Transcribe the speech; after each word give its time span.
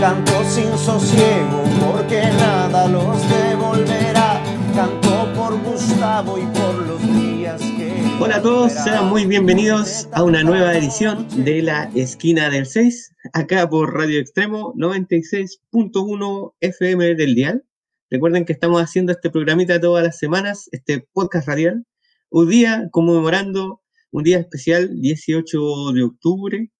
Canto 0.00 0.44
sin 0.44 0.78
sosiego 0.78 1.64
porque 1.84 2.20
nada 2.38 2.86
los 2.86 3.20
devolverá. 3.28 4.40
Canto 4.72 5.32
por 5.34 5.60
Gustavo 5.60 6.38
y 6.38 6.46
por 6.56 6.86
los 6.86 7.02
días 7.02 7.60
que. 7.60 8.00
Hola 8.20 8.36
a 8.36 8.42
todos, 8.42 8.72
sean 8.72 9.08
muy 9.08 9.26
bienvenidos 9.26 10.08
a 10.12 10.22
una 10.22 10.44
nueva 10.44 10.78
edición 10.78 11.26
de 11.44 11.62
la 11.62 11.90
Esquina 11.96 12.48
del 12.48 12.66
6, 12.66 13.16
acá 13.32 13.68
por 13.68 13.92
Radio 13.92 14.20
Extremo 14.20 14.72
96.1 14.74 16.54
FM 16.60 17.16
del 17.16 17.34
Dial. 17.34 17.64
Recuerden 18.08 18.44
que 18.44 18.52
estamos 18.52 18.80
haciendo 18.80 19.10
este 19.10 19.30
programita 19.30 19.80
todas 19.80 20.04
las 20.04 20.16
semanas, 20.16 20.68
este 20.70 21.08
podcast 21.12 21.48
radial, 21.48 21.84
un 22.30 22.48
día 22.48 22.88
conmemorando 22.92 23.82
un 24.12 24.22
día 24.22 24.38
especial, 24.38 25.00
18 25.00 25.92
de 25.92 26.02
octubre, 26.04 26.70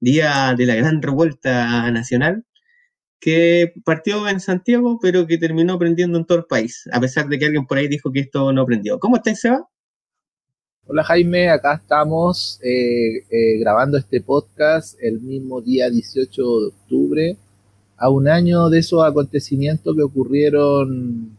día 0.00 0.54
de 0.58 0.66
la 0.66 0.74
gran 0.74 1.00
revuelta 1.00 1.88
nacional, 1.92 2.44
que 3.24 3.72
partió 3.86 4.28
en 4.28 4.38
Santiago, 4.38 4.98
pero 5.00 5.26
que 5.26 5.38
terminó 5.38 5.78
prendiendo 5.78 6.18
en 6.18 6.26
todo 6.26 6.36
el 6.36 6.44
país, 6.44 6.86
a 6.92 7.00
pesar 7.00 7.26
de 7.26 7.38
que 7.38 7.46
alguien 7.46 7.66
por 7.66 7.78
ahí 7.78 7.88
dijo 7.88 8.12
que 8.12 8.20
esto 8.20 8.52
no 8.52 8.66
prendió. 8.66 8.98
¿Cómo 8.98 9.16
estáis, 9.16 9.40
Seba? 9.40 9.66
Hola 10.86 11.02
Jaime, 11.04 11.48
acá 11.48 11.76
estamos 11.76 12.60
eh, 12.62 13.24
eh, 13.30 13.58
grabando 13.60 13.96
este 13.96 14.20
podcast 14.20 14.98
el 15.00 15.22
mismo 15.22 15.62
día 15.62 15.88
18 15.88 16.42
de 16.60 16.66
octubre 16.66 17.36
a 17.96 18.10
un 18.10 18.28
año 18.28 18.68
de 18.68 18.80
esos 18.80 19.02
acontecimientos 19.02 19.96
que 19.96 20.02
ocurrieron 20.02 21.38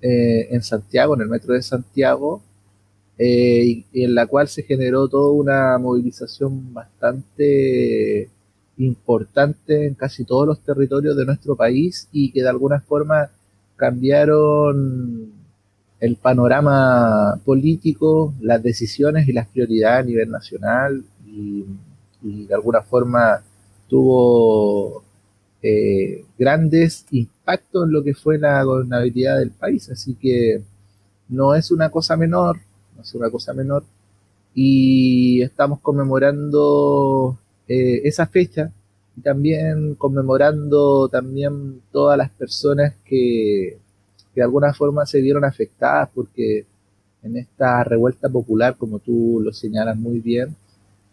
eh, 0.00 0.46
en 0.52 0.62
Santiago, 0.62 1.16
en 1.16 1.22
el 1.22 1.28
metro 1.28 1.54
de 1.54 1.62
Santiago, 1.62 2.40
y, 3.18 3.84
en 3.92 4.14
la 4.14 4.28
cual 4.28 4.46
se 4.46 4.62
generó 4.62 5.08
toda 5.08 5.32
una 5.32 5.76
movilización 5.76 6.72
bastante 6.72 8.30
importante 8.84 9.86
en 9.86 9.94
casi 9.94 10.24
todos 10.24 10.46
los 10.46 10.60
territorios 10.60 11.16
de 11.16 11.26
nuestro 11.26 11.56
país 11.56 12.08
y 12.12 12.32
que 12.32 12.42
de 12.42 12.48
alguna 12.48 12.80
forma 12.80 13.30
cambiaron 13.76 15.32
el 16.00 16.16
panorama 16.16 17.40
político, 17.44 18.34
las 18.40 18.62
decisiones 18.62 19.28
y 19.28 19.32
las 19.32 19.48
prioridades 19.48 20.04
a 20.04 20.08
nivel 20.08 20.30
nacional 20.30 21.04
y 21.26 21.64
de 22.22 22.54
alguna 22.54 22.82
forma 22.82 23.42
tuvo 23.88 25.02
eh, 25.62 26.24
grandes 26.38 27.04
impactos 27.10 27.84
en 27.84 27.92
lo 27.92 28.02
que 28.02 28.14
fue 28.14 28.38
la 28.38 28.62
gobernabilidad 28.62 29.38
del 29.38 29.50
país. 29.50 29.90
Así 29.90 30.14
que 30.14 30.62
no 31.28 31.54
es 31.54 31.70
una 31.70 31.90
cosa 31.90 32.16
menor, 32.16 32.58
no 32.96 33.02
es 33.02 33.14
una 33.14 33.30
cosa 33.30 33.52
menor. 33.52 33.84
Y 34.54 35.42
estamos 35.42 35.80
conmemorando 35.80 37.38
eh, 37.72 38.02
esa 38.08 38.26
fecha 38.26 38.72
y 39.16 39.20
también 39.20 39.94
conmemorando 39.94 41.08
también 41.08 41.80
todas 41.92 42.18
las 42.18 42.28
personas 42.30 42.94
que, 43.04 43.78
de 44.34 44.42
alguna 44.42 44.74
forma 44.74 45.06
se 45.06 45.20
vieron 45.20 45.44
afectadas 45.44 46.08
porque 46.12 46.66
en 47.22 47.36
esta 47.36 47.84
revuelta 47.84 48.28
popular, 48.28 48.76
como 48.76 48.98
tú 48.98 49.40
lo 49.40 49.52
señalas 49.52 49.96
muy 49.96 50.18
bien, 50.18 50.56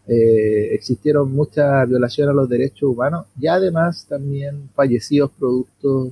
eh, 0.07 0.73
existieron 0.73 1.31
muchas 1.31 1.87
violaciones 1.87 2.31
a 2.31 2.35
los 2.35 2.49
derechos 2.49 2.89
humanos 2.89 3.27
y 3.39 3.45
además 3.45 4.07
también 4.09 4.67
fallecidos 4.73 5.29
producto 5.37 6.11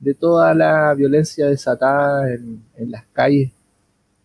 de 0.00 0.14
toda 0.14 0.54
la 0.54 0.94
violencia 0.94 1.48
desatada 1.48 2.32
en, 2.32 2.62
las 2.90 3.04
calles, 3.12 3.50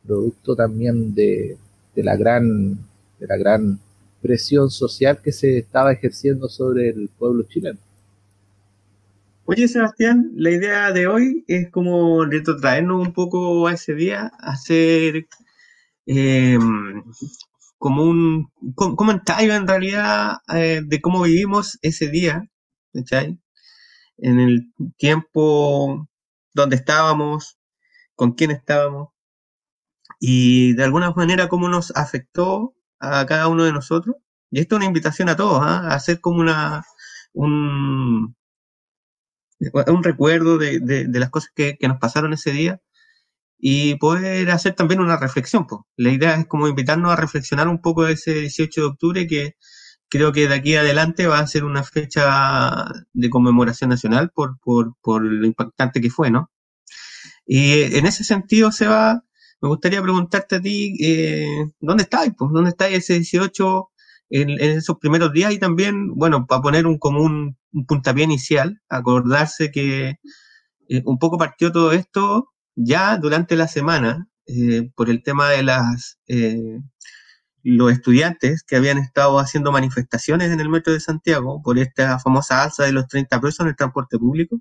producto 0.05 0.55
también 0.55 1.13
de, 1.13 1.57
la 1.95 2.15
gran, 2.15 2.75
de 3.19 3.27
la 3.27 3.35
gran 3.35 3.79
presión 4.21 4.69
social 4.69 5.21
que 5.21 5.31
se 5.31 5.57
estaba 5.57 5.91
ejerciendo 5.91 6.49
sobre 6.49 6.89
el 6.89 7.09
pueblo 7.09 7.43
chileno. 7.43 7.79
Oye, 9.45 9.67
Sebastián, 9.69 10.31
la 10.35 10.51
idea 10.51 10.91
de 10.91 11.07
hoy 11.07 11.45
es 11.47 11.71
como 11.71 12.25
retrotraernos 12.25 13.07
un 13.07 13.13
poco 13.13 13.67
a 13.67 13.73
ese 13.73 13.93
día, 13.95 14.29
hacer 14.39 15.27
eh, 16.05 16.57
como 17.77 18.03
un 18.03 18.51
comentario 18.73 19.55
en 19.55 19.67
realidad 19.67 20.37
eh, 20.53 20.81
de 20.85 21.01
cómo 21.01 21.23
vivimos 21.23 21.79
ese 21.81 22.09
día, 22.09 22.43
¿cachai? 22.93 23.39
En 24.17 24.39
el 24.39 24.73
tiempo 24.97 26.09
donde 26.53 26.75
estábamos, 26.75 27.57
con 28.15 28.33
quién 28.33 28.51
estábamos, 28.51 29.09
y 30.19 30.73
de 30.73 30.83
alguna 30.83 31.11
manera 31.11 31.47
cómo 31.47 31.69
nos 31.69 31.95
afectó 31.95 32.73
a 32.99 33.25
cada 33.25 33.47
uno 33.47 33.63
de 33.65 33.73
nosotros. 33.73 34.15
Y 34.51 34.59
esto 34.59 34.75
es 34.75 34.77
una 34.77 34.87
invitación 34.87 35.29
a 35.29 35.35
todos, 35.35 35.61
¿ah? 35.61 35.89
a 35.91 35.95
hacer 35.95 36.21
como 36.21 36.39
una, 36.39 36.83
un, 37.33 38.35
un 39.87 40.03
recuerdo 40.03 40.57
de, 40.57 40.79
de, 40.79 41.19
las 41.19 41.29
cosas 41.29 41.51
que, 41.55 41.77
que, 41.77 41.87
nos 41.87 41.99
pasaron 41.99 42.33
ese 42.33 42.51
día 42.51 42.81
y 43.59 43.95
poder 43.95 44.51
hacer 44.51 44.73
también 44.75 45.01
una 45.01 45.17
reflexión. 45.17 45.67
Pues. 45.67 45.81
La 45.97 46.11
idea 46.11 46.35
es 46.35 46.47
como 46.47 46.67
invitarnos 46.67 47.11
a 47.11 47.15
reflexionar 47.17 47.67
un 47.67 47.81
poco 47.81 48.07
ese 48.07 48.33
18 48.33 48.81
de 48.81 48.87
octubre 48.87 49.27
que 49.27 49.55
creo 50.09 50.31
que 50.31 50.47
de 50.47 50.55
aquí 50.55 50.75
adelante 50.75 51.27
va 51.27 51.39
a 51.39 51.47
ser 51.47 51.63
una 51.65 51.83
fecha 51.83 52.85
de 53.13 53.29
conmemoración 53.29 53.89
nacional 53.89 54.31
por, 54.33 54.59
por, 54.59 54.95
por 55.01 55.23
lo 55.23 55.45
impactante 55.45 56.01
que 56.01 56.09
fue, 56.09 56.31
¿no? 56.31 56.51
Y 57.45 57.81
en 57.97 58.05
ese 58.05 58.23
sentido, 58.23 58.71
Seba, 58.71 59.23
me 59.61 59.69
gustaría 59.69 60.01
preguntarte 60.01 60.57
a 60.57 60.61
ti, 60.61 60.95
eh, 61.01 61.65
¿dónde 61.79 62.03
estáis? 62.03 62.33
Pues? 62.37 62.51
¿Dónde 62.51 62.71
estáis 62.71 62.97
ese 62.97 63.15
18 63.15 63.89
en, 64.29 64.49
esos 64.59 64.97
primeros 64.99 65.33
días? 65.33 65.53
Y 65.53 65.59
también, 65.59 66.13
bueno, 66.15 66.45
para 66.47 66.61
poner 66.61 66.87
un 66.87 66.97
común 66.97 67.57
un 67.73 67.85
puntapié 67.85 68.23
inicial, 68.23 68.81
acordarse 68.89 69.71
que 69.71 70.15
eh, 70.89 71.03
un 71.05 71.19
poco 71.19 71.37
partió 71.37 71.71
todo 71.71 71.91
esto 71.91 72.49
ya 72.75 73.17
durante 73.17 73.55
la 73.55 73.67
semana, 73.67 74.27
eh, 74.47 74.89
por 74.95 75.09
el 75.09 75.23
tema 75.23 75.49
de 75.49 75.63
las 75.63 76.19
eh, 76.27 76.79
los 77.63 77.91
estudiantes 77.91 78.63
que 78.63 78.77
habían 78.77 78.97
estado 78.97 79.39
haciendo 79.39 79.71
manifestaciones 79.73 80.51
en 80.51 80.61
el 80.61 80.69
metro 80.69 80.93
de 80.93 81.01
Santiago 81.01 81.61
por 81.61 81.77
esta 81.79 82.17
famosa 82.19 82.63
alza 82.63 82.85
de 82.85 82.93
los 82.93 83.07
30 83.07 83.41
pesos 83.41 83.59
en 83.61 83.67
el 83.67 83.75
transporte 83.75 84.17
público, 84.17 84.59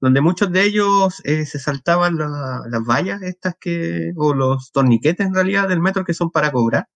donde 0.00 0.20
muchos 0.20 0.52
de 0.52 0.64
ellos 0.64 1.20
eh, 1.24 1.46
se 1.46 1.58
saltaban 1.58 2.16
las 2.18 2.82
vallas 2.84 3.22
estas 3.22 3.54
que, 3.60 4.12
o 4.16 4.34
los 4.34 4.70
torniquetes 4.72 5.26
en 5.26 5.34
realidad 5.34 5.68
del 5.68 5.80
metro 5.80 6.04
que 6.04 6.14
son 6.14 6.30
para 6.30 6.52
cobrar, 6.52 6.88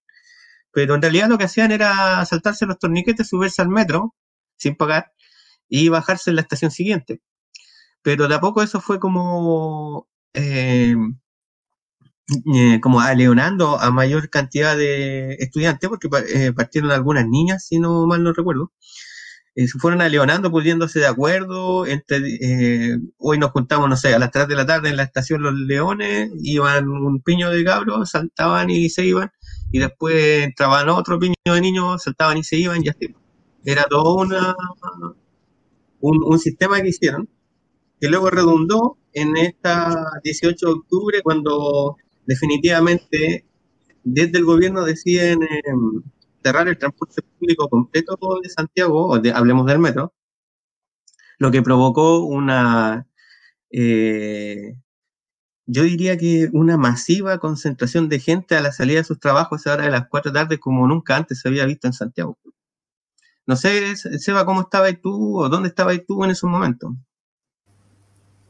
pero 0.73 0.95
en 0.95 1.03
realidad 1.03 1.29
lo 1.29 1.39
que 1.39 1.45
hacían 1.45 1.73
era 1.73 2.25
saltarse 2.27 2.67
los 2.67 2.79
torniquetes, 2.79 3.29
subirse 3.29 3.63
al 3.63 3.69
metro 3.69 4.15
sin 4.57 4.77
pagar 4.77 5.13
y 5.69 5.89
bajarse 5.89 6.31
en 6.31 6.37
la 6.37 6.43
estación 6.43 6.71
siguiente. 6.71 7.23
Pero 8.03 8.29
de 8.29 8.35
a 8.37 8.41
poco 8.41 8.63
eso 8.63 8.81
fue 8.81 9.01
como 9.01 10.09
eh, 10.35 10.97
eh, 12.55 12.81
como 12.81 13.01
aleonando 13.01 13.79
a 13.81 13.91
mayor 13.91 14.31
cantidad 14.31 14.77
de 14.77 15.35
estudiantes, 15.35 15.89
porque 15.91 16.09
partieron 16.55 16.91
algunas 16.93 17.27
niñas, 17.29 17.67
si 17.67 17.79
no 17.79 18.07
mal 18.07 18.23
no 18.23 18.33
recuerdo, 18.33 18.73
se 19.55 19.79
fueron 19.79 20.01
aleonando, 20.01 20.51
pudiéndose 20.51 21.01
de 21.01 21.07
acuerdo, 21.07 21.87
entre, 21.87 22.99
hoy 23.19 23.39
nos 23.39 23.51
juntamos, 23.51 23.89
no 23.89 23.97
sé, 23.97 24.15
a 24.15 24.19
las 24.19 24.31
3 24.31 24.49
de 24.49 24.55
la 24.57 24.67
tarde 24.67 24.89
en 24.89 24.97
la 24.97 25.03
estación 25.03 25.43
Los 25.43 25.55
Leones, 25.55 26.31
iban 26.43 26.89
un 26.89 27.21
piño 27.21 27.51
de 27.51 27.65
cabros, 27.65 28.11
saltaban 28.11 28.71
y 28.71 28.89
se 28.89 29.05
iban, 29.07 29.31
y 29.71 29.79
después 29.79 30.45
entraban 30.45 30.89
otro 30.89 31.19
piño 31.19 31.35
de 31.45 31.61
niños, 31.61 32.03
saltaban 32.03 32.39
y 32.39 32.45
se 32.45 32.57
iban, 32.57 32.83
y 32.85 32.89
así. 32.89 33.15
Era 33.65 33.85
todo 33.85 34.15
una, 34.15 34.55
un, 36.01 36.21
un 36.25 36.39
sistema 36.39 36.81
que 36.81 36.89
hicieron, 36.89 37.29
que 38.01 38.09
luego 38.09 38.31
redundó 38.31 38.99
en 39.13 39.37
esta 39.37 39.95
18 40.25 40.67
de 40.67 40.73
octubre 40.73 41.21
cuando 41.23 41.97
definitivamente 42.27 43.45
desde 44.05 44.39
el 44.39 44.45
gobierno 44.45 44.85
deciden 44.85 45.43
em, 45.43 46.03
cerrar 46.43 46.69
el 46.69 46.79
transporte 46.79 47.23
público 47.23 47.69
completo 47.69 48.19
de 48.43 48.49
Santiago, 48.51 49.07
o 49.09 49.15
hablemos 49.35 49.67
del 49.67 49.79
metro, 49.79 50.15
lo 51.39 51.51
que 51.51 51.63
provocó 51.63 52.21
una, 52.21 53.07
eh, 53.71 54.77
yo 55.67 55.83
diría 55.85 56.17
que 56.17 56.49
una 56.53 56.77
masiva 56.77 57.39
concentración 57.39 58.09
de 58.09 58.21
gente 58.21 58.57
a 58.57 58.61
la 58.61 58.73
salida 58.73 58.99
de 58.99 59.05
sus 59.05 59.19
trabajos 59.19 59.59
a 59.59 59.61
esa 59.61 59.75
hora 59.75 59.85
de 59.85 59.91
las 59.91 60.09
4 60.09 60.31
de 60.31 60.39
la 60.39 60.45
tarde 60.45 60.61
como 60.61 60.87
nunca 60.87 61.17
antes 61.17 61.41
se 61.41 61.49
había 61.49 61.67
visto 61.67 61.87
en 61.87 61.93
Santiago. 61.93 62.39
No 63.47 63.57
sé, 63.57 63.97
Seba, 63.97 64.47
¿cómo 64.47 64.63
estabas 64.63 64.95
tú 65.03 65.41
o 65.41 65.49
dónde 65.49 65.69
estabas 65.69 66.01
tú 66.07 66.23
en 66.25 66.31
esos 66.31 66.49
momentos? 66.49 66.93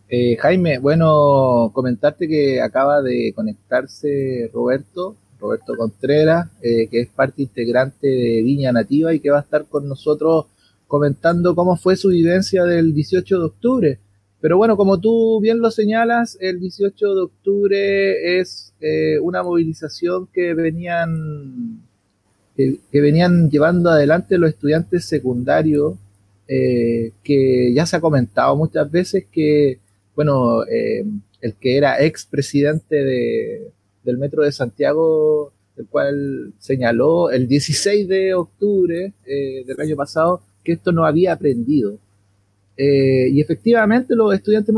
Eh, 0.08 0.36
Jaime, 0.36 0.78
bueno, 0.78 1.70
comentarte 1.72 2.28
que 2.28 2.60
acaba 2.60 3.00
de 3.00 3.32
conectarse 3.34 4.50
Roberto, 4.52 5.16
Roberto 5.42 5.76
Contreras, 5.76 6.48
eh, 6.62 6.88
que 6.88 7.00
es 7.00 7.08
parte 7.08 7.42
integrante 7.42 8.06
de 8.06 8.42
Viña 8.42 8.72
Nativa 8.72 9.12
y 9.12 9.20
que 9.20 9.30
va 9.30 9.38
a 9.38 9.42
estar 9.42 9.66
con 9.66 9.88
nosotros 9.88 10.46
comentando 10.86 11.54
cómo 11.54 11.76
fue 11.76 11.96
su 11.96 12.08
vivencia 12.08 12.64
del 12.64 12.94
18 12.94 13.38
de 13.38 13.44
octubre. 13.44 13.98
Pero 14.40 14.56
bueno, 14.56 14.76
como 14.76 14.98
tú 14.98 15.40
bien 15.40 15.60
lo 15.60 15.70
señalas, 15.70 16.38
el 16.40 16.60
18 16.60 17.14
de 17.14 17.20
octubre 17.20 18.40
es 18.40 18.72
eh, 18.80 19.18
una 19.20 19.42
movilización 19.42 20.28
que 20.32 20.54
venían, 20.54 21.82
que, 22.56 22.78
venían 22.92 23.50
llevando 23.50 23.90
adelante 23.90 24.38
los 24.38 24.50
estudiantes 24.50 25.04
secundarios, 25.04 25.94
que 26.46 27.72
ya 27.74 27.86
se 27.86 27.96
ha 27.96 28.00
comentado 28.00 28.54
muchas 28.56 28.90
veces 28.90 29.24
que 29.32 29.78
bueno, 30.14 30.64
eh, 30.64 31.04
el 31.40 31.54
que 31.54 31.76
era 31.76 32.00
ex 32.02 32.26
presidente 32.26 33.72
del 34.04 34.18
Metro 34.18 34.42
de 34.42 34.52
Santiago, 34.52 35.52
el 35.76 35.86
cual 35.86 36.52
señaló 36.58 37.30
el 37.30 37.48
16 37.48 38.08
de 38.08 38.34
octubre 38.34 39.12
eh, 39.24 39.64
del 39.66 39.80
año 39.80 39.96
pasado 39.96 40.42
que 40.64 40.72
esto 40.72 40.92
no 40.92 41.04
había 41.04 41.32
aprendido. 41.32 41.98
Eh, 42.76 43.28
y 43.30 43.40
efectivamente 43.40 44.14
los 44.14 44.34
estudiantes 44.34 44.74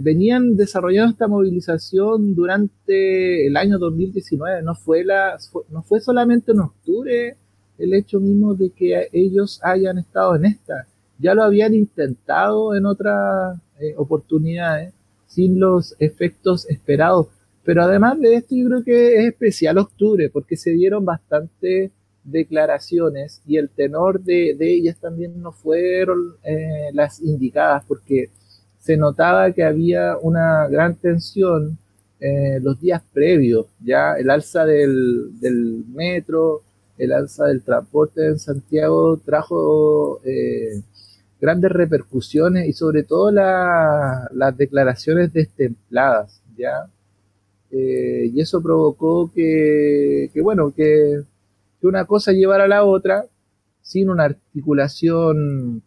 venían 0.00 0.56
desarrollando 0.56 1.10
esta 1.10 1.26
movilización 1.26 2.34
durante 2.34 3.46
el 3.46 3.56
año 3.56 3.78
2019. 3.78 4.62
No 4.62 4.74
fue, 4.74 5.04
la, 5.04 5.36
no 5.70 5.82
fue 5.82 6.00
solamente 6.00 6.52
en 6.52 6.60
octubre 6.60 7.36
el 7.80 7.94
hecho 7.94 8.20
mismo 8.20 8.54
de 8.54 8.70
que 8.70 9.08
ellos 9.12 9.58
hayan 9.62 9.98
estado 9.98 10.36
en 10.36 10.44
esta. 10.44 10.86
Ya 11.18 11.34
lo 11.34 11.42
habían 11.42 11.74
intentado 11.74 12.74
en 12.74 12.86
otras 12.86 13.58
eh, 13.80 13.94
oportunidades 13.96 14.92
sin 15.26 15.58
los 15.58 15.96
efectos 15.98 16.68
esperados. 16.68 17.28
Pero 17.64 17.82
además 17.82 18.18
de 18.20 18.36
esto, 18.36 18.56
yo 18.56 18.66
creo 18.68 18.84
que 18.84 19.16
es 19.16 19.26
especial 19.26 19.78
octubre, 19.78 20.30
porque 20.30 20.56
se 20.56 20.70
dieron 20.70 21.04
bastantes 21.04 21.90
declaraciones 22.24 23.42
y 23.46 23.56
el 23.56 23.70
tenor 23.70 24.20
de, 24.22 24.56
ellas 24.60 24.96
también 24.98 25.40
no 25.40 25.52
fueron 25.52 26.36
eh, 26.42 26.90
las 26.92 27.20
indicadas, 27.20 27.84
porque 27.86 28.30
se 28.78 28.96
notaba 28.96 29.52
que 29.52 29.64
había 29.64 30.16
una 30.18 30.68
gran 30.68 30.96
tensión 30.96 31.78
eh, 32.18 32.60
los 32.62 32.80
días 32.80 33.02
previos, 33.12 33.66
ya 33.82 34.14
el 34.14 34.30
alza 34.30 34.64
del, 34.64 35.84
metro, 35.94 36.62
el 36.98 37.12
alza 37.12 37.46
del 37.46 37.62
transporte 37.62 38.26
en 38.26 38.38
Santiago 38.38 39.18
trajo 39.18 40.20
grandes 41.40 41.72
repercusiones 41.72 42.68
y 42.68 42.72
sobre 42.72 43.02
todo 43.02 43.30
las 43.32 44.56
declaraciones 44.56 45.32
destempladas, 45.32 46.42
¿ya? 46.56 46.86
Eh, 47.70 48.30
y 48.34 48.40
eso 48.40 48.62
provocó 48.62 49.30
que, 49.32 50.30
bueno, 50.42 50.72
que, 50.74 51.22
una 51.82 52.04
cosa 52.04 52.32
llevara 52.32 52.64
a 52.64 52.68
la 52.68 52.84
otra 52.84 53.24
sin 53.80 54.10
una 54.10 54.24
articulación 54.24 55.82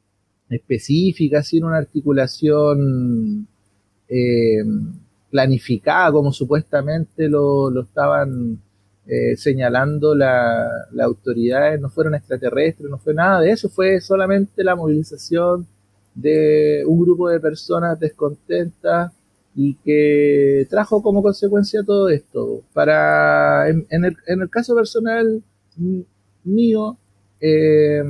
específica, 0.50 1.44
sin 1.44 1.66
una 1.66 1.78
articulación 1.78 3.48
eh, 4.08 4.64
planificada 5.30 6.12
como 6.12 6.32
supuestamente 6.32 7.30
lo, 7.30 7.82
estaban 7.82 8.60
eh, 9.06 9.36
señalando 9.36 10.16
las 10.16 10.68
la 10.94 11.04
autoridades, 11.06 11.80
no 11.80 11.90
fueron 11.90 12.16
extraterrestres, 12.16 12.90
no 12.90 12.98
fue 12.98 13.14
nada 13.14 13.42
de 13.42 13.52
eso, 13.52 13.70
fue 13.70 14.02
solamente 14.02 14.64
la 14.64 14.76
movilización 14.76 15.68
de 16.16 16.84
un 16.88 17.02
grupo 17.02 17.30
de 17.30 17.40
personas 17.40 18.00
descontentas 18.00 19.12
y 19.56 19.76
que 19.76 20.68
trajo 20.70 21.02
como 21.02 21.22
consecuencia 21.22 21.84
todo 21.84 22.10
esto. 22.10 22.62
Para, 22.74 23.70
en, 23.70 23.86
el, 23.90 24.18
en 24.28 24.42
el, 24.42 24.50
caso 24.50 24.76
personal 24.76 25.44
mío, 26.44 26.98
eh, 27.40 28.04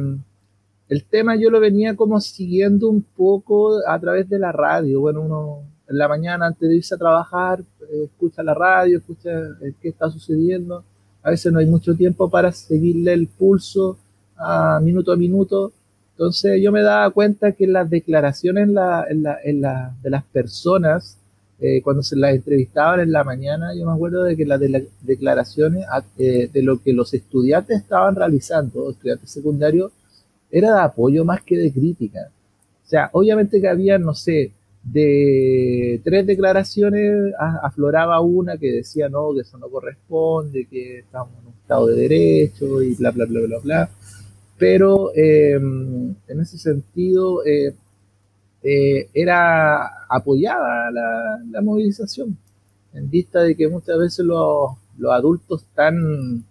el 0.90 1.04
tema 1.06 1.36
yo 1.36 1.50
lo 1.50 1.60
venía 1.60 1.96
como 1.96 2.22
siguiendo 2.22 2.90
un 2.90 3.02
poco 3.02 3.80
a 3.88 4.00
través 4.00 4.30
de 4.30 4.40
la 4.40 4.52
radio. 4.52 5.02
Bueno, 5.02 5.22
uno 5.22 5.62
en 5.90 5.98
la 5.98 6.08
mañana 6.08 6.48
antes 6.48 6.70
de 6.70 6.76
irse 6.76 6.96
a 6.96 6.98
trabajar, 6.98 7.62
eh, 7.62 8.06
escucha 8.06 8.44
la 8.44 8.54
radio, 8.54 8.98
escucha 8.98 9.30
eh, 9.62 9.74
qué 9.82 9.90
está 9.90 10.10
sucediendo. 10.10 10.84
A 11.22 11.30
veces 11.30 11.52
no 11.52 11.60
hay 11.60 11.66
mucho 11.66 11.96
tiempo 11.96 12.30
para 12.30 12.52
seguirle 12.52 13.14
el 13.14 13.28
pulso 13.28 13.98
a 14.38 14.80
minuto 14.82 15.12
a 15.12 15.16
minuto. 15.16 15.74
Entonces 16.12 16.62
yo 16.62 16.72
me 16.72 16.82
daba 16.82 17.10
cuenta 17.10 17.54
que 17.54 17.66
las 17.66 17.90
declaraciones 17.90 18.68
de 18.68 20.10
las 20.10 20.24
personas, 20.26 21.18
eh, 21.60 21.82
cuando 21.82 22.04
se 22.04 22.16
las 22.16 22.34
entrevistaban 22.34 23.00
en 23.00 23.12
la 23.12 23.24
mañana, 23.24 23.74
yo 23.74 23.86
me 23.86 23.94
acuerdo 23.94 24.24
de 24.24 24.36
que 24.36 24.46
las 24.46 24.60
declaraciones 25.02 25.86
de 26.18 26.62
lo 26.62 26.82
que 26.82 26.94
los 26.94 27.14
estudiantes 27.14 27.82
estaban 27.82 28.16
realizando, 28.16 28.90
estudiantes 28.90 29.32
secundarios, 29.32 29.92
era 30.52 30.74
de 30.76 30.82
apoyo 30.82 31.26
más 31.26 31.42
que 31.42 31.58
de 31.58 31.72
crítica. 31.72 32.30
O 32.86 32.88
sea, 32.88 33.10
obviamente 33.14 33.60
que 33.62 33.68
había, 33.68 33.98
no 33.98 34.14
sé, 34.14 34.52
de 34.84 36.02
tres 36.04 36.28
declaraciones 36.28 37.34
afloraba 37.40 38.20
una 38.20 38.58
que 38.58 38.72
decía 38.72 39.08
no, 39.08 39.34
que 39.34 39.42
eso 39.42 39.58
no 39.58 39.70
corresponde, 39.70 40.66
que 40.66 41.00
estamos 41.00 41.32
en 41.40 41.48
un 41.48 41.54
estado 41.54 41.88
de 41.88 41.96
derecho 41.96 42.82
y 42.82 42.94
bla, 42.96 43.12
bla, 43.12 43.26
bla, 43.26 43.40
bla, 43.42 43.60
bla. 43.60 43.90
Pero 44.58 45.12
em, 45.16 46.14
en 46.28 46.42
ese 46.42 46.58
sentido 46.58 47.46
eh, 47.46 47.74
eh, 48.64 49.10
era 49.14 50.06
apoyada 50.10 50.90
la, 50.92 51.62
movilización, 51.62 52.38
en 52.94 53.10
vista 53.10 53.42
de 53.42 53.56
que 53.56 53.68
muchas 53.68 53.98
veces 54.00 54.26
los, 54.26 54.72
adultos 55.12 55.66
tan, 55.76 56.46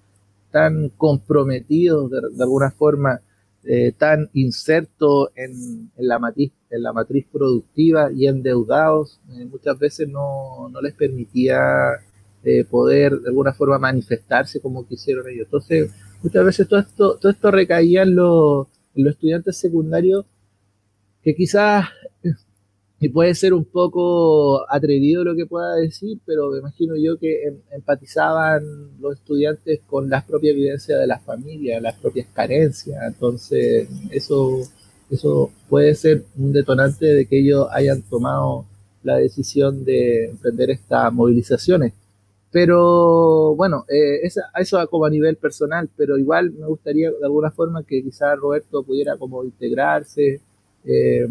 tan 0.50 0.90
comprometidos 0.90 2.10
de, 2.10 2.42
alguna 2.42 2.70
forma 2.70 3.20
eh, 3.64 3.92
tan 3.96 4.28
insertos 4.34 5.30
en, 5.36 5.90
la 5.96 6.18
matriz, 6.18 6.52
en 6.68 6.82
la 6.82 6.92
matriz 6.92 7.26
productiva 7.32 8.10
y 8.12 8.26
endeudados, 8.26 9.20
eh, 9.30 9.46
muchas 9.46 9.78
veces 9.78 10.08
no, 10.08 10.70
les 10.82 10.94
permitía 10.94 11.60
eh, 12.44 12.64
poder 12.64 13.20
de 13.20 13.28
alguna 13.28 13.54
forma 13.54 13.78
manifestarse 13.78 14.60
como 14.60 14.86
quisieron 14.86 15.28
ellos. 15.30 15.46
Entonces, 15.46 15.92
muchas 16.22 16.44
veces 16.44 16.68
todo 16.68 16.80
esto, 16.80 17.16
todo 17.18 17.32
esto 17.32 17.50
recaía 17.50 18.02
en 18.02 18.16
los, 18.16 18.66
en 18.96 19.04
los 19.04 19.14
estudiantes 19.14 19.56
secundarios 19.56 20.26
que 21.22 21.34
quizás 21.34 21.86
y 23.02 23.08
puede 23.08 23.34
ser 23.34 23.52
un 23.52 23.64
poco 23.64 24.64
atrevido 24.70 25.24
lo 25.24 25.34
que 25.34 25.44
pueda 25.44 25.74
decir, 25.74 26.20
pero 26.24 26.50
me 26.52 26.60
imagino 26.60 26.94
yo 26.96 27.18
que 27.18 27.48
em, 27.48 27.56
empatizaban 27.72 28.62
los 29.00 29.14
estudiantes 29.14 29.80
con 29.88 30.08
las 30.08 30.22
propias 30.22 30.54
vivencias 30.54 31.00
de 31.00 31.06
las 31.08 31.20
familias, 31.20 31.82
las 31.82 31.96
propias 31.96 32.28
carencias. 32.32 33.02
Entonces, 33.04 33.88
eso, 34.12 34.60
eso 35.10 35.50
puede 35.68 35.96
ser 35.96 36.24
un 36.38 36.52
detonante 36.52 37.06
de 37.06 37.26
que 37.26 37.40
ellos 37.40 37.66
hayan 37.72 38.02
tomado 38.02 38.66
la 39.02 39.16
decisión 39.16 39.84
de 39.84 40.26
emprender 40.26 40.70
estas 40.70 41.12
movilizaciones. 41.12 41.94
Pero 42.52 43.56
bueno, 43.56 43.84
eh, 43.88 44.20
eso, 44.22 44.42
eso 44.56 44.86
como 44.88 45.06
a 45.06 45.10
nivel 45.10 45.36
personal, 45.36 45.90
pero 45.96 46.18
igual 46.18 46.52
me 46.52 46.66
gustaría 46.66 47.10
de 47.10 47.24
alguna 47.24 47.50
forma 47.50 47.82
que 47.82 48.00
quizás 48.00 48.38
Roberto 48.38 48.84
pudiera 48.84 49.16
como 49.16 49.42
integrarse. 49.42 50.40
Eh, 50.84 51.26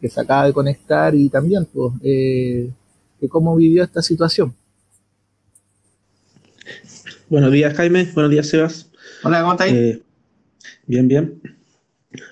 que 0.00 0.08
se 0.08 0.20
acaba 0.20 0.46
de 0.46 0.52
conectar 0.52 1.14
y 1.14 1.28
también 1.28 1.66
pues, 1.66 1.92
eh, 2.02 2.70
cómo 3.28 3.56
vivió 3.56 3.82
esta 3.82 4.02
situación. 4.02 4.54
Buenos 7.28 7.52
días, 7.52 7.74
Jaime. 7.74 8.10
Buenos 8.14 8.30
días, 8.30 8.48
Sebas. 8.48 8.90
Hola, 9.22 9.40
¿cómo 9.40 9.52
estás? 9.52 9.68
Eh, 9.68 10.02
bien, 10.86 11.08
bien. 11.08 11.40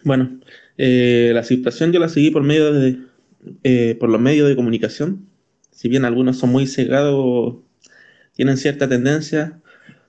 Bueno, 0.04 0.40
eh, 0.76 1.32
la 1.34 1.42
situación 1.42 1.92
yo 1.92 2.00
la 2.00 2.08
seguí 2.08 2.30
por 2.30 2.42
medio 2.42 2.72
de 2.72 2.98
eh, 3.64 3.96
por 3.98 4.08
los 4.08 4.20
medios 4.20 4.48
de 4.48 4.56
comunicación. 4.56 5.26
Si 5.70 5.88
bien 5.88 6.04
algunos 6.04 6.38
son 6.38 6.50
muy 6.50 6.66
cegados, 6.66 7.56
tienen 8.34 8.56
cierta 8.56 8.88
tendencia, 8.88 9.60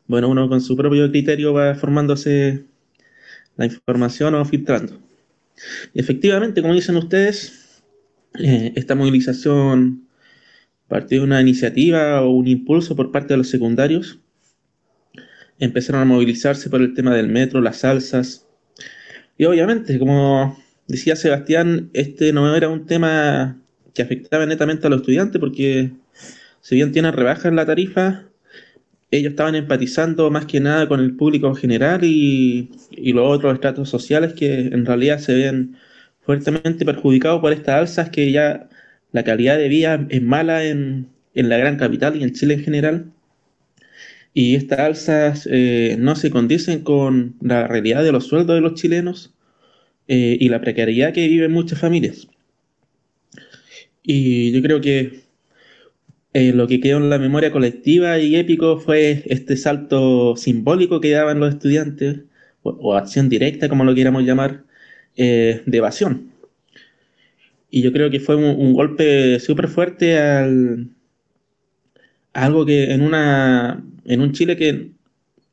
bueno, 0.07 0.29
uno 0.29 0.47
con 0.49 0.61
su 0.61 0.77
propio 0.77 1.09
criterio 1.09 1.53
va 1.53 1.73
formándose 1.75 2.65
la 3.55 3.65
información 3.65 4.35
o 4.35 4.45
filtrando. 4.45 4.99
Efectivamente, 5.93 6.61
como 6.61 6.73
dicen 6.73 6.95
ustedes, 6.97 7.83
eh, 8.39 8.73
esta 8.75 8.95
movilización 8.95 10.07
partió 10.87 11.19
de 11.19 11.25
una 11.25 11.41
iniciativa 11.41 12.21
o 12.21 12.31
un 12.31 12.47
impulso 12.47 12.95
por 12.95 13.11
parte 13.11 13.33
de 13.33 13.37
los 13.37 13.49
secundarios. 13.49 14.19
Empezaron 15.59 16.01
a 16.01 16.05
movilizarse 16.05 16.69
por 16.69 16.81
el 16.81 16.93
tema 16.93 17.15
del 17.15 17.29
metro, 17.29 17.61
las 17.61 17.77
salsas. 17.77 18.47
Y 19.37 19.45
obviamente, 19.45 19.97
como 19.99 20.57
decía 20.87 21.15
Sebastián, 21.15 21.89
este 21.93 22.33
no 22.33 22.55
era 22.55 22.69
un 22.69 22.85
tema 22.85 23.61
que 23.93 24.01
afectaba 24.01 24.45
netamente 24.45 24.87
a 24.87 24.89
los 24.89 25.01
estudiantes 25.01 25.39
porque 25.39 25.91
si 26.61 26.75
bien 26.75 26.91
tienen 26.91 27.13
rebaja 27.13 27.47
en 27.47 27.55
la 27.55 27.65
tarifa, 27.65 28.25
ellos 29.17 29.31
estaban 29.31 29.55
empatizando 29.55 30.31
más 30.31 30.45
que 30.45 30.59
nada 30.59 30.87
con 30.87 30.99
el 30.99 31.15
público 31.15 31.47
en 31.47 31.55
general 31.55 32.03
y, 32.03 32.71
los 33.13 33.27
otros 33.27 33.53
estratos 33.53 33.89
sociales 33.89 34.33
que 34.33 34.53
en 34.53 34.85
realidad 34.85 35.19
se 35.19 35.35
ven 35.35 35.75
fuertemente 36.21 36.85
perjudicados 36.85 37.41
por 37.41 37.53
estas 37.53 37.75
alzas 37.75 38.09
que 38.09 38.31
ya 38.31 38.69
la 39.11 39.23
calidad 39.23 39.57
de 39.57 39.69
vida 39.69 40.05
es 40.09 40.21
mala 40.21 40.63
en, 40.65 41.09
la 41.35 41.57
gran 41.57 41.77
capital 41.77 42.15
y 42.15 42.23
en 42.23 42.33
Chile 42.33 42.55
en 42.55 42.63
general. 42.63 43.11
Y 44.33 44.55
estas 44.55 44.79
alzas 44.79 45.49
eh, 45.51 45.95
no 45.99 46.15
se 46.15 46.31
condicen 46.31 46.81
con 46.81 47.35
la 47.41 47.67
realidad 47.67 48.03
de 48.03 48.11
los 48.11 48.25
sueldos 48.27 48.55
de 48.55 48.61
los 48.61 48.73
chilenos 48.75 49.33
eh, 50.07 50.37
y 50.39 50.49
la 50.49 50.61
precariedad 50.61 51.13
que 51.13 51.27
viven 51.27 51.51
muchas 51.51 51.79
familias. 51.79 52.27
Y 54.03 54.51
yo 54.51 54.61
creo 54.61 54.81
que 54.81 55.23
eh, 56.33 56.53
lo 56.53 56.67
que 56.67 56.79
quedó 56.79 56.97
en 56.97 57.09
la 57.09 57.19
memoria 57.19 57.51
colectiva 57.51 58.19
y 58.19 58.35
épico 58.35 58.79
fue 58.79 59.23
este 59.27 59.57
salto 59.57 60.35
simbólico 60.35 60.99
que 60.99 61.11
daban 61.11 61.39
los 61.39 61.53
estudiantes, 61.53 62.21
o, 62.63 62.95
acción 62.95 63.29
directa, 63.29 63.69
como 63.69 63.83
lo 63.83 63.93
quieramos 63.93 64.23
llamar, 64.23 64.63
de 65.15 65.61
evasión. 65.67 66.31
Y 67.69 67.81
yo 67.81 67.91
creo 67.91 68.11
que 68.11 68.19
fue 68.19 68.35
un, 68.35 68.73
golpe 68.73 69.39
súper 69.39 69.67
fuerte 69.67 70.19
al, 70.19 70.89
a 72.33 72.45
algo 72.45 72.65
que 72.65 72.93
en, 72.93 73.01
una, 73.01 73.83
en 74.05 74.21
un 74.21 74.31
Chile 74.31 74.57
que, 74.57 74.91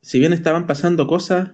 si 0.01 0.19
bien 0.19 0.33
estaban 0.33 0.67
pasando 0.67 1.07
cosas, 1.07 1.51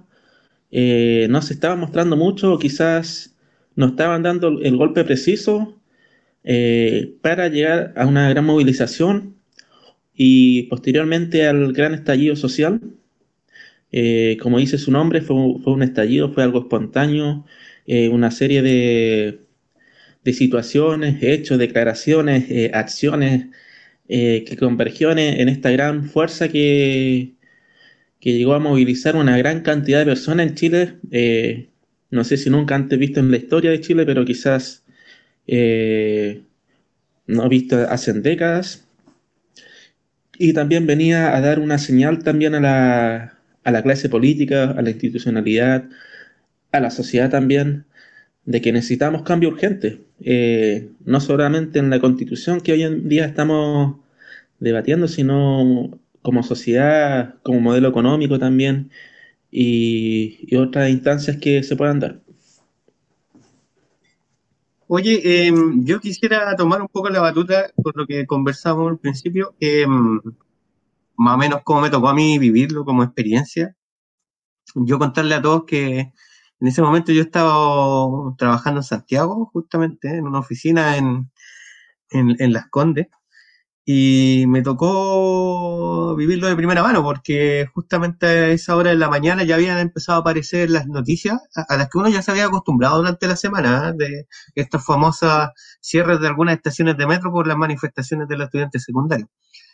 eh, 0.72 1.28
no 1.30 1.42
se 1.42 1.54
estaban 1.54 1.80
mostrando 1.80 2.18
mucho, 2.18 2.60
quizás 2.60 3.36
no 3.76 3.88
estaban 3.88 4.24
dando 4.24 4.60
el 4.62 4.76
golpe 4.78 5.04
preciso 5.06 5.77
eh, 6.44 7.16
para 7.22 7.50
llegar 7.50 7.94
a 7.96 8.06
una 8.06 8.30
gran 8.30 8.46
movilización 8.46 9.36
y 10.14 10.64
posteriormente 10.64 11.48
al 11.48 11.74
gran 11.74 11.94
estallido 11.94 12.36
social. 12.36 12.82
Eh, 13.92 14.38
como 14.42 14.60
dice 14.60 14.78
su 14.78 14.92
nombre, 14.92 15.22
fue, 15.22 15.36
un 15.36 15.84
estallido, 15.84 16.32
fue 16.34 16.44
algo 16.44 16.60
espontáneo, 16.60 17.46
una 18.12 18.32
serie 18.32 18.62
de, 18.62 19.48
de 20.28 20.34
situaciones, 20.34 21.24
hechos, 21.24 21.58
declaraciones, 21.58 22.52
eh, 22.52 22.72
acciones 22.74 23.46
eh, 24.10 24.44
que 24.46 24.58
convergieron 24.58 25.20
en, 25.20 25.48
esta 25.48 25.72
gran 25.72 26.04
fuerza 26.10 26.50
que, 26.50 27.36
que, 28.20 28.34
llegó 28.38 28.54
a 28.54 28.60
movilizar 28.60 29.16
una 29.16 29.38
gran 29.38 29.62
cantidad 29.62 30.00
de 30.00 30.06
personas 30.06 30.48
en 30.50 30.56
Chile. 30.56 30.94
Eh, 31.12 31.70
no 32.12 32.26
sé 32.26 32.36
si 32.36 32.50
nunca 32.50 32.76
antes 32.76 33.00
visto 33.00 33.22
en 33.22 33.32
la 33.32 33.38
historia 33.38 33.72
de 33.72 33.80
Chile, 33.80 34.06
pero 34.06 34.26
quizás 34.26 34.84
no 35.48 37.50
visto 37.50 37.78
hace 37.90 38.14
décadas. 38.14 38.86
Y 40.40 40.54
también 40.54 40.86
venía 40.86 41.36
a 41.36 41.42
dar 41.42 41.60
una 41.60 41.78
señal 41.78 42.24
también 42.24 42.56
a 42.56 42.60
la, 42.60 43.34
a 43.64 43.72
la 43.72 43.84
clase 43.84 44.10
política, 44.10 44.72
a 44.72 44.82
la 44.82 44.92
institucionalidad, 44.92 45.90
a 46.72 46.80
la 46.80 46.92
sociedad 46.92 47.30
también, 47.30 47.86
de 48.46 48.62
que 48.62 48.72
necesitamos 48.72 49.24
cambio 49.24 49.50
urgente, 49.50 50.02
eh, 50.22 50.90
no 51.06 51.20
solamente 51.20 51.80
en 51.80 51.90
la 51.90 52.00
constitución 52.00 52.62
que 52.62 52.74
hoy 52.74 52.84
en 52.84 53.10
día 53.10 53.26
estamos 53.26 53.98
debatiendo, 54.60 55.08
sino 55.10 56.00
como 56.22 56.44
sociedad, 56.44 57.36
como 57.44 57.60
modelo 57.60 57.90
económico 57.90 58.40
también 58.40 58.90
y, 59.52 60.56
otras 60.56 60.90
instancias 60.90 61.38
que 61.38 61.64
se 61.64 61.76
puedan 61.76 62.00
dar. 62.00 62.22
Oye, 64.90 65.48
em, 65.48 65.84
yo 65.84 66.00
quisiera 66.00 66.56
tomar 66.56 66.82
un 66.82 66.88
poco 66.88 67.10
la 67.10 67.20
batuta 67.20 67.70
con 67.84 67.92
lo 67.96 68.08
que 68.08 68.26
conversamos 68.26 68.90
al 68.90 68.98
principio, 68.98 69.54
em, 69.60 70.22
más 71.18 71.36
o 71.36 71.38
menos 71.38 71.62
cómo 71.64 71.82
me 71.82 71.90
tocó 71.90 72.10
a 72.10 72.14
mí 72.14 72.40
vivirlo 72.40 72.86
como 72.86 73.04
experiencia. 73.04 73.76
Yo 74.76 75.00
contarle 75.00 75.36
a 75.36 75.42
todos 75.42 75.66
que 75.66 76.00
en 76.60 76.68
ese 76.68 76.82
momento 76.82 77.12
yo 77.12 77.22
estaba 77.22 78.36
trabajando 78.38 78.80
en 78.82 78.84
Santiago, 78.84 79.50
justamente, 79.54 80.10
en 80.18 80.26
una 80.28 80.40
oficina 80.40 80.98
en, 80.98 81.30
en, 82.12 82.54
Las 82.54 82.68
Condes, 82.70 83.08
y 83.90 84.44
me 84.50 84.64
tocó 84.64 86.14
vivirlo 86.18 86.48
de 86.48 86.58
primera 86.58 86.84
mano, 86.84 87.02
porque 87.04 87.68
justamente 87.74 88.26
a 88.28 88.48
esa 88.50 88.76
hora 88.76 88.90
de 88.90 88.98
la 88.98 89.08
mañana 89.10 89.44
ya 89.44 89.56
habían 89.56 89.78
empezado 89.78 90.18
a 90.18 90.22
aparecer 90.22 90.70
las 90.70 90.88
noticias 90.88 91.40
a, 91.56 91.78
las 91.78 91.88
que 91.88 91.98
uno 91.98 92.10
ya 92.10 92.22
se 92.22 92.32
había 92.32 92.48
acostumbrado 92.48 92.98
durante 92.98 93.28
la 93.28 93.38
semana, 93.38 93.90
¿eh? 93.90 93.94
de 93.96 94.28
estas 94.56 94.86
famosas 94.86 95.52
cierres 95.80 96.20
de 96.20 96.28
algunas 96.28 96.58
estaciones 96.58 96.98
de 96.98 97.08
metro 97.08 97.32
por 97.32 97.48
las 97.48 97.56
manifestaciones 97.56 98.28
de 98.28 98.36
los 98.36 98.48
estudiantes 98.48 98.84
secundarios. 98.84 99.30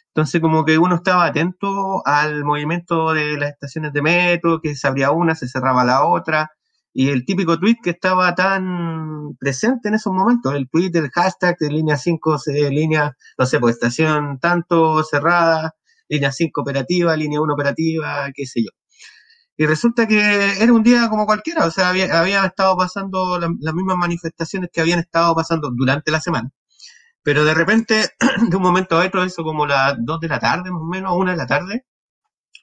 Entonces, 0.10 0.42
como 0.42 0.64
que 0.64 0.78
uno 0.78 0.98
estaba 0.98 1.26
atento 1.26 2.06
al 2.06 2.44
movimiento 2.44 3.14
de 3.14 3.38
las 3.40 3.54
estaciones 3.54 3.94
de 3.94 4.04
metro, 4.04 4.62
que 4.62 4.76
se 4.76 4.88
abría 4.88 5.10
una, 5.10 5.34
se 5.34 5.48
cerraba 5.48 5.84
la 5.84 6.06
otra, 6.06 6.52
y 6.94 7.10
el 7.10 7.26
típico 7.26 7.60
tweet 7.60 7.78
que 7.84 7.90
estaba 7.92 8.36
tan 8.36 9.36
presente 9.40 9.90
en 9.90 9.96
esos 9.96 10.14
momentos, 10.14 10.54
el 10.54 10.70
tweet, 10.70 10.92
el 10.94 11.10
hashtag 11.10 11.58
de 11.60 11.70
línea 11.70 11.98
5, 11.98 12.38
línea, 12.70 13.18
no 13.38 13.46
sé, 13.48 13.60
pues 13.60 13.76
estación 13.76 14.40
tanto 14.40 15.04
cerrada, 15.04 15.76
línea 16.08 16.32
5 16.32 16.62
operativa, 16.62 17.16
línea 17.18 17.42
1 17.42 17.54
operativa, 17.54 18.30
qué 18.34 18.46
sé 18.46 18.62
yo. 18.64 18.70
Y 19.58 19.66
resulta 19.66 20.08
que 20.08 20.20
era 20.62 20.74
un 20.74 20.84
día 20.84 21.10
como 21.10 21.26
cualquiera, 21.26 21.66
o 21.66 21.72
sea, 21.72 21.90
había, 21.90 22.46
estado 22.46 22.78
pasando 22.78 23.40
las 23.40 23.74
mismas 23.74 23.98
manifestaciones 23.98 24.70
que 24.72 24.82
habían 24.82 25.00
estado 25.00 25.36
pasando 25.36 25.72
durante 25.76 26.12
la 26.12 26.22
semana. 26.22 26.52
Pero 27.24 27.46
de 27.46 27.54
repente, 27.54 28.10
de 28.50 28.56
un 28.58 28.64
momento 28.64 29.00
a 29.00 29.06
otro, 29.06 29.24
eso 29.24 29.44
como 29.44 29.66
las 29.66 29.96
2 30.00 30.20
de 30.20 30.28
la 30.28 30.40
tarde, 30.40 30.72
más 30.72 30.82
o 30.82 30.86
menos, 30.86 31.14
1 31.16 31.32
de 31.32 31.38
la 31.38 31.48
tarde, 31.48 31.86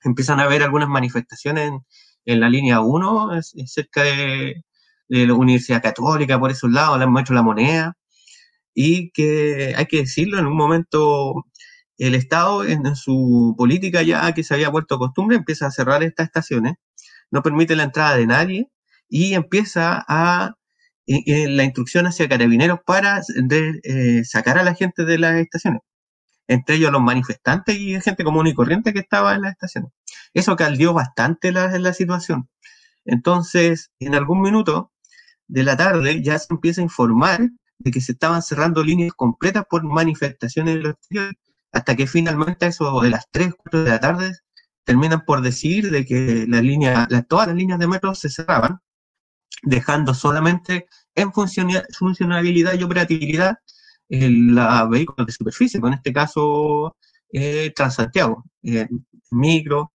empiezan 0.04 0.40
a 0.40 0.44
haber 0.44 0.62
algunas 0.62 0.88
manifestaciones 0.88 1.68
en, 1.68 1.80
en 2.24 2.40
la 2.40 2.48
línea 2.48 2.80
1, 2.80 3.34
es, 3.38 3.54
cerca 3.66 4.02
de, 4.02 4.62
la 5.08 5.34
Universidad 5.34 5.82
Católica, 5.82 6.38
por 6.38 6.50
esos 6.50 6.70
lados, 6.70 7.02
hemos 7.02 7.22
hecho 7.22 7.34
la 7.34 7.42
moneda, 7.42 7.96
y 8.74 9.10
que 9.12 9.74
hay 9.76 9.86
que 9.86 9.98
decirlo, 9.98 10.38
en 10.38 10.46
un 10.46 10.56
momento 10.56 11.46
el 11.98 12.14
Estado 12.14 12.64
en, 12.64 12.96
su 12.96 13.54
política 13.58 14.02
ya 14.02 14.32
que 14.32 14.44
se 14.44 14.54
había 14.54 14.70
vuelto 14.70 14.98
costumbre 14.98 15.36
empieza 15.36 15.66
a 15.66 15.70
cerrar 15.72 16.02
estas 16.02 16.26
estaciones, 16.26 16.74
no 17.30 17.42
permite 17.42 17.76
la 17.76 17.84
entrada 17.84 18.16
de 18.16 18.26
nadie 18.26 18.68
y 19.08 19.34
empieza 19.34 20.04
a 20.08 20.54
la 21.06 21.64
instrucción 21.64 22.06
hacia 22.06 22.28
carabineros 22.28 22.80
para 22.86 23.20
eh, 23.84 24.24
sacar 24.24 24.58
a 24.58 24.62
la 24.64 24.74
gente 24.74 25.04
de 25.04 25.18
las 25.18 25.36
estaciones 25.36 25.82
entre 26.50 26.76
ellos 26.76 26.90
los 26.90 27.00
manifestantes 27.00 27.76
y 27.78 28.00
gente 28.00 28.24
común 28.24 28.48
y 28.48 28.54
corriente 28.54 28.92
que 28.92 28.98
estaba 28.98 29.34
en 29.34 29.42
las 29.42 29.52
estaciones. 29.52 29.92
Eso 30.34 30.56
caldió 30.56 30.92
bastante 30.94 31.52
la, 31.52 31.92
situación. 31.92 32.48
Entonces, 33.04 33.90
en 33.98 34.14
algún 34.14 34.42
minuto 34.42 34.92
de 35.48 35.64
la 35.64 35.76
tarde 35.76 36.22
ya 36.22 36.38
se 36.38 36.46
empieza 36.50 36.80
a 36.80 36.84
informar 36.84 37.40
de 37.78 37.90
que 37.90 38.00
se 38.00 38.12
estaban 38.12 38.42
cerrando 38.42 38.84
líneas 38.84 39.12
completas 39.14 39.64
por 39.68 39.82
manifestaciones 39.84 40.76
en 40.76 40.82
los 40.82 40.92
exterior, 40.94 41.34
hasta 41.72 41.96
que 41.96 42.06
finalmente 42.06 42.66
eso 42.66 43.00
de 43.00 43.10
las 43.10 43.26
3, 43.30 43.54
4 43.56 43.84
de 43.84 43.90
la 43.90 44.00
tarde 44.00 44.32
terminan 44.84 45.24
por 45.24 45.40
decir 45.40 45.90
de 45.90 46.04
que 46.04 46.46
la 46.48 46.60
línea, 46.60 47.08
todas 47.28 47.48
las 47.48 47.56
líneas 47.56 47.78
de 47.78 47.88
metro 47.88 48.14
se 48.14 48.28
cerraban, 48.28 48.80
dejando 49.62 50.14
solamente 50.14 50.86
en 51.14 51.32
funcionalidad 51.32 52.74
y 52.74 52.82
operatividad 52.82 53.58
la 54.08 54.86
vehículos 54.86 55.26
de 55.26 55.32
superficie, 55.32 55.80
con 55.80 55.92
este 55.94 56.12
caso 56.12 56.96
eh, 57.32 57.72
Transantiago, 57.74 58.44
eh, 58.62 58.88
micro, 59.30 59.92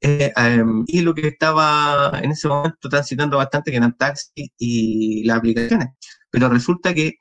eh, 0.00 0.32
em, 0.36 0.84
y 0.86 1.00
lo 1.00 1.14
que 1.14 1.28
estaba 1.28 2.12
en 2.22 2.32
ese 2.32 2.48
momento 2.48 2.88
transitando 2.88 3.38
bastante 3.38 3.70
que 3.70 3.78
eran 3.78 3.96
taxis 3.96 4.50
y 4.58 5.24
las 5.24 5.38
aplicaciones. 5.38 5.88
Pero 6.30 6.48
resulta 6.48 6.94
que 6.94 7.14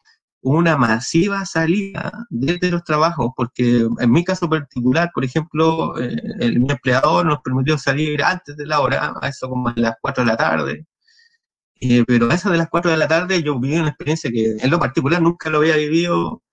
una 0.45 0.77
masiva 0.77 1.45
salida 1.45 2.11
desde 2.29 2.69
los 2.71 2.83
trabajos, 2.83 3.31
porque 3.35 3.87
en 3.99 4.11
mi 4.11 4.23
caso 4.23 4.49
particular, 4.49 5.09
por 5.13 5.25
ejemplo, 5.25 5.97
el, 5.97 6.59
mi 6.59 6.71
empleador 6.71 7.25
nos 7.25 7.39
permitió 7.41 7.77
salir 7.79 8.23
antes 8.23 8.55
de 8.55 8.67
la 8.67 8.79
hora, 8.81 9.13
a 9.21 9.27
eso 9.29 9.49
como 9.49 9.69
a 9.69 9.73
las 9.75 9.95
4 10.01 10.23
de 10.23 10.27
la 10.29 10.37
tarde, 10.37 10.85
eh, 11.81 12.03
pero 12.07 12.31
a 12.31 12.35
eso 12.35 12.49
de 12.51 12.57
las 12.57 12.69
4 12.69 12.91
de 12.91 12.97
la 12.97 13.07
tarde 13.07 13.43
yo 13.43 13.59
viví 13.59 13.77
una 13.77 13.89
experiencia 13.89 14.31
que 14.31 14.57
en 14.59 14.71
lo 14.71 14.79
particular 14.79 15.21
nunca 15.21 15.49
lo 15.49 15.59
había 15.59 15.77
vivido 15.77 16.43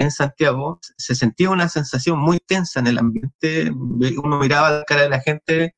en 0.00 0.10
Santiago. 0.10 0.80
Se 0.96 1.14
sentía 1.14 1.50
una 1.50 1.68
sensación 1.68 2.18
muy 2.18 2.38
tensa 2.40 2.80
en 2.80 2.86
el 2.88 2.98
ambiente. 2.98 3.70
Uno 3.70 4.38
miraba 4.38 4.70
la 4.70 4.84
cara 4.84 5.02
de 5.02 5.10
la 5.10 5.20
gente, 5.20 5.74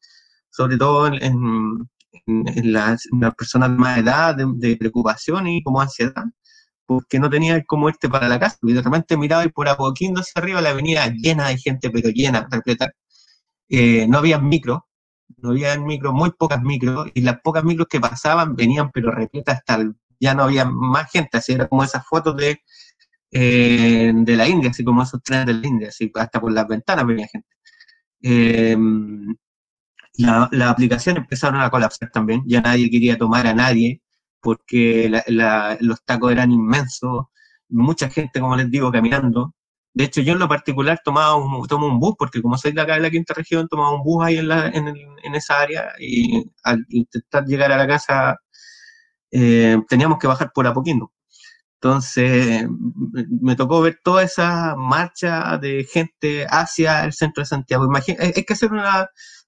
sobre 0.50 0.76
todo 0.76 1.08
en, 1.08 1.88
las, 2.26 3.02
personas 3.36 3.70
de 3.70 3.76
más 3.76 3.98
edad, 3.98 4.36
de, 4.36 4.76
preocupación 4.76 5.48
y 5.48 5.62
como 5.62 5.80
ansiedad, 5.80 6.24
porque 6.86 7.18
no 7.18 7.28
tenía 7.28 7.62
cómo 7.64 7.88
irte 7.88 8.08
para 8.08 8.28
la 8.28 8.38
casa. 8.38 8.58
Y 8.62 8.72
de 8.72 8.82
repente 8.82 9.16
miraba 9.16 9.44
y 9.44 9.48
por 9.48 9.68
Apoquindo 9.68 10.20
hacia 10.20 10.40
arriba 10.40 10.60
la 10.60 10.70
avenida 10.70 11.06
llena 11.08 11.48
de 11.48 11.58
gente, 11.58 11.90
pero 11.90 12.10
llena, 12.10 12.46
repleta. 12.50 12.92
Eh, 13.68 14.06
no 14.08 14.18
había 14.18 14.38
micro, 14.38 14.86
no 15.38 15.50
había 15.50 15.76
micros, 15.78 16.12
muy 16.14 16.30
pocas 16.32 16.62
micros, 16.62 17.08
y 17.14 17.22
las 17.22 17.40
pocas 17.40 17.64
micros 17.64 17.88
que 17.88 18.00
pasaban 18.00 18.54
venían, 18.54 18.90
pero 18.92 19.10
repletas 19.10 19.58
hasta 19.58 19.78
ya 20.20 20.34
no 20.34 20.44
había 20.44 20.64
más 20.64 21.10
gente, 21.10 21.38
así 21.38 21.52
era 21.52 21.66
como 21.66 21.82
esas 21.82 22.06
fotos 22.06 22.36
de, 22.36 22.60
eh, 23.32 24.12
de 24.14 24.36
la 24.36 24.46
India, 24.48 24.70
así 24.70 24.84
como 24.84 25.02
esos 25.02 25.22
trenes 25.22 25.46
de 25.46 25.54
la 25.54 25.66
India, 25.66 25.88
así 25.88 26.10
hasta 26.14 26.40
por 26.40 26.52
las 26.52 26.68
ventanas 26.68 27.06
venía 27.06 27.26
gente. 27.28 27.48
Eh, 28.22 28.76
las 30.14 30.52
la 30.52 30.70
aplicaciones 30.70 31.22
empezaron 31.22 31.60
a 31.60 31.70
colapsar 31.70 32.10
también, 32.10 32.42
ya 32.46 32.60
nadie 32.60 32.90
quería 32.90 33.16
tomar 33.18 33.46
a 33.46 33.54
nadie, 33.54 34.02
porque 34.40 35.10
los 35.80 36.04
tacos 36.04 36.32
eran 36.32 36.52
inmensos, 36.52 37.26
mucha 37.68 38.10
gente, 38.10 38.40
como 38.40 38.56
les 38.56 38.70
digo, 38.70 38.92
caminando. 38.92 39.54
De 39.94 40.04
hecho, 40.04 40.20
yo 40.22 40.32
en 40.34 40.38
lo 40.38 40.48
particular 40.48 41.00
tomaba 41.04 41.36
un, 41.36 41.66
tomo 41.66 41.86
un 41.86 41.98
bus, 42.00 42.14
porque 42.18 42.42
como 42.42 42.56
soy 42.58 42.72
de 42.72 42.80
acá 42.82 42.94
de 42.94 43.00
la 43.00 43.10
quinta 43.10 43.34
región, 43.34 43.68
tomaba 43.68 43.94
un 43.94 44.02
bus 44.02 44.24
ahí 44.24 44.38
en, 44.38 44.48
la, 44.48 44.68
en, 44.68 44.88
en 44.88 45.34
esa 45.34 45.60
área 45.60 45.92
y 45.98 46.50
al 46.64 46.84
intentar 46.88 47.44
llegar 47.46 47.72
a 47.72 47.76
la 47.78 47.86
casa 47.86 48.38
eh, 49.30 49.78
teníamos 49.88 50.18
que 50.18 50.26
bajar 50.26 50.52
por 50.54 50.66
Apoquindo. 50.66 51.12
Entonces, 51.82 52.64
me 53.40 53.56
tocó 53.56 53.80
ver 53.80 53.98
toda 54.04 54.22
esa 54.22 54.76
marcha 54.76 55.58
de 55.58 55.84
gente 55.84 56.46
hacia 56.48 57.04
el 57.04 57.12
centro 57.12 57.42
de 57.42 57.46
Santiago. 57.46 57.84
Imagina, 57.84 58.18
hay 58.22 58.44
que 58.44 58.52
hacer 58.52 58.70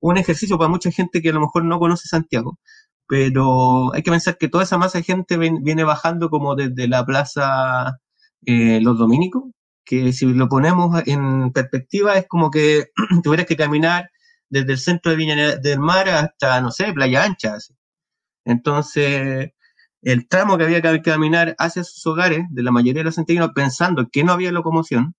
un 0.01 0.17
ejercicio 0.19 0.59
para 0.59 0.69
mucha 0.69 0.91
gente 0.91 1.23
que 1.23 1.31
a 1.31 1.33
lo 1.33 1.41
mejor 1.41 1.65
no 1.65 1.79
conoce 1.79 2.09
Santiago, 2.09 2.59
pero 3.07 3.95
hay 3.95 4.03
que 4.03 4.11
pensar 4.11 4.37
que 4.37 4.49
toda 4.49 4.65
esa 4.65 4.79
masa 4.79 4.99
de 4.99 5.05
gente 5.05 5.37
viene 5.39 5.85
bajando 5.85 6.29
como 6.31 6.57
desde 6.57 6.89
la 6.89 7.07
plaza 7.07 7.99
eh, 8.47 8.81
Los 8.83 8.99
Dominicos, 8.99 9.45
que 9.85 10.13
si 10.13 10.27
lo 10.27 10.49
ponemos 10.49 11.03
en 11.07 11.53
perspectiva 11.53 12.17
es 12.17 12.27
como 12.29 12.51
que 12.51 12.87
tuvieras 13.23 13.47
que 13.47 13.57
caminar 13.57 14.11
desde 14.51 14.73
el 14.73 14.79
centro 14.79 15.13
de 15.13 15.17
Viña 15.19 15.57
del 15.57 15.79
Mar 15.81 16.09
hasta, 16.09 16.61
no 16.61 16.73
sé, 16.73 16.93
Playa 16.93 17.25
Ancha. 17.25 17.59
Entonces, 18.45 19.51
el 20.05 20.29
tramo 20.29 20.59
que 20.59 20.65
había 20.65 20.83
que 20.83 21.03
caminar 21.03 21.57
hacia 21.59 21.83
sus 21.83 22.07
hogares 22.07 22.47
de 22.51 22.63
la 22.63 22.71
mayoría 22.71 23.01
de 23.01 23.05
los 23.05 23.15
santiaguinos 23.15 23.53
pensando 23.55 24.09
que 24.11 24.23
no 24.23 24.33
había 24.33 24.53
locomoción 24.53 25.15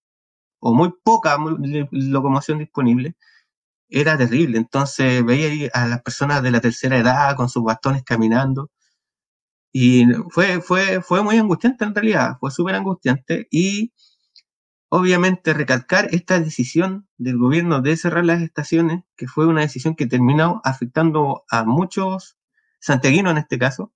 o 0.59 0.73
muy 0.75 0.93
poca 1.03 1.37
locomoción 1.91 2.59
disponible, 2.59 3.15
era 3.89 4.17
terrible. 4.17 4.57
Entonces 4.57 5.25
veía 5.25 5.69
a 5.73 5.87
las 5.87 6.01
personas 6.03 6.43
de 6.43 6.51
la 6.51 6.61
tercera 6.61 6.97
edad 6.97 7.35
con 7.35 7.49
sus 7.49 7.63
bastones 7.63 8.03
caminando 8.03 8.71
y 9.73 10.05
fue, 10.29 10.61
fue, 10.61 11.01
fue 11.01 11.23
muy 11.23 11.37
angustiante 11.37 11.83
en 11.85 11.95
realidad, 11.95 12.37
fue 12.39 12.51
súper 12.51 12.75
angustiante 12.75 13.47
y 13.51 13.91
obviamente 14.89 15.53
recalcar 15.53 16.09
esta 16.11 16.39
decisión 16.39 17.07
del 17.17 17.37
gobierno 17.37 17.81
de 17.81 17.97
cerrar 17.97 18.25
las 18.25 18.41
estaciones, 18.41 19.03
que 19.17 19.27
fue 19.27 19.47
una 19.47 19.61
decisión 19.61 19.95
que 19.95 20.07
terminó 20.07 20.61
afectando 20.63 21.43
a 21.49 21.65
muchos 21.65 22.37
santiaguinos 22.79 23.31
en 23.31 23.39
este 23.39 23.59
caso, 23.59 23.91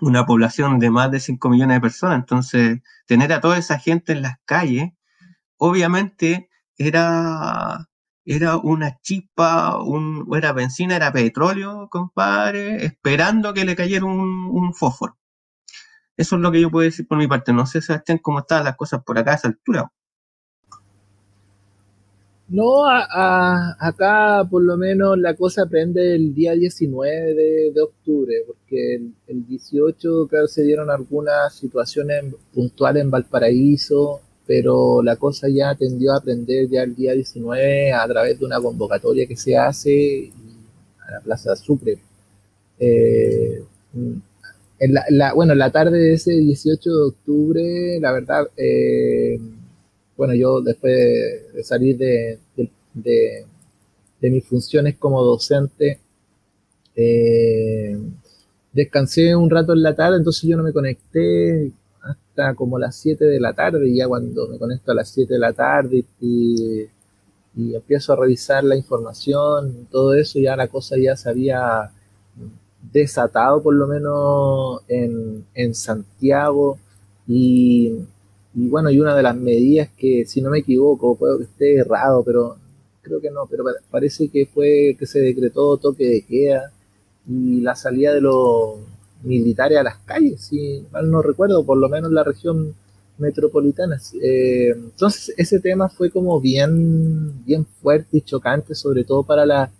una 0.00 0.26
población 0.26 0.78
de 0.78 0.90
más 0.90 1.10
de 1.10 1.20
5 1.20 1.48
millones 1.50 1.76
de 1.76 1.80
personas. 1.80 2.18
Entonces, 2.18 2.80
tener 3.06 3.32
a 3.32 3.40
toda 3.40 3.58
esa 3.58 3.78
gente 3.78 4.12
en 4.12 4.22
las 4.22 4.36
calles, 4.44 4.92
obviamente 5.56 6.50
era, 6.76 7.88
era 8.24 8.56
una 8.56 8.98
chispa, 9.00 9.82
un, 9.82 10.26
era 10.36 10.52
benzina, 10.52 10.96
era 10.96 11.12
petróleo, 11.12 11.88
compadre, 11.90 12.84
esperando 12.84 13.54
que 13.54 13.64
le 13.64 13.76
cayera 13.76 14.04
un, 14.04 14.48
un 14.50 14.74
fósforo. 14.74 15.18
Eso 16.16 16.36
es 16.36 16.42
lo 16.42 16.52
que 16.52 16.60
yo 16.60 16.70
puedo 16.70 16.84
decir 16.84 17.06
por 17.08 17.18
mi 17.18 17.26
parte. 17.26 17.52
No 17.52 17.66
sé, 17.66 17.80
Sebastián, 17.80 18.18
cómo 18.18 18.40
están 18.40 18.64
las 18.64 18.76
cosas 18.76 19.02
por 19.04 19.18
acá 19.18 19.32
a 19.32 19.34
esa 19.36 19.48
altura. 19.48 19.90
No, 22.50 22.84
acá 22.88 24.44
por 24.50 24.62
lo 24.64 24.76
menos 24.76 25.16
la 25.16 25.34
cosa 25.34 25.66
prende 25.66 26.16
el 26.16 26.34
día 26.34 26.52
19 26.52 27.34
de, 27.72 27.80
octubre, 27.80 28.42
porque 28.44 28.96
el, 29.28 29.46
18, 29.46 30.26
claro, 30.28 30.48
se 30.48 30.64
dieron 30.64 30.90
algunas 30.90 31.54
situaciones 31.54 32.24
puntuales 32.52 33.04
en 33.04 33.10
Valparaíso, 33.12 34.20
pero 34.48 35.00
la 35.00 35.14
cosa 35.14 35.46
ya 35.48 35.76
tendió 35.76 36.12
a 36.12 36.20
prender 36.20 36.68
ya 36.68 36.82
el 36.82 36.96
día 36.96 37.12
19 37.12 37.92
a 37.92 38.08
través 38.08 38.40
de 38.40 38.44
una 38.46 38.60
convocatoria 38.60 39.26
que 39.26 39.36
se 39.36 39.56
hace 39.56 40.32
a 41.06 41.12
la 41.12 41.20
Plaza 41.20 41.54
Sucre. 41.54 41.98
Eh, 42.80 43.62
en 43.94 44.94
la, 44.94 45.34
bueno, 45.34 45.52
en 45.52 45.58
la 45.60 45.70
tarde 45.70 45.98
de 45.98 46.14
ese 46.14 46.32
18 46.32 46.90
de 46.90 47.06
octubre, 47.06 48.00
la 48.00 48.10
verdad, 48.12 48.48
eh, 48.56 49.38
bueno, 50.20 50.34
yo 50.34 50.60
después 50.60 50.92
de 51.54 51.64
salir 51.64 51.96
de, 51.96 53.46
mis 54.20 54.44
funciones 54.44 54.98
como 54.98 55.22
docente, 55.22 55.98
eh, 56.94 57.98
descansé 58.70 59.34
un 59.34 59.48
rato 59.48 59.72
en 59.72 59.82
la 59.82 59.94
tarde, 59.94 60.18
entonces 60.18 60.42
yo 60.42 60.58
no 60.58 60.62
me 60.62 60.74
conecté 60.74 61.72
hasta 62.02 62.54
como 62.54 62.78
las 62.78 62.96
7 62.96 63.24
de 63.24 63.40
la 63.40 63.54
tarde, 63.54 63.88
y 63.88 63.96
ya 63.96 64.08
cuando 64.08 64.46
me 64.46 64.58
conecto 64.58 64.92
a 64.92 64.94
las 64.94 65.08
7 65.08 65.32
de 65.32 65.40
la 65.40 65.54
tarde 65.54 66.04
y, 66.20 66.86
empiezo 67.56 68.12
a 68.12 68.16
revisar 68.16 68.62
la 68.62 68.76
información, 68.76 69.88
todo 69.90 70.12
eso, 70.12 70.38
ya 70.38 70.54
la 70.54 70.68
cosa 70.68 70.96
ya 70.98 71.16
se 71.16 71.30
había 71.30 71.90
desatado 72.92 73.62
por 73.62 73.74
lo 73.74 73.86
menos 73.86 74.82
en, 74.86 75.46
en 75.54 75.74
Santiago 75.74 76.78
y 77.26 78.04
y 78.54 78.68
bueno, 78.68 78.90
y 78.90 78.98
una 78.98 79.14
de 79.14 79.22
las 79.22 79.36
medidas 79.36 79.88
que, 79.96 80.24
si 80.26 80.40
no 80.42 80.50
me 80.50 80.58
equivoco, 80.58 81.16
puedo 81.16 81.38
que 81.38 81.44
esté 81.44 81.76
errado, 81.76 82.22
pero 82.24 82.56
creo 83.02 83.20
que 83.20 83.30
no, 83.30 83.46
pero 83.48 83.64
parece 83.90 84.28
que 84.28 84.46
fue 84.46 84.96
que 84.98 85.06
se 85.06 85.20
decretó 85.20 85.76
toque 85.76 86.06
de 86.06 86.22
queda 86.22 86.72
y 87.28 87.60
la 87.60 87.74
salida 87.76 88.14
de 88.14 88.20
los 88.20 88.76
militares 89.22 89.78
a 89.78 89.82
las 89.82 89.98
calles, 89.98 90.40
si 90.42 90.84
mal 90.90 91.10
no 91.10 91.22
recuerdo, 91.22 91.64
por 91.64 91.78
lo 91.78 91.88
menos 91.88 92.10
en 92.10 92.14
la 92.14 92.24
región 92.24 92.74
metropolitana. 93.18 94.00
Eh, 94.20 94.70
entonces 94.70 95.34
ese 95.36 95.60
tema 95.60 95.88
fue 95.88 96.10
como 96.10 96.40
bien, 96.40 97.44
bien 97.44 97.66
fuerte 97.66 98.18
y 98.18 98.22
chocante, 98.22 98.74
sobre 98.74 99.04
todo 99.04 99.22
para 99.22 99.46
las 99.46 99.70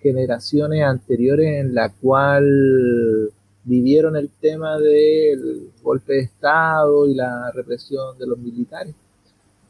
generaciones 0.00 0.84
anteriores 0.84 1.60
en 1.60 1.74
la 1.74 1.90
cual 1.90 3.32
vivieron 3.64 4.16
el 4.16 4.30
tema 4.30 4.78
del 4.78 5.70
golpe 5.82 6.14
de 6.14 6.20
Estado 6.20 7.06
y 7.06 7.14
la 7.14 7.50
represión 7.52 8.18
de 8.18 8.26
los 8.26 8.38
militares. 8.38 8.94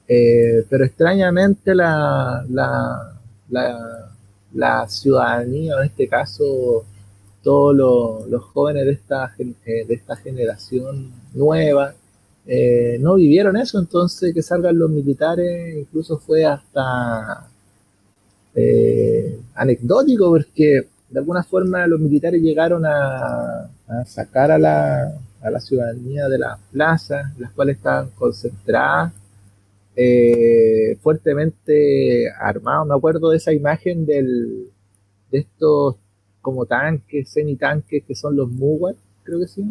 Eh, 0.08 0.64
pero 0.68 0.84
extrañamente 0.84 1.74
la, 1.74 2.44
la, 2.48 3.16
la, 4.52 4.88
ciudadanía, 4.88 5.74
en 5.78 5.84
este 5.86 6.08
caso 6.08 6.84
todos 7.42 7.76
los, 8.28 8.42
jóvenes 8.46 8.86
de 8.86 8.92
esta, 8.92 9.32
eh, 9.38 9.84
de 9.86 9.94
esta 9.94 10.16
generación 10.16 11.12
nueva, 11.32 11.94
eh, 12.46 12.98
no 13.00 13.14
vivieron 13.14 13.56
eso, 13.56 13.78
entonces 13.78 14.34
que 14.34 14.42
salgan 14.42 14.78
los 14.78 14.90
militares 14.90 15.76
incluso 15.76 16.18
fue 16.18 16.44
hasta 16.44 17.48
anecdótico 19.54 20.28
porque 20.30 20.88
de 21.10 21.18
alguna 21.18 21.42
forma 21.42 21.86
los 21.86 22.00
militares 22.00 22.40
llegaron 22.40 22.84
a, 22.86 23.68
sacar 24.06 24.52
a 24.52 24.58
la, 24.58 25.12
a 25.42 25.50
la, 25.50 25.60
ciudadanía 25.60 26.28
de 26.28 26.38
las 26.38 26.58
plazas, 26.70 27.36
las 27.38 27.50
cuales 27.52 27.76
estaban 27.76 28.10
concentradas, 28.10 29.12
eh, 29.96 30.96
fuertemente 31.02 32.30
armados. 32.30 32.86
Me 32.86 32.94
acuerdo 32.94 33.30
de 33.30 33.38
esa 33.38 33.52
imagen 33.52 34.06
del, 34.06 34.70
de 35.30 35.38
estos 35.38 35.96
como 36.40 36.64
tanques, 36.66 37.28
semi-tanques 37.28 38.04
que 38.04 38.14
son 38.14 38.36
los 38.36 38.50
Mugat, 38.50 38.96
creo 39.24 39.40
que 39.40 39.48
sí, 39.48 39.62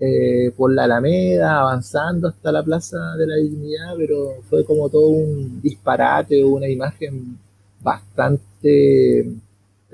eh, 0.00 0.52
por 0.56 0.72
la 0.72 0.84
Alameda, 0.84 1.60
avanzando 1.60 2.28
hasta 2.28 2.50
la 2.50 2.62
Plaza 2.62 2.98
de 3.18 3.26
la 3.26 3.36
Dignidad, 3.36 3.94
pero 3.96 4.42
fue 4.48 4.64
como 4.64 4.88
todo 4.88 5.08
un 5.08 5.60
disparate, 5.62 6.42
una 6.44 6.68
imagen 6.68 7.38
bastante 7.82 9.36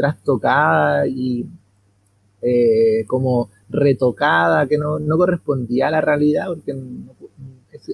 trastocada 0.02 1.06
y 1.06 1.46
eh, 2.42 3.04
como 3.06 3.50
retocada, 3.68 4.66
que 4.66 4.76
no, 4.76 4.98
correspondía 5.16 5.86
a 5.86 5.90
la 5.92 6.00
realidad, 6.00 6.46
porque 6.48 6.74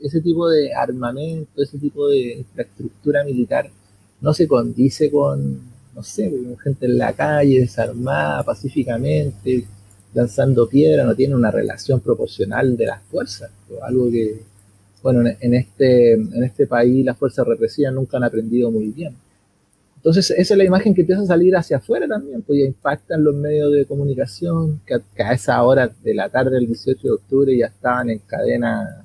ese, 0.03 0.23
tipo 0.23 0.49
de 0.49 0.73
armamento, 0.73 1.62
ese 1.62 1.77
tipo 1.77 2.09
de 2.09 2.38
infraestructura 2.38 3.25
militar 3.25 3.68
no 4.23 4.33
se 4.33 4.49
condice 4.49 5.11
con, 5.11 5.61
no 5.94 6.03
sé, 6.03 6.31
con 6.31 6.57
gente 6.57 6.87
en 6.87 6.97
la 6.97 7.12
calle, 7.12 7.61
desarmada 7.61 8.42
pacíficamente, 8.42 9.66
lanzando 10.14 10.66
piedra, 10.66 11.05
no 11.05 11.14
tiene 11.14 11.35
una 11.35 11.51
relación 11.51 12.01
proporcional 12.01 12.75
de 12.75 12.87
las 12.87 13.03
fuerzas, 13.03 13.51
algo 13.83 14.11
que, 14.11 14.40
bueno, 15.03 15.29
en 15.40 15.55
este, 15.55 16.14
en 16.14 16.42
este 16.42 16.66
país 16.66 17.05
las 17.05 17.18
fuerzas 17.18 17.47
represivas 17.47 17.92
nunca 17.92 18.16
han 18.16 18.25
aprendido 18.25 18.71
muy 18.71 18.87
bien. 18.87 19.14
Entonces, 19.99 20.31
esa 20.31 20.55
es 20.55 20.59
la 20.59 20.65
imagen 20.65 20.95
que 20.95 21.01
empieza 21.01 21.23
a 21.23 21.27
salir 21.27 21.57
hacia 21.57 21.79
afuera 21.79 22.07
también, 22.07 22.43
pues 22.43 22.61
ya 22.61 22.67
impactan 22.67 23.25
los 23.25 23.35
medios 23.35 23.73
de 23.73 23.85
comunicación, 23.85 24.81
que 24.87 25.23
a, 25.23 25.33
esa 25.33 25.61
hora 25.65 25.89
de 25.89 26.15
la 26.15 26.29
tarde 26.29 26.53
del 26.53 26.69
18 26.69 27.01
de 27.03 27.13
octubre 27.15 27.57
ya 27.57 27.67
estaban 27.67 28.09
en 28.11 28.21
cadena 28.21 29.05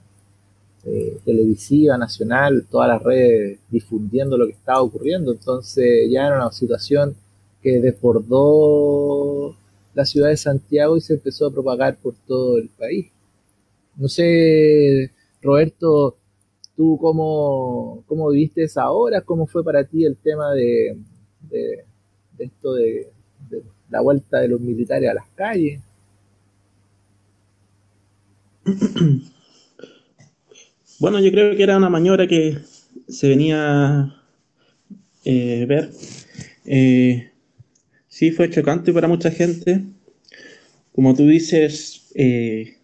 eh, 0.85 1.17
televisiva, 1.25 1.97
nacional, 1.97 2.67
todas 2.69 2.89
las 2.89 3.01
redes 3.01 3.57
difundiendo 3.69 4.37
lo 4.37 4.45
que 4.45 4.51
estaba 4.51 4.81
ocurriendo. 4.83 5.31
Entonces, 5.31 6.09
ya 6.11 6.27
era 6.27 6.35
una 6.37 6.51
situación 6.51 7.15
que 7.63 7.79
desbordó 7.79 9.55
la 9.95 10.05
ciudad 10.05 10.29
de 10.29 10.37
Santiago 10.37 10.95
y 10.95 11.01
se 11.01 11.15
empezó 11.15 11.47
a 11.47 11.51
propagar 11.51 11.97
por 11.97 12.13
todo 12.27 12.57
el 12.59 12.69
país. 12.69 13.07
No 13.95 14.07
sé, 14.07 15.11
Roberto, 15.41 16.17
¿Tú 16.75 16.97
cómo, 16.99 18.03
cómo 18.07 18.29
viviste 18.29 18.63
esa 18.63 18.89
hora? 18.91 19.21
¿Cómo 19.21 19.45
fue 19.45 19.63
para 19.63 19.83
ti 19.83 20.05
el 20.05 20.17
tema 20.17 20.53
de, 20.53 20.97
esto 22.39 22.73
de, 22.73 23.09
la 23.89 24.01
vuelta 24.01 24.39
de 24.39 24.47
los 24.47 24.59
militares 24.59 25.09
a 25.09 25.13
las 25.13 25.29
calles? 25.35 25.81
Bueno, 30.99 31.19
yo 31.19 31.31
creo 31.31 31.57
que 31.57 31.63
era 31.63 31.75
una 31.75 31.89
maniobra 31.89 32.27
que 32.27 32.59
se 33.09 33.27
venía 33.27 33.99
a 33.99 34.23
eh, 35.25 35.65
ver. 35.67 35.89
Eh, 36.65 37.29
sí, 38.07 38.31
fue 38.31 38.49
chocante 38.49 38.93
para 38.93 39.09
mucha 39.09 39.29
gente. 39.29 39.83
Como 40.93 41.13
tú 41.13 41.27
dices, 41.27 42.09
eh, 42.15 42.77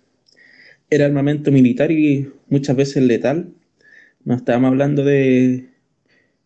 era 0.89 1.05
armamento 1.05 1.49
militar 1.51 1.91
y 1.91 2.29
muchas 2.49 2.75
veces 2.75 3.03
letal. 3.03 3.53
No 4.29 4.35
estábamos 4.35 4.67
hablando 4.67 5.03
de 5.03 5.69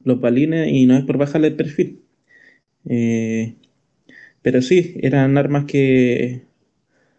los 0.05 0.21
balines 0.21 0.69
y 0.71 0.85
no 0.85 0.95
es 0.95 1.03
por 1.03 1.17
bajarle 1.17 1.49
el 1.49 1.57
perfil. 1.57 1.99
pero 4.41 4.61
sí, 4.61 4.95
eran 5.01 5.37
armas 5.37 5.65
que 5.65 6.43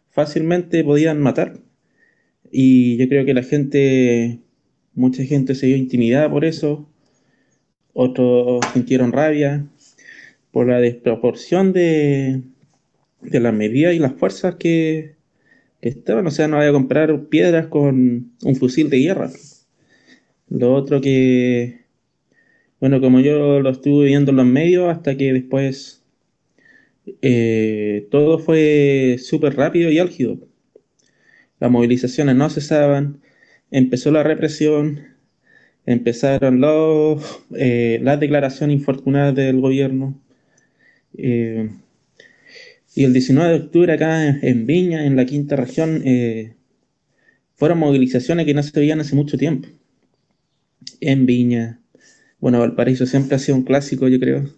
fácilmente 0.08 0.82
podían 0.82 1.20
matar. 1.20 1.58
Y 2.50 2.96
yo 2.96 3.06
creo 3.10 3.26
que 3.26 3.34
la 3.34 3.42
gente, 3.42 4.40
mucha 4.94 5.22
gente 5.24 5.54
se 5.54 5.66
vio 5.66 5.76
intimidada 5.76 6.30
por 6.30 6.46
eso, 6.46 6.88
otros 7.92 8.64
sintieron 8.72 9.12
rabia 9.12 9.66
por 10.50 10.68
la 10.68 10.80
desproporción 10.80 11.74
de, 11.74 12.40
de 13.20 13.40
las 13.40 13.52
medidas 13.52 13.92
y 13.94 13.98
las 13.98 14.14
fuerzas 14.14 14.54
que, 14.54 15.16
estaban. 15.82 16.26
O 16.26 16.30
sea, 16.30 16.48
no 16.48 16.56
había 16.56 16.70
a 16.70 16.72
comprar 16.72 17.26
piedras 17.26 17.66
con 17.66 18.32
un 18.42 18.56
fusil 18.56 18.88
de 18.88 19.00
guerra. 19.00 19.30
Lo 20.48 20.74
otro 20.74 21.00
que, 21.00 21.84
bueno, 22.80 23.00
como 23.00 23.20
yo 23.20 23.60
lo 23.60 23.70
estuve 23.70 24.06
viendo 24.06 24.30
en 24.30 24.36
los 24.36 24.46
medios, 24.46 24.88
hasta 24.90 25.16
que 25.16 25.32
después 25.32 26.04
eh, 27.22 28.06
todo 28.10 28.38
fue 28.38 29.16
súper 29.18 29.56
rápido 29.56 29.90
y 29.90 29.98
álgido. 29.98 30.38
Las 31.60 31.70
movilizaciones 31.70 32.36
no 32.36 32.50
cesaban, 32.50 33.20
empezó 33.70 34.10
la 34.10 34.22
represión, 34.22 35.00
empezaron 35.86 36.60
los, 36.60 37.44
eh, 37.56 38.00
las 38.02 38.20
declaraciones 38.20 38.76
infortunadas 38.76 39.34
del 39.34 39.60
gobierno. 39.60 40.20
Eh, 41.16 41.70
y 42.94 43.04
el 43.04 43.12
19 43.12 43.50
de 43.50 43.64
octubre 43.64 43.92
acá 43.92 44.28
en, 44.28 44.66
Viña, 44.66 45.06
en 45.06 45.16
la 45.16 45.26
quinta 45.26 45.56
región, 45.56 46.02
fueron 47.56 47.78
movilizaciones 47.78 48.46
que 48.46 48.54
no 48.54 48.62
se 48.62 48.78
veían 48.78 49.00
hace 49.00 49.16
mucho 49.16 49.36
tiempo. 49.36 49.68
En 51.00 51.26
Viña, 51.26 51.80
bueno, 52.40 52.60
Valparaíso 52.60 53.06
siempre 53.06 53.36
ha 53.36 53.38
sido 53.38 53.56
un 53.56 53.64
clásico, 53.64 54.08
yo 54.08 54.20
creo. 54.20 54.50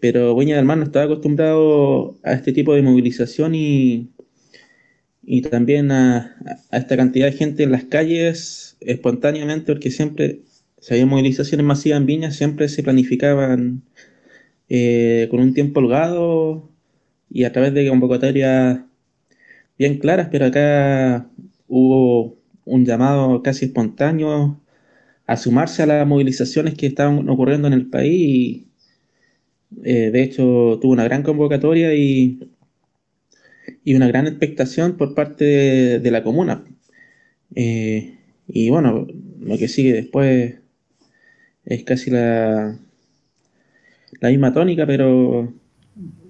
Pero 0.00 0.36
Viña 0.36 0.56
del 0.56 0.64
Mar 0.64 0.78
no 0.78 0.84
estaba 0.84 1.06
acostumbrado 1.06 2.18
a 2.22 2.32
este 2.34 2.52
tipo 2.52 2.74
de 2.74 2.82
movilización 2.82 3.54
y, 3.54 4.10
y 5.22 5.42
también 5.42 5.90
a, 5.92 6.36
esta 6.72 6.96
cantidad 6.96 7.26
de 7.26 7.32
gente 7.32 7.62
en 7.62 7.72
las 7.72 7.84
calles 7.84 8.76
espontáneamente, 8.80 9.72
porque 9.72 9.90
siempre, 9.90 10.42
si 10.80 10.94
había 10.94 11.06
movilizaciones 11.06 11.66
masivas 11.66 12.00
en 12.00 12.06
Viña, 12.06 12.30
siempre 12.30 12.68
se 12.68 12.82
planificaban 12.82 13.82
eh, 14.68 15.28
con 15.30 15.40
un 15.40 15.54
tiempo 15.54 15.80
holgado 15.80 16.68
y 17.30 17.44
a 17.44 17.52
través 17.52 17.74
de 17.74 17.88
convocatorias 17.88 18.80
bien 19.78 19.98
claras, 19.98 20.28
pero 20.30 20.46
acá 20.46 21.30
hubo 21.68 22.38
un 22.64 22.84
llamado 22.84 23.42
casi 23.42 23.66
espontáneo 23.66 24.61
a 25.32 25.36
sumarse 25.38 25.82
a 25.82 25.86
las 25.86 26.06
movilizaciones 26.06 26.74
que 26.74 26.86
estaban 26.86 27.28
ocurriendo 27.28 27.66
en 27.66 27.74
el 27.74 27.86
país 27.88 28.12
y, 28.12 28.66
eh, 29.84 30.10
de 30.10 30.22
hecho, 30.22 30.78
tuvo 30.80 30.92
una 30.92 31.04
gran 31.04 31.22
convocatoria 31.22 31.94
y, 31.94 32.38
y 33.84 33.94
una 33.94 34.08
gran 34.08 34.26
expectación 34.26 34.98
por 34.98 35.14
parte 35.14 35.44
de, 36.00 36.10
la 36.10 36.22
comuna. 36.22 36.64
Eh, 37.54 38.18
y 38.48 38.70
bueno, 38.70 39.06
lo 39.40 39.58
que 39.58 39.68
sigue 39.68 39.94
después 39.94 40.56
es 41.64 41.84
casi 41.84 42.10
la, 42.10 42.78
la 44.20 44.28
misma 44.28 44.52
tónica, 44.52 44.86
pero 44.86 45.52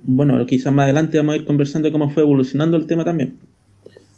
bueno, 0.04 0.46
quizás 0.46 0.72
más 0.72 0.84
adelante 0.84 1.18
vamos 1.18 1.34
a 1.34 1.38
ir 1.38 1.44
conversando 1.44 1.90
cómo 1.90 2.10
fue 2.10 2.22
evolucionando 2.22 2.76
el 2.76 2.86
tema 2.86 3.04
también. 3.04 3.38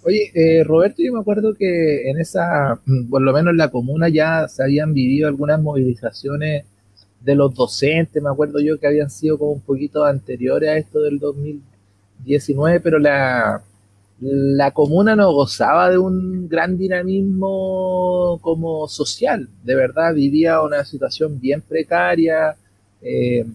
Oye, 0.04 0.30
eh, 0.34 0.62
Roberto, 0.64 1.02
yo 1.02 1.12
me 1.14 1.20
acuerdo 1.20 1.54
que 1.54 2.10
en 2.10 2.18
esa, 2.20 2.78
por 3.10 3.22
lo 3.22 3.32
menos 3.32 3.52
en 3.52 3.56
la 3.56 3.70
comuna 3.70 4.08
ya 4.10 4.46
se 4.48 4.62
habían 4.62 4.92
vivido 4.92 5.28
algunas 5.28 5.60
movilizaciones 5.62 6.66
de 7.20 7.34
los 7.34 7.54
docentes, 7.54 8.22
me 8.22 8.28
acuerdo 8.28 8.60
yo 8.60 8.78
que 8.78 8.86
habían 8.86 9.10
sido 9.10 9.38
como 9.38 9.52
un 9.52 9.60
poquito 9.62 10.04
anteriores 10.04 10.68
a 10.68 10.76
esto 10.76 11.02
del 11.02 11.18
2019, 11.18 12.80
pero 12.80 12.98
la, 12.98 13.62
la 14.20 14.70
comuna 14.72 15.16
no 15.16 15.32
gozaba 15.32 15.88
de 15.90 15.96
un 15.96 16.48
gran 16.48 16.76
dinamismo 16.76 18.38
como 18.42 18.86
social, 18.88 19.48
de 19.64 19.74
verdad 19.74 20.12
vivía 20.14 20.60
una 20.60 20.84
situación 20.84 21.40
bien 21.40 21.62
precaria, 21.62 22.56
eh, 23.00 23.46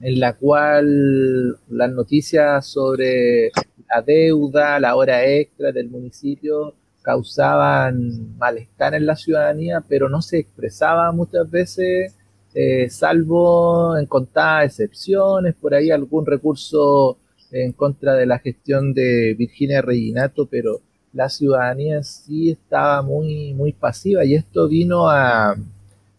en 0.00 0.20
la 0.20 0.32
cual 0.34 1.58
las 1.68 1.92
noticias 1.92 2.66
sobre 2.66 3.52
la 3.88 4.02
deuda, 4.02 4.78
la 4.80 4.96
hora 4.96 5.24
extra 5.26 5.72
del 5.72 5.88
municipio 5.88 6.74
causaban 7.02 8.36
malestar 8.38 8.94
en 8.94 9.06
la 9.06 9.16
ciudadanía, 9.16 9.84
pero 9.86 10.08
no 10.08 10.22
se 10.22 10.38
expresaba 10.38 11.12
muchas 11.12 11.50
veces 11.50 12.16
eh, 12.54 12.88
salvo 12.88 13.96
en 13.98 14.06
contadas 14.06 14.66
excepciones, 14.66 15.54
por 15.54 15.74
ahí 15.74 15.90
algún 15.90 16.24
recurso 16.24 17.18
en 17.50 17.72
contra 17.72 18.14
de 18.14 18.26
la 18.26 18.38
gestión 18.38 18.94
de 18.94 19.34
Virginia 19.34 19.82
Reginato, 19.82 20.46
pero 20.46 20.80
la 21.12 21.28
ciudadanía 21.28 22.02
sí 22.02 22.50
estaba 22.50 23.02
muy, 23.02 23.54
muy 23.54 23.72
pasiva 23.72 24.24
y 24.24 24.34
esto 24.34 24.68
vino 24.68 25.08
a, 25.08 25.54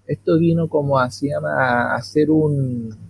esto 0.08 0.38
vino 0.38 0.70
como 0.70 1.00
a, 1.00 1.06
a 1.06 2.02
ser 2.02 2.30
un, 2.32 3.05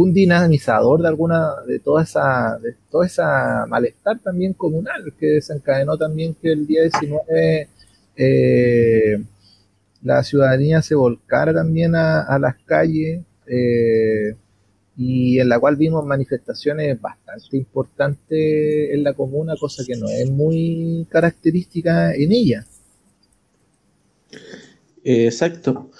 un 0.00 0.12
dinamizador 0.12 1.02
de 1.02 1.08
alguna, 1.08 1.60
de 1.66 1.80
toda 1.80 2.04
esa, 2.04 2.56
de 2.62 2.76
toda 2.88 3.04
esa 3.06 3.66
malestar 3.66 4.20
también 4.20 4.52
comunal 4.52 5.12
que 5.18 5.26
desencadenó 5.26 5.96
también 5.96 6.34
que 6.40 6.52
el 6.52 6.68
día 6.68 6.82
19 6.82 7.68
eh, 8.16 9.16
la 10.02 10.22
ciudadanía 10.22 10.82
se 10.82 10.94
volcara 10.94 11.52
también 11.52 11.96
a, 11.96 12.38
las 12.38 12.54
calles 12.64 13.22
eh, 13.48 14.36
y 14.96 15.40
en 15.40 15.48
la 15.48 15.58
cual 15.58 15.74
vimos 15.74 16.06
manifestaciones 16.06 17.00
bastante 17.00 17.56
importantes 17.56 18.90
en 18.92 19.02
la 19.02 19.14
comuna, 19.14 19.54
cosa 19.58 19.82
que 19.84 19.96
no 19.96 20.08
es 20.08 20.30
muy 20.30 21.08
característica 21.10 22.14
en 22.14 22.32
ella. 22.32 22.64
Exacto. 25.02 25.90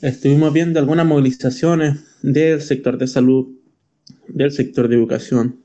Estuvimos 0.00 0.52
viendo 0.52 0.78
algunas 0.78 1.06
movilizaciones 1.06 1.98
del 2.32 2.60
sector 2.60 2.98
de 2.98 3.06
salud, 3.06 3.46
del 4.28 4.52
sector 4.52 4.88
de 4.88 4.96
educación, 4.96 5.60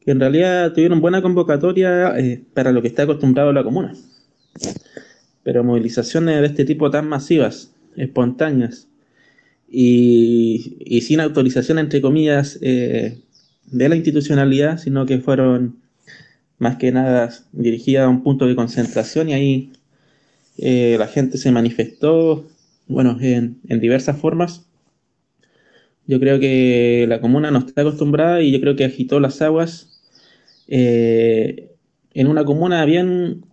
que 0.00 0.10
en 0.10 0.20
realidad 0.20 0.72
tuvieron 0.72 1.00
buena 1.00 1.22
convocatoria 1.22 2.18
eh, 2.18 2.42
para 2.52 2.72
lo 2.72 2.82
que 2.82 2.88
está 2.88 3.04
acostumbrado 3.04 3.52
la 3.52 3.62
comuna 3.64 3.94
pero 5.44 5.62
movilizaciones 5.62 6.40
de 6.40 6.46
este 6.46 6.64
tipo 6.64 6.90
tan 6.90 7.08
masivas, 7.08 7.70
espontáneas 7.96 8.88
y, 9.68 11.00
sin 11.02 11.20
autorización, 11.20 11.78
entre 11.78 12.00
comillas, 12.00 12.58
eh, 12.62 13.20
de 13.66 13.88
la 13.88 13.94
institucionalidad, 13.94 14.78
sino 14.78 15.06
que 15.06 15.18
fueron 15.18 15.76
más 16.58 16.76
que 16.76 16.90
nada 16.92 17.30
dirigidas 17.52 18.06
a 18.06 18.08
un 18.08 18.22
punto 18.22 18.46
de 18.46 18.56
concentración 18.56 19.28
y 19.28 19.32
ahí 19.34 19.72
eh, 20.58 20.96
la 20.98 21.08
gente 21.08 21.36
se 21.36 21.52
manifestó, 21.52 22.48
bueno, 22.88 23.18
en, 23.20 23.60
diversas 23.68 24.18
formas. 24.18 24.64
Yo 26.06 26.20
creo 26.20 26.38
que 26.38 27.06
la 27.08 27.20
comuna 27.20 27.50
no 27.50 27.58
está 27.60 27.80
acostumbrada 27.82 28.42
y 28.42 28.52
yo 28.52 28.60
creo 28.60 28.76
que 28.76 28.84
agitó 28.84 29.20
las 29.20 29.40
aguas 29.42 30.02
eh, 30.68 31.70
en 32.12 32.26
una 32.26 32.44
comuna 32.44 32.84
bien 32.84 33.46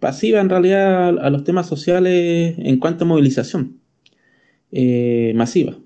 pasiva 0.00 0.40
en 0.40 0.48
realidad 0.48 1.18
a, 1.18 1.30
los 1.30 1.44
temas 1.44 1.66
sociales 1.66 2.54
en 2.58 2.78
cuanto 2.78 3.04
a 3.04 3.08
movilización 3.08 3.80
eh, 4.72 5.32
masiva. 5.34 5.76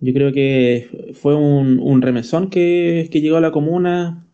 Yo 0.00 0.14
creo 0.14 0.32
que 0.32 1.12
fue 1.14 1.36
un, 1.36 2.02
remesón 2.02 2.48
que, 2.50 3.08
llegó 3.12 3.36
a 3.36 3.40
la 3.40 3.52
comuna 3.52 4.26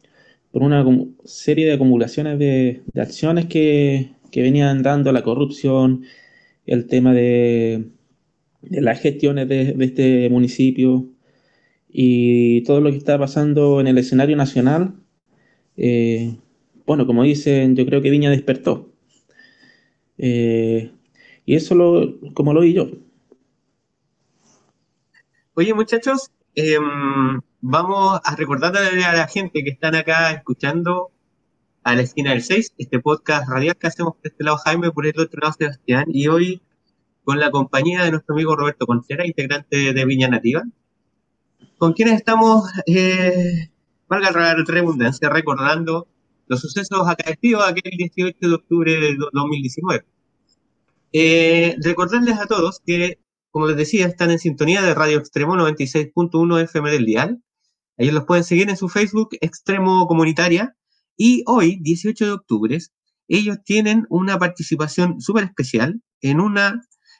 por 0.52 0.62
una 0.62 0.84
serie 1.24 1.66
de 1.66 1.72
acumulaciones 1.74 2.38
de, 2.38 2.82
acciones 2.94 3.46
que, 3.46 4.12
venían 4.34 4.82
dando 4.82 5.12
la 5.12 5.22
corrupción, 5.22 6.02
el 6.66 6.86
tema 6.86 7.14
de, 7.14 7.86
las 8.62 9.00
gestiones 9.00 9.48
de, 9.48 9.74
este 9.80 10.28
municipio 10.30 11.08
y 11.88 12.62
todo 12.64 12.80
lo 12.80 12.90
que 12.90 12.98
está 12.98 13.18
pasando 13.18 13.80
en 13.80 13.86
el 13.86 13.98
escenario 13.98 14.36
nacional. 14.36 14.94
Eh, 15.76 16.36
bueno, 16.86 17.06
como 17.06 17.22
dicen, 17.22 17.76
yo 17.76 17.86
creo 17.86 18.02
que 18.02 18.10
Viña 18.10 18.30
despertó. 18.30 18.92
Eh, 20.18 20.92
y 21.44 21.54
eso 21.54 21.74
lo, 21.74 22.20
como 22.34 22.52
lo 22.52 22.60
vi 22.60 22.74
yo. 22.74 22.88
Oye, 25.54 25.72
muchachos, 25.74 26.30
em, 26.54 27.40
vamos 27.60 28.20
a 28.22 28.36
recordarle 28.36 29.04
a 29.04 29.14
la 29.14 29.28
gente 29.28 29.64
que 29.64 29.70
están 29.70 29.94
acá 29.94 30.32
escuchando 30.32 31.10
a 31.82 31.94
la 31.94 32.02
esquina 32.02 32.32
del 32.32 32.42
6, 32.42 32.74
este 32.78 32.98
podcast 33.00 33.48
radial 33.48 33.76
que 33.76 33.86
hacemos 33.86 34.16
por 34.16 34.26
este 34.26 34.44
lado 34.44 34.58
Jaime, 34.58 34.90
por 34.90 35.06
el 35.06 35.18
otro 35.18 35.40
lado 35.40 35.54
Sebastián, 35.56 36.06
y 36.08 36.26
hoy 36.26 36.60
con 37.26 37.40
la 37.40 37.50
compañía 37.50 38.04
de 38.04 38.12
nuestro 38.12 38.36
amigo 38.36 38.54
Roberto 38.54 38.86
Contreras, 38.86 39.26
integrante 39.26 39.92
de 39.92 40.04
Viña 40.04 40.28
Nativa, 40.28 40.62
con 41.76 41.92
quienes 41.92 42.14
estamos, 42.14 42.70
eh, 42.86 43.68
valga 44.08 44.30
la 44.30 44.54
redundancia, 44.54 45.28
recordando 45.28 46.06
los 46.46 46.60
sucesos 46.60 47.08
acaecidos 47.08 47.68
aquel 47.68 47.90
18 47.98 48.36
de 48.40 48.54
octubre 48.54 48.92
de 48.92 49.16
2019. 49.32 50.06
Eh, 51.12 51.74
recordarles 51.82 52.38
a 52.38 52.46
todos 52.46 52.80
que, 52.86 53.18
como 53.50 53.66
les 53.66 53.76
decía, 53.76 54.06
están 54.06 54.30
en 54.30 54.38
sintonía 54.38 54.80
de 54.82 54.94
Radio 54.94 55.18
Extremo 55.18 55.56
96.1 55.56 56.62
FM 56.62 56.92
del 56.92 57.06
Dial. 57.06 57.42
Ellos 57.96 58.14
los 58.14 58.24
pueden 58.24 58.44
seguir 58.44 58.70
en 58.70 58.76
su 58.76 58.88
Facebook 58.88 59.30
Extremo 59.40 60.06
Comunitaria. 60.06 60.76
Y 61.16 61.42
hoy, 61.46 61.80
18 61.82 62.24
de 62.24 62.30
octubre, 62.30 62.78
ellos 63.26 63.56
tienen 63.64 64.06
una 64.10 64.38
participación 64.38 65.20
súper 65.20 65.42
especial 65.42 66.00
en 66.20 66.40
un 66.40 66.56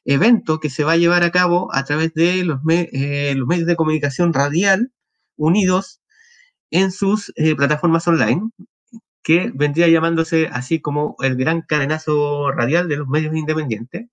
evento 0.06 0.60
que 0.60 0.70
se 0.70 0.84
va 0.84 0.92
a 0.92 0.96
llevar 0.96 1.24
a 1.24 1.30
cabo 1.30 1.74
a 1.74 1.84
través 1.84 2.14
de 2.14 2.44
los, 2.44 2.60
eh, 2.68 3.34
los 3.36 3.46
medios 3.46 3.66
de 3.66 3.76
comunicación 3.76 4.32
radial 4.32 4.92
unidos 5.36 6.00
en 6.70 6.92
sus 6.92 7.32
eh, 7.36 7.54
plataformas 7.54 8.06
online 8.08 8.50
que 9.22 9.50
vendría 9.52 9.88
llamándose 9.88 10.48
así 10.52 10.80
como 10.80 11.16
el 11.20 11.36
gran 11.36 11.62
cadenazo 11.62 12.52
radial 12.52 12.88
de 12.88 12.96
los 12.96 13.08
medios 13.08 13.34
independientes, 13.34 14.06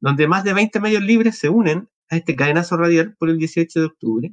donde 0.00 0.28
más 0.28 0.44
de 0.44 0.54
20 0.54 0.78
medios 0.78 1.02
libres 1.02 1.36
se 1.36 1.48
unen 1.48 1.88
a 2.08 2.16
este 2.16 2.36
cadenazo 2.36 2.76
radial 2.76 3.16
por 3.18 3.30
el 3.30 3.38
18 3.38 3.80
de 3.80 3.86
octubre, 3.86 4.32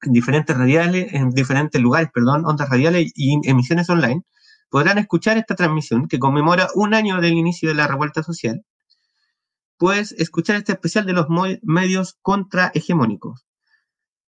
en 0.00 0.12
diferentes 0.12 0.56
radiales, 0.56 1.12
en 1.12 1.28
diferentes 1.30 1.78
lugares, 1.80 2.08
perdón, 2.12 2.46
ondas 2.46 2.70
radiales 2.70 3.12
y 3.14 3.38
emisiones 3.46 3.90
online, 3.90 4.22
podrán 4.70 4.96
escuchar 4.96 5.36
esta 5.36 5.56
transmisión 5.56 6.08
que 6.08 6.18
conmemora 6.18 6.68
un 6.74 6.94
año 6.94 7.20
del 7.20 7.34
inicio 7.34 7.68
de 7.68 7.74
la 7.74 7.86
revuelta 7.86 8.22
social, 8.22 8.64
pues 9.82 10.12
escuchar 10.12 10.54
este 10.54 10.70
especial 10.70 11.06
de 11.06 11.12
los 11.12 11.26
medios 11.60 12.16
contrahegemónicos. 12.22 13.48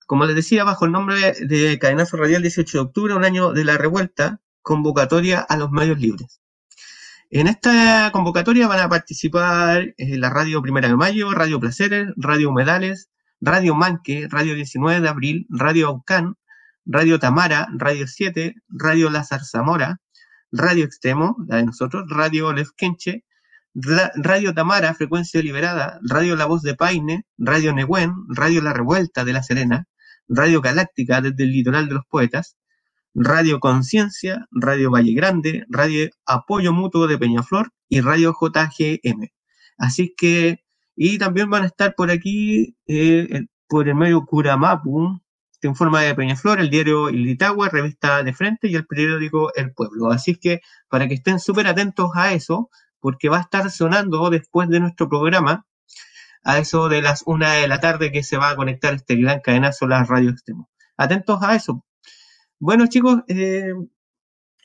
Como 0.08 0.26
les 0.26 0.36
decía, 0.36 0.64
bajo 0.64 0.86
el 0.86 0.92
nombre 0.92 1.34
de 1.42 1.78
Cadenazo 1.78 2.18
Radial 2.18 2.42
18 2.42 2.76
de 2.76 2.84
octubre, 2.84 3.14
un 3.14 3.24
año 3.24 3.54
de 3.54 3.64
la 3.64 3.78
revuelta, 3.78 4.42
convocatoria 4.64 5.42
a 5.42 5.56
los 5.56 5.70
medios 5.70 6.00
libres. 6.00 6.42
En 7.30 7.46
esta 7.46 8.10
convocatoria 8.12 8.68
van 8.68 8.80
a 8.80 8.90
participar 8.90 9.94
eh, 9.96 10.18
la 10.18 10.32
Radio 10.32 10.60
Primera 10.64 10.88
de 10.88 10.96
Mayo, 10.96 11.32
Radio 11.36 11.60
Placeres, 11.60 12.08
Radio 12.18 12.50
Humedales, 12.50 13.12
Radio 13.40 13.76
Manque, 13.76 14.28
Radio 14.32 14.56
19 14.56 15.02
de 15.02 15.08
Abril, 15.08 15.46
Radio 15.50 15.90
Aucán, 15.90 16.34
Radio 16.84 17.20
Tamara, 17.20 17.68
Radio 17.78 18.08
7, 18.08 18.56
Radio 18.70 19.12
La 19.12 19.24
Zamora, 19.24 20.02
Radio 20.52 20.84
Extremo, 20.84 21.36
la 21.48 21.58
de 21.58 21.66
nosotros, 21.66 22.06
Radio 22.10 22.52
Lefkenche, 22.54 23.24
Radio 23.76 24.54
Tamara, 24.54 24.94
Frecuencia 24.94 25.42
Liberada, 25.42 26.00
Radio 26.04 26.36
La 26.36 26.46
Voz 26.46 26.62
de 26.62 26.76
Paine, 26.76 27.26
Radio 27.38 27.74
Negüen, 27.74 28.14
Radio 28.30 28.62
La 28.62 28.72
Revuelta 28.72 29.26
de 29.26 29.34
La 29.34 29.42
Serena, 29.42 29.88
Radio 30.28 30.62
Galáctica 30.62 31.22
desde 31.22 31.44
el 31.44 31.52
Litoral 31.52 31.88
de 31.88 31.96
los 31.96 32.06
Poetas, 32.08 32.56
Radio 33.16 33.60
Conciencia, 33.60 34.48
Radio 34.52 34.92
Valle 34.92 35.14
Grande, 35.14 35.66
Radio 35.70 36.10
Apoyo 36.26 36.72
Mutuo 36.72 37.08
de 37.08 37.18
Peñaflor 37.18 37.72
y 37.90 38.02
Radio 38.02 38.36
JGM. 38.40 39.30
Así 39.78 40.14
que, 40.16 40.64
y 40.96 41.18
también 41.18 41.50
van 41.50 41.64
a 41.64 41.68
estar 41.68 41.96
por 41.96 42.12
aquí, 42.12 42.76
eh, 42.88 43.46
por 43.68 43.88
el 43.88 43.96
medio 43.96 44.24
Curamapu, 44.26 45.20
en 45.62 45.76
forma 45.76 46.02
de 46.02 46.14
Peñaflor, 46.14 46.60
el 46.60 46.70
diario 46.70 47.10
Ilitagua, 47.10 47.70
revista 47.70 48.22
de 48.22 48.34
frente 48.34 48.68
y 48.68 48.76
el 48.76 48.86
periódico 48.86 49.54
El 49.56 49.74
Pueblo. 49.74 50.12
Así 50.12 50.36
que 50.36 50.62
para 50.90 51.08
que 51.08 51.16
estén 51.16 51.40
súper 51.40 51.68
atentos 51.68 52.12
a 52.16 52.34
eso, 52.34 52.70
porque 53.04 53.28
va 53.28 53.40
a 53.40 53.42
estar 53.42 53.70
sonando 53.70 54.30
después 54.30 54.70
de 54.70 54.80
nuestro 54.80 55.10
programa, 55.10 55.66
a 56.44 56.60
eso 56.60 56.88
de 56.88 57.02
las 57.02 57.24
una 57.26 57.54
de 57.56 57.68
la 57.68 57.82
tarde 57.82 58.14
que 58.14 58.24
se 58.24 58.38
va 58.38 58.52
a 58.52 58.56
conectar 58.56 58.94
este 58.94 59.18
gran 59.18 59.42
cadenazo 59.42 59.88
la 59.88 60.06
radio 60.06 60.30
extremo. 60.30 60.70
Atentos 60.96 61.44
a 61.44 61.54
eso, 61.56 61.84
bueno, 62.60 62.88
chicos, 62.88 63.24
eh, 63.28 63.74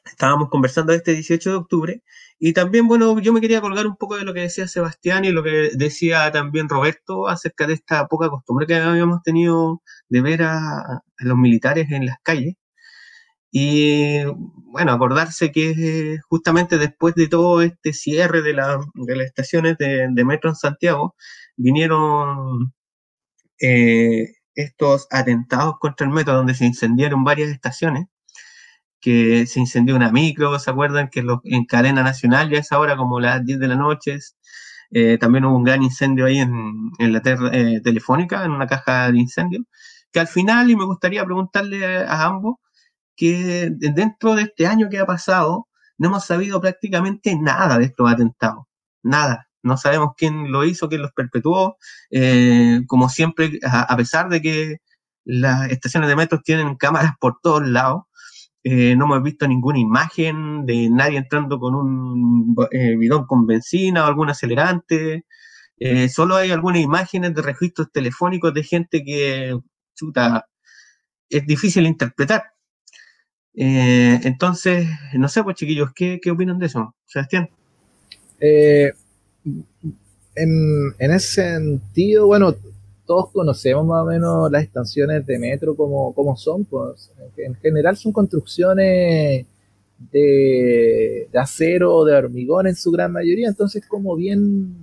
estábamos 0.04 0.50
conversando 0.50 0.92
este 0.92 1.14
18 1.14 1.50
de 1.50 1.56
octubre 1.56 2.02
y 2.38 2.52
también, 2.52 2.86
bueno, 2.86 3.18
yo 3.18 3.32
me 3.32 3.40
quería 3.40 3.60
colgar 3.60 3.88
un 3.88 3.96
poco 3.96 4.16
de 4.16 4.24
lo 4.24 4.32
que 4.34 4.42
decía 4.42 4.68
Sebastián 4.68 5.24
y 5.24 5.32
lo 5.32 5.42
que 5.42 5.70
decía 5.74 6.30
también 6.30 6.68
Roberto 6.68 7.26
acerca 7.26 7.66
de 7.66 7.74
esta 7.74 8.06
poca 8.06 8.28
costumbre 8.28 8.68
que 8.68 8.76
habíamos 8.76 9.22
tenido 9.24 9.82
de 10.08 10.20
ver 10.22 10.44
a, 10.44 11.02
los 11.18 11.36
militares 11.36 11.90
en 11.90 12.06
las 12.06 12.18
calles. 12.22 12.54
Y 13.50 14.24
bueno, 14.24 14.92
acordarse 14.92 15.52
que 15.52 16.18
justamente 16.28 16.78
después 16.78 17.14
de 17.14 17.28
todo 17.28 17.62
este 17.62 17.92
cierre 17.92 18.42
de, 18.42 18.54
las 18.54 18.78
estaciones 19.24 19.76
de, 19.78 20.24
metro 20.24 20.50
en 20.50 20.56
Santiago, 20.56 21.14
vinieron 21.56 22.74
eh, 23.60 24.34
estos 24.54 25.06
atentados 25.10 25.76
contra 25.80 26.06
el 26.06 26.12
metro 26.12 26.34
donde 26.34 26.54
se 26.54 26.66
incendiaron 26.66 27.24
varias 27.24 27.50
estaciones, 27.50 28.06
que 29.00 29.46
se 29.46 29.60
incendió 29.60 29.96
una 29.96 30.10
micro, 30.12 30.58
¿se 30.58 30.70
acuerdan? 30.70 31.08
Que 31.08 31.24
en 31.44 31.64
cadena 31.66 32.02
nacional 32.02 32.50
ya 32.50 32.58
es 32.58 32.72
ahora 32.72 32.96
como 32.96 33.20
las 33.20 33.44
10 33.44 33.58
de 33.60 33.68
la 33.68 33.76
noche. 33.76 34.18
Eh, 34.90 35.18
también 35.18 35.44
hubo 35.44 35.56
un 35.56 35.64
gran 35.64 35.82
incendio 35.82 36.26
ahí 36.26 36.38
en, 36.38 36.92
la 36.98 37.22
eh, 37.52 37.80
telefónica, 37.82 38.44
en 38.44 38.52
una 38.52 38.66
caja 38.66 39.10
de 39.12 39.18
incendio, 39.18 39.64
que 40.12 40.20
al 40.20 40.28
final, 40.28 40.70
y 40.70 40.76
me 40.76 40.84
gustaría 40.84 41.24
preguntarle 41.24 41.84
a, 42.04 42.24
ambos, 42.26 42.56
que 43.18 43.70
dentro 43.72 44.34
de 44.36 44.44
este 44.44 44.66
año 44.66 44.88
que 44.90 44.98
ha 44.98 45.06
pasado, 45.06 45.68
no 45.98 46.08
hemos 46.08 46.24
sabido 46.26 46.60
prácticamente 46.60 47.36
nada 47.36 47.78
de 47.78 47.86
estos 47.86 48.10
atentados, 48.10 48.64
nada 49.02 49.48
no 49.62 49.76
sabemos 49.76 50.10
quién 50.16 50.50
lo 50.52 50.64
hizo, 50.64 50.88
quién 50.88 51.02
los 51.02 51.12
perpetuó. 51.12 51.76
Eh, 52.10 52.80
como 52.86 53.08
siempre, 53.08 53.58
a, 53.64 53.96
pesar 53.96 54.28
de 54.28 54.42
que 54.42 54.76
las 55.24 55.70
estaciones 55.70 56.08
de 56.08 56.16
metro 56.16 56.40
tienen 56.42 56.76
cámaras 56.76 57.12
por 57.20 57.38
todos 57.42 57.66
lados, 57.66 58.04
eh, 58.64 58.96
no 58.96 59.06
hemos 59.06 59.22
visto 59.22 59.46
ninguna 59.48 59.78
imagen 59.78 60.66
de 60.66 60.90
nadie 60.90 61.18
entrando 61.18 61.58
con 61.58 61.74
un 61.74 62.56
eh, 62.72 62.96
bidón 62.96 63.26
con 63.26 63.46
benzina 63.46 64.04
o 64.04 64.06
algún 64.06 64.30
acelerante. 64.30 65.24
solo 66.10 66.36
hay 66.36 66.50
algunas 66.50 66.82
imágenes 66.82 67.34
de 67.34 67.42
registros 67.42 67.88
telefónicos 67.92 68.52
de 68.54 68.64
gente 68.64 69.04
que, 69.04 69.56
chuta, 69.94 70.46
es 71.30 71.46
difícil 71.46 71.86
interpretar. 71.86 72.44
Entonces, 73.60 74.86
no 75.14 75.28
sé, 75.28 75.42
pues 75.42 75.56
chiquillos, 75.56 75.90
¿qué, 75.94 76.20
qué 76.22 76.30
opinan 76.30 76.58
de 76.58 76.66
eso? 76.66 76.94
Sebastián. 77.06 77.48
Eh, 78.40 78.92
en, 80.34 80.94
ese 80.98 81.42
sentido, 81.42 82.26
bueno, 82.26 82.54
todos 83.06 83.30
conocemos 83.32 83.86
más 83.86 84.02
o 84.02 84.06
menos 84.06 84.50
las 84.52 84.62
estaciones 84.62 85.26
de 85.26 85.38
metro 85.38 85.74
como, 85.74 86.12
como 86.14 86.36
son, 86.36 86.64
pues 86.64 87.10
en 87.36 87.54
general 87.56 87.96
son 87.96 88.12
construcciones 88.12 89.46
de, 90.12 91.28
acero 91.34 91.94
o 91.94 92.04
de 92.04 92.14
hormigón 92.14 92.68
en 92.68 92.76
su 92.76 92.92
gran 92.92 93.12
mayoría, 93.12 93.48
entonces 93.48 93.84
como 93.88 94.14
bien, 94.14 94.76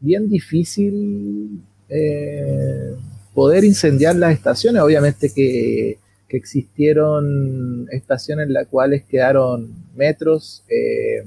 bien 0.00 0.28
difícil 0.28 1.60
eh, 1.88 2.94
poder 3.34 3.64
incendiar 3.64 4.16
las 4.16 4.32
estaciones, 4.32 4.80
obviamente 4.80 5.30
que, 5.34 5.98
existieron 6.36 7.88
estaciones 7.90 8.46
en 8.46 8.52
las 8.52 8.66
cuales 8.68 9.04
quedaron 9.04 9.72
metros 9.96 10.64
eh, 10.68 11.24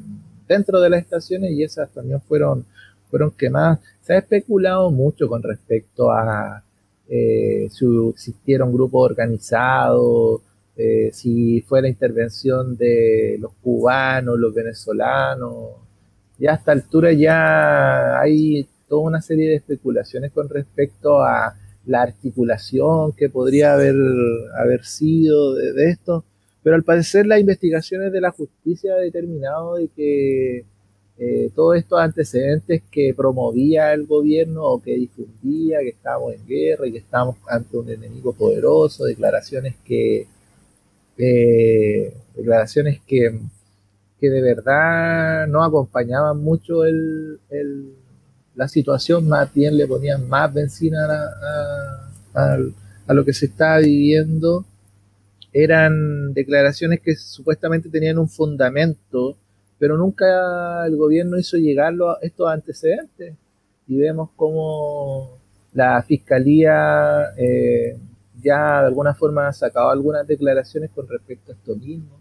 dentro 0.47 0.79
de 0.79 0.89
las 0.89 1.01
estaciones 1.01 1.51
y 1.51 1.63
esas 1.63 1.89
también 1.91 2.21
fueron, 2.21 2.65
fueron 3.09 3.31
quemadas. 3.31 3.79
Se 4.01 4.13
ha 4.13 4.19
especulado 4.19 4.91
mucho 4.91 5.27
con 5.27 5.41
respecto 5.43 6.11
a 6.11 6.63
eh, 7.09 7.67
si 7.69 7.85
existiera 8.09 8.65
un 8.65 8.73
grupo 8.73 8.99
organizado, 8.99 10.41
eh, 10.75 11.11
si 11.13 11.61
fue 11.61 11.81
la 11.81 11.89
intervención 11.89 12.75
de 12.77 13.37
los 13.39 13.51
cubanos, 13.61 14.39
los 14.39 14.53
venezolanos. 14.53 15.53
Ya 16.39 16.51
a 16.53 16.55
esta 16.55 16.71
altura 16.71 17.13
ya 17.13 18.19
hay 18.19 18.67
toda 18.87 19.01
una 19.03 19.21
serie 19.21 19.49
de 19.49 19.55
especulaciones 19.55 20.31
con 20.31 20.49
respecto 20.49 21.21
a 21.21 21.55
la 21.85 22.01
articulación 22.01 23.11
que 23.13 23.29
podría 23.29 23.73
haber, 23.73 23.95
haber 24.57 24.83
sido 24.85 25.53
de 25.55 25.89
esto. 25.89 26.23
Pero 26.63 26.75
al 26.75 26.83
parecer 26.83 27.25
las 27.27 27.39
investigaciones 27.39 28.11
de 28.11 28.21
la 28.21 28.31
justicia 28.31 28.95
han 28.95 29.01
determinado 29.01 29.75
de 29.75 29.89
que 29.89 30.65
eh, 31.17 31.51
todos 31.53 31.77
estos 31.77 31.99
antecedentes 31.99 32.81
que 32.89 33.13
promovía 33.15 33.93
el 33.93 34.05
gobierno 34.07 34.63
o 34.63 34.81
que 34.81 34.95
difundía 34.95 35.79
que 35.79 35.89
estábamos 35.89 36.33
en 36.33 36.47
guerra 36.47 36.87
y 36.87 36.91
que 36.93 36.97
estábamos 36.99 37.37
ante 37.47 37.77
un 37.77 37.89
enemigo 37.89 38.33
poderoso, 38.33 39.05
declaraciones 39.05 39.75
que 39.85 40.27
eh, 41.17 42.13
declaraciones 42.35 42.99
que, 43.05 43.39
que, 44.19 44.29
de 44.29 44.41
verdad 44.41 45.47
no 45.47 45.63
acompañaban 45.63 46.39
mucho 46.39 46.85
el, 46.85 47.39
la 48.55 48.67
situación, 48.67 49.27
más 49.27 49.53
bien 49.53 49.77
le 49.77 49.87
ponían 49.87 50.27
más 50.27 50.53
benzina 50.53 50.99
a, 52.33 52.57
a 53.07 53.13
lo 53.13 53.25
que 53.25 53.33
se 53.33 53.47
estaba 53.47 53.79
viviendo 53.79 54.65
eran 55.53 56.33
declaraciones 56.33 56.99
que 56.99 57.15
supuestamente 57.15 57.89
tenían 57.89 58.17
un 58.17 58.27
fundamento, 58.27 59.37
pero 59.77 59.97
nunca 59.97 60.85
el 60.85 60.97
gobierno 60.97 61.37
hizo 61.37 61.57
llegarlo 61.57 62.09
a 62.09 62.17
estos 62.21 62.49
antecedentes. 62.49 63.35
Y 63.87 63.97
vemos 63.97 64.29
cómo 64.35 65.37
la 65.73 66.01
fiscalía 66.01 67.33
eh, 67.37 67.97
ya 68.41 68.81
de 68.81 68.87
alguna 68.87 69.13
forma 69.13 69.47
ha 69.47 69.53
sacado 69.53 69.89
algunas 69.89 70.25
declaraciones 70.25 70.89
con 70.91 71.07
respecto 71.07 71.51
a 71.51 71.55
esto 71.55 71.75
mismo, 71.75 72.19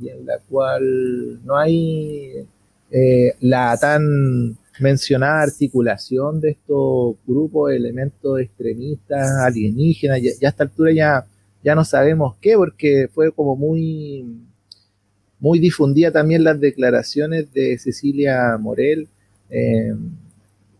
y 0.00 0.10
en 0.10 0.24
la 0.24 0.38
cual 0.38 1.44
no 1.44 1.56
hay 1.56 2.46
eh, 2.90 3.34
la 3.40 3.76
tan 3.76 4.56
mencionada 4.80 5.42
articulación 5.42 6.40
de 6.40 6.50
estos 6.50 7.16
grupos, 7.26 7.72
elementos 7.72 8.40
extremistas, 8.40 9.30
alienígenas, 9.44 10.20
ya, 10.22 10.48
a 10.48 10.50
esta 10.50 10.64
altura 10.64 10.92
ya, 10.92 11.26
ya 11.62 11.74
no 11.74 11.84
sabemos 11.84 12.36
qué, 12.40 12.54
porque 12.56 13.08
fue 13.12 13.32
como 13.32 13.56
muy, 13.56 14.24
muy 15.40 15.58
difundida 15.58 16.12
también 16.12 16.44
las 16.44 16.60
declaraciones 16.60 17.52
de 17.52 17.78
Cecilia 17.78 18.56
Morel 18.58 19.08
eh, 19.50 19.94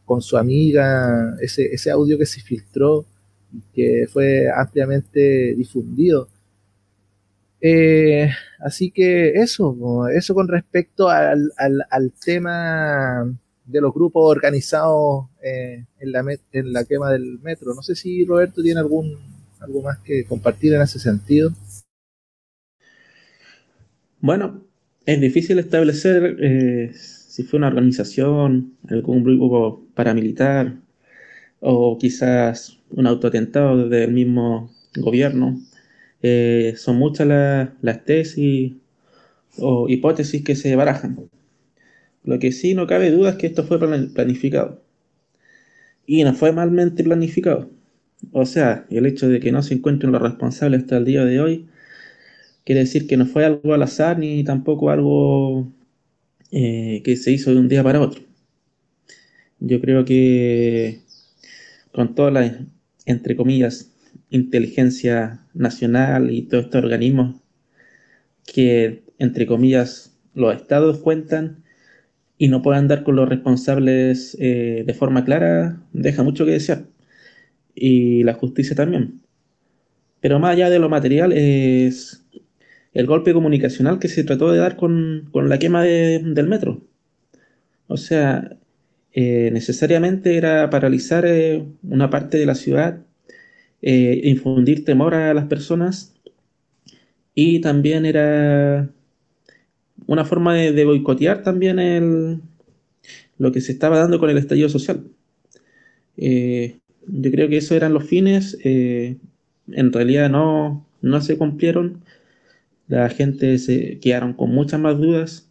con 0.04 0.22
su 0.22 0.36
amiga, 0.36 1.36
ese, 1.40 1.66
ese 1.66 1.90
audio 1.90 2.18
que 2.18 2.26
se 2.26 2.40
filtró, 2.40 3.04
que 3.74 4.06
fue 4.12 4.48
ampliamente 4.54 5.54
difundido. 5.54 6.28
Eh, 7.60 8.30
así 8.60 8.90
que 8.90 9.30
eso, 9.30 10.08
eso 10.08 10.34
con 10.34 10.48
respecto 10.48 11.08
al, 11.08 11.52
al, 11.90 12.12
tema 12.24 13.36
de 13.68 13.80
los 13.80 13.92
grupos 13.92 14.30
organizados 14.30 15.26
eh, 15.42 15.84
en, 16.00 16.12
la, 16.12 16.24
en 16.52 16.72
la 16.72 16.84
quema 16.84 17.12
del 17.12 17.38
metro. 17.40 17.74
No 17.74 17.82
sé 17.82 17.94
si 17.94 18.24
Roberto 18.24 18.62
tiene 18.62 18.80
algún 18.80 19.16
algo 19.60 19.82
más 19.82 19.98
que 19.98 20.24
compartir 20.24 20.72
en 20.74 20.82
ese 20.82 20.98
sentido. 20.98 21.50
Bueno, 24.20 24.62
es 25.06 25.20
difícil 25.20 25.58
establecer 25.58 26.36
eh, 26.40 26.92
si 26.94 27.42
fue 27.44 27.58
una 27.58 27.68
organización, 27.68 28.76
algún 28.88 29.24
grupo 29.24 29.86
paramilitar 29.94 30.76
o 31.60 31.98
quizás 31.98 32.78
un 32.90 33.06
autoatentado 33.06 33.88
desde 33.88 34.04
el 34.04 34.12
mismo 34.12 34.72
gobierno. 34.96 35.60
Eh, 36.22 36.74
son 36.76 36.96
muchas 36.96 37.28
las 37.80 38.04
tesis 38.04 38.74
o 39.58 39.88
hipótesis 39.88 40.44
que 40.44 40.56
se 40.56 40.74
barajan. 40.74 41.28
Lo 42.24 42.38
que 42.38 42.52
sí 42.52 42.74
no 42.74 42.86
cabe 42.86 43.10
duda 43.10 43.30
es 43.30 43.36
que 43.36 43.46
esto 43.46 43.64
fue 43.64 43.78
planificado. 43.78 44.82
Y 46.06 46.24
no 46.24 46.34
fue 46.34 46.52
malmente 46.52 47.04
planificado. 47.04 47.70
O 48.32 48.46
sea, 48.46 48.86
el 48.90 49.06
hecho 49.06 49.28
de 49.28 49.40
que 49.40 49.52
no 49.52 49.62
se 49.62 49.74
encuentren 49.74 50.12
los 50.12 50.22
responsables 50.22 50.82
hasta 50.82 50.96
el 50.96 51.04
día 51.04 51.24
de 51.24 51.40
hoy 51.40 51.68
quiere 52.64 52.80
decir 52.82 53.06
que 53.06 53.16
no 53.16 53.26
fue 53.26 53.44
algo 53.44 53.72
al 53.74 53.82
azar 53.82 54.18
ni 54.18 54.44
tampoco 54.44 54.90
algo 54.90 55.72
eh, 56.50 57.02
que 57.04 57.16
se 57.16 57.32
hizo 57.32 57.50
de 57.52 57.60
un 57.60 57.68
día 57.68 57.82
para 57.82 58.00
otro. 58.00 58.22
Yo 59.60 59.80
creo 59.80 60.04
que 60.04 61.00
con 61.92 62.14
toda 62.14 62.30
la, 62.30 62.66
entre 63.06 63.36
comillas, 63.36 63.92
inteligencia 64.30 65.46
nacional 65.54 66.30
y 66.30 66.42
todos 66.42 66.64
estos 66.64 66.84
organismos 66.84 67.36
que, 68.46 69.04
entre 69.18 69.46
comillas, 69.46 70.16
los 70.34 70.54
estados 70.54 70.98
cuentan 70.98 71.64
y 72.38 72.48
no 72.48 72.62
puedan 72.62 72.88
dar 72.88 73.02
con 73.04 73.16
los 73.16 73.28
responsables 73.28 74.36
eh, 74.40 74.84
de 74.86 74.94
forma 74.94 75.24
clara, 75.24 75.82
deja 75.92 76.22
mucho 76.22 76.44
que 76.46 76.52
desear. 76.52 76.84
Y 77.74 78.24
la 78.24 78.34
justicia 78.34 78.76
también. 78.76 79.20
Pero 80.20 80.38
más 80.38 80.52
allá 80.52 80.70
de 80.70 80.78
lo 80.78 80.88
material 80.88 81.32
es 81.32 82.24
el 82.92 83.06
golpe 83.06 83.32
comunicacional 83.32 83.98
que 83.98 84.08
se 84.08 84.24
trató 84.24 84.50
de 84.50 84.58
dar 84.58 84.76
con, 84.76 85.30
la 85.32 85.58
quema 85.58 85.84
del 85.84 86.48
metro. 86.48 86.82
O 87.86 87.96
sea, 87.96 88.58
eh, 89.12 89.50
necesariamente 89.52 90.36
era 90.36 90.70
paralizar 90.70 91.24
eh, 91.26 91.64
una 91.82 92.10
parte 92.10 92.38
de 92.38 92.46
la 92.46 92.54
ciudad, 92.54 93.00
eh, 93.82 94.20
infundir 94.24 94.84
temor 94.84 95.14
a 95.14 95.34
las 95.34 95.46
personas 95.46 96.14
y 97.34 97.60
también 97.60 98.04
era 98.06 98.90
una 100.06 100.24
forma 100.24 100.54
de, 100.54 100.84
boicotear 100.84 101.42
también 101.42 101.78
el, 101.78 102.40
lo 103.38 103.52
que 103.52 103.60
se 103.60 103.72
estaba 103.72 103.98
dando 103.98 104.18
con 104.18 104.30
el 104.30 104.38
estallido 104.38 104.68
social. 104.68 105.04
yo 106.16 107.30
creo 107.30 107.48
que 107.48 107.58
esos 107.58 107.72
eran 107.72 107.92
los 107.92 108.04
fines, 108.04 108.58
en 108.64 109.92
realidad 109.92 110.30
no, 110.30 110.86
no 111.02 111.20
se 111.20 111.36
cumplieron, 111.36 112.02
la 112.88 113.08
gente 113.10 113.58
se 113.58 113.98
quedaron 114.00 114.32
con 114.32 114.50
muchas 114.50 114.80
más 114.80 114.98
dudas, 114.98 115.50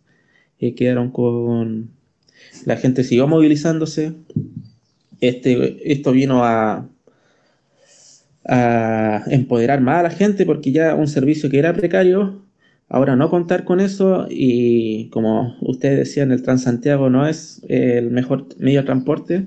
quedaron 0.76 1.12
con 1.12 1.92
la 2.66 2.78
gente 2.78 3.04
siguió 3.04 3.28
movilizándose. 3.28 4.14
Este, 5.22 5.92
esto 5.92 6.12
vino 6.12 6.44
a 6.44 6.88
empoderar 9.28 9.82
más 9.82 10.00
a 10.00 10.04
la 10.04 10.10
gente 10.10 10.46
porque 10.46 10.72
ya 10.72 10.96
un 10.96 11.08
servicio 11.08 11.50
que 11.50 11.60
era 11.60 11.74
precario, 11.74 12.47
ahora 12.90 13.16
no 13.16 13.30
contar 13.30 13.64
con 13.64 13.80
eso 13.80 14.28
y 14.30 15.10
como 15.10 15.56
ustedes 15.62 15.98
decían, 16.00 16.32
el 16.32 16.44
Transantiago 16.44 17.10
no 17.10 17.28
es 17.28 17.62
el 17.68 18.12
mejor 18.12 18.48
medio 18.58 18.82
de 18.82 18.86
transporte. 18.86 19.46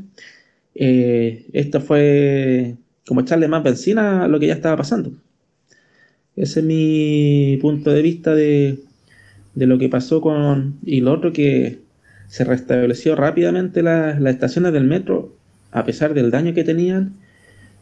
Eh, 0.75 1.47
esto 1.53 1.81
fue 1.81 2.77
como 3.07 3.23
echarle 3.23 3.49
más 3.49 3.63
benzina 3.63 4.25
a 4.25 4.29
lo 4.29 4.39
que 4.41 4.47
ya 4.49 4.55
estaba 4.55 4.77
pasando. 4.77 5.13
Ese 6.37 6.61
es 6.61 6.67
mi 6.67 7.59
punto 7.61 7.91
de 7.91 8.03
vista 8.03 8.35
de, 8.35 8.79
de 9.55 9.67
lo 9.67 9.79
que 9.79 9.89
pasó 9.89 10.21
con... 10.21 10.79
Y 10.85 11.01
lo 11.01 11.13
otro 11.13 11.33
que 11.33 11.81
se 12.29 12.45
restableció 12.45 13.17
rápidamente 13.17 13.83
las 13.83 14.21
estaciones 14.25 14.73
del 14.73 14.85
metro, 14.85 15.35
a 15.73 15.85
pesar 15.85 16.15
del 16.15 16.31
daño 16.31 16.55
que 16.55 16.65
tenían. 16.65 17.15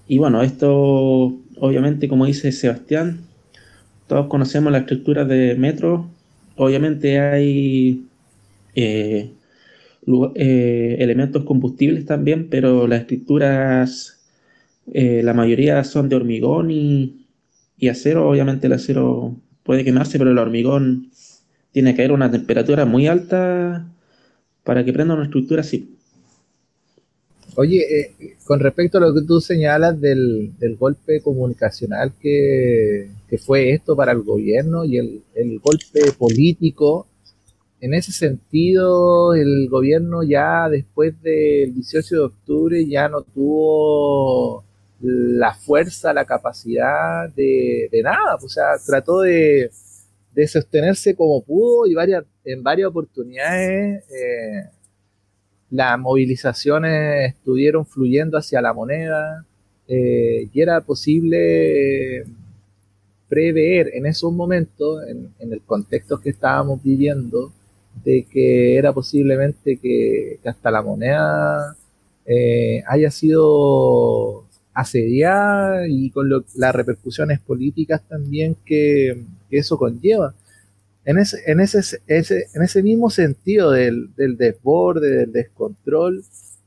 Y 0.09 0.19
bueno, 0.19 0.43
esto 0.43 1.37
obviamente, 1.61 2.09
como 2.09 2.27
dice 2.27 2.53
Sebastián, 2.53 3.21
todos 4.09 4.27
conocemos 4.29 4.73
la 4.73 4.79
estructura 4.79 5.25
de 5.25 5.55
metro. 5.55 6.09
Obviamente 6.57 7.21
hay 7.21 8.07
eh, 8.75 9.31
eh, 10.35 10.97
elementos 10.99 11.45
combustibles 11.45 12.07
también, 12.07 12.49
pero 12.51 12.87
las 12.89 13.03
estructuras, 13.03 14.21
eh, 14.93 15.23
la 15.23 15.35
mayoría 15.35 15.85
son 15.85 16.09
de 16.09 16.17
hormigón 16.17 16.71
y, 16.71 17.27
y 17.77 17.89
acero. 17.89 18.29
Obviamente 18.29 18.67
el 18.67 18.73
acero 18.73 19.37
puede 19.63 19.85
quemarse, 19.85 20.19
pero 20.19 20.31
el 20.33 20.39
hormigón 20.39 21.11
tiene 21.73 21.95
que 21.95 22.03
haber 22.03 22.13
una 22.13 22.31
temperatura 22.31 22.87
muy 22.87 23.07
alta 23.07 23.87
para 24.65 24.85
que 24.85 24.93
prenda 24.93 25.15
una 25.15 25.25
estructura 25.25 25.61
así. 25.61 25.98
Oye, 27.61 27.81
eh, 28.01 28.37
con 28.45 28.61
respecto 28.61 28.99
a 28.99 29.01
lo 29.01 29.13
que 29.13 29.23
tú 29.23 29.41
señalas 29.41 30.01
del, 30.01 30.55
golpe 30.79 31.21
comunicacional 31.21 32.13
que, 32.21 33.11
fue 33.45 33.73
esto 33.73 33.97
para 33.97 34.13
el 34.13 34.23
gobierno 34.23 34.85
y 34.85 34.97
el, 34.97 35.59
golpe 35.59 36.13
político, 36.17 37.09
en 37.81 37.95
ese 37.95 38.13
sentido 38.13 39.35
el 39.35 39.69
gobierno 39.69 40.23
ya 40.23 40.69
después 40.69 41.21
del 41.21 41.75
18 41.75 42.15
de 42.15 42.21
octubre 42.21 42.87
ya 42.87 43.09
no 43.09 43.23
tuvo 43.23 44.63
la 45.01 45.53
fuerza, 45.53 46.13
la 46.13 46.27
capacidad 46.27 47.29
de, 47.35 47.91
nada, 48.05 48.37
o 48.41 48.49
sea, 48.49 48.79
trató 48.87 49.23
de, 49.23 49.73
de 50.33 50.47
sostenerse 50.47 51.17
como 51.17 51.43
pudo 51.43 51.89
y 51.89 51.95
varias, 51.95 52.25
en 52.45 52.63
varias 52.63 52.89
oportunidades 52.91 54.05
eh, 54.13 54.78
las 55.71 55.99
movilizaciones 55.99 57.35
estuvieron 57.35 57.85
fluyendo 57.87 58.39
hacia 58.39 58.63
la 58.63 58.73
moneda 58.73 59.45
eh, 59.87 60.49
y 60.53 60.61
era 60.61 60.81
posible 60.81 62.25
prever 63.29 63.91
en 63.95 64.07
esos 64.07 64.33
momentos, 64.33 65.03
en, 65.07 65.53
el 65.53 65.61
contexto 65.63 66.21
que 66.21 66.31
estábamos 66.31 66.83
viviendo, 66.83 67.53
de 68.05 68.25
que 68.25 68.77
era 68.77 68.93
posiblemente 68.93 69.77
que, 69.77 70.39
hasta 70.45 70.71
la 70.71 70.83
moneda 70.83 71.77
eh, 72.25 72.83
haya 72.87 73.11
sido 73.11 74.47
asediada 74.73 75.89
y 75.89 76.11
con 76.11 76.31
las 76.55 76.75
repercusiones 76.75 77.41
políticas 77.41 78.03
también 78.09 78.57
que, 78.65 79.25
eso 79.51 79.79
conlleva. 79.79 80.35
En 81.09 81.17
ese, 81.17 81.39
en 81.47 81.61
ese, 81.61 82.03
en 82.07 82.63
ese 82.63 82.83
mismo 82.83 83.09
sentido 83.09 83.71
del, 83.71 84.11
desborde, 84.15 85.09
del 85.09 85.33
descontrol, 85.33 86.23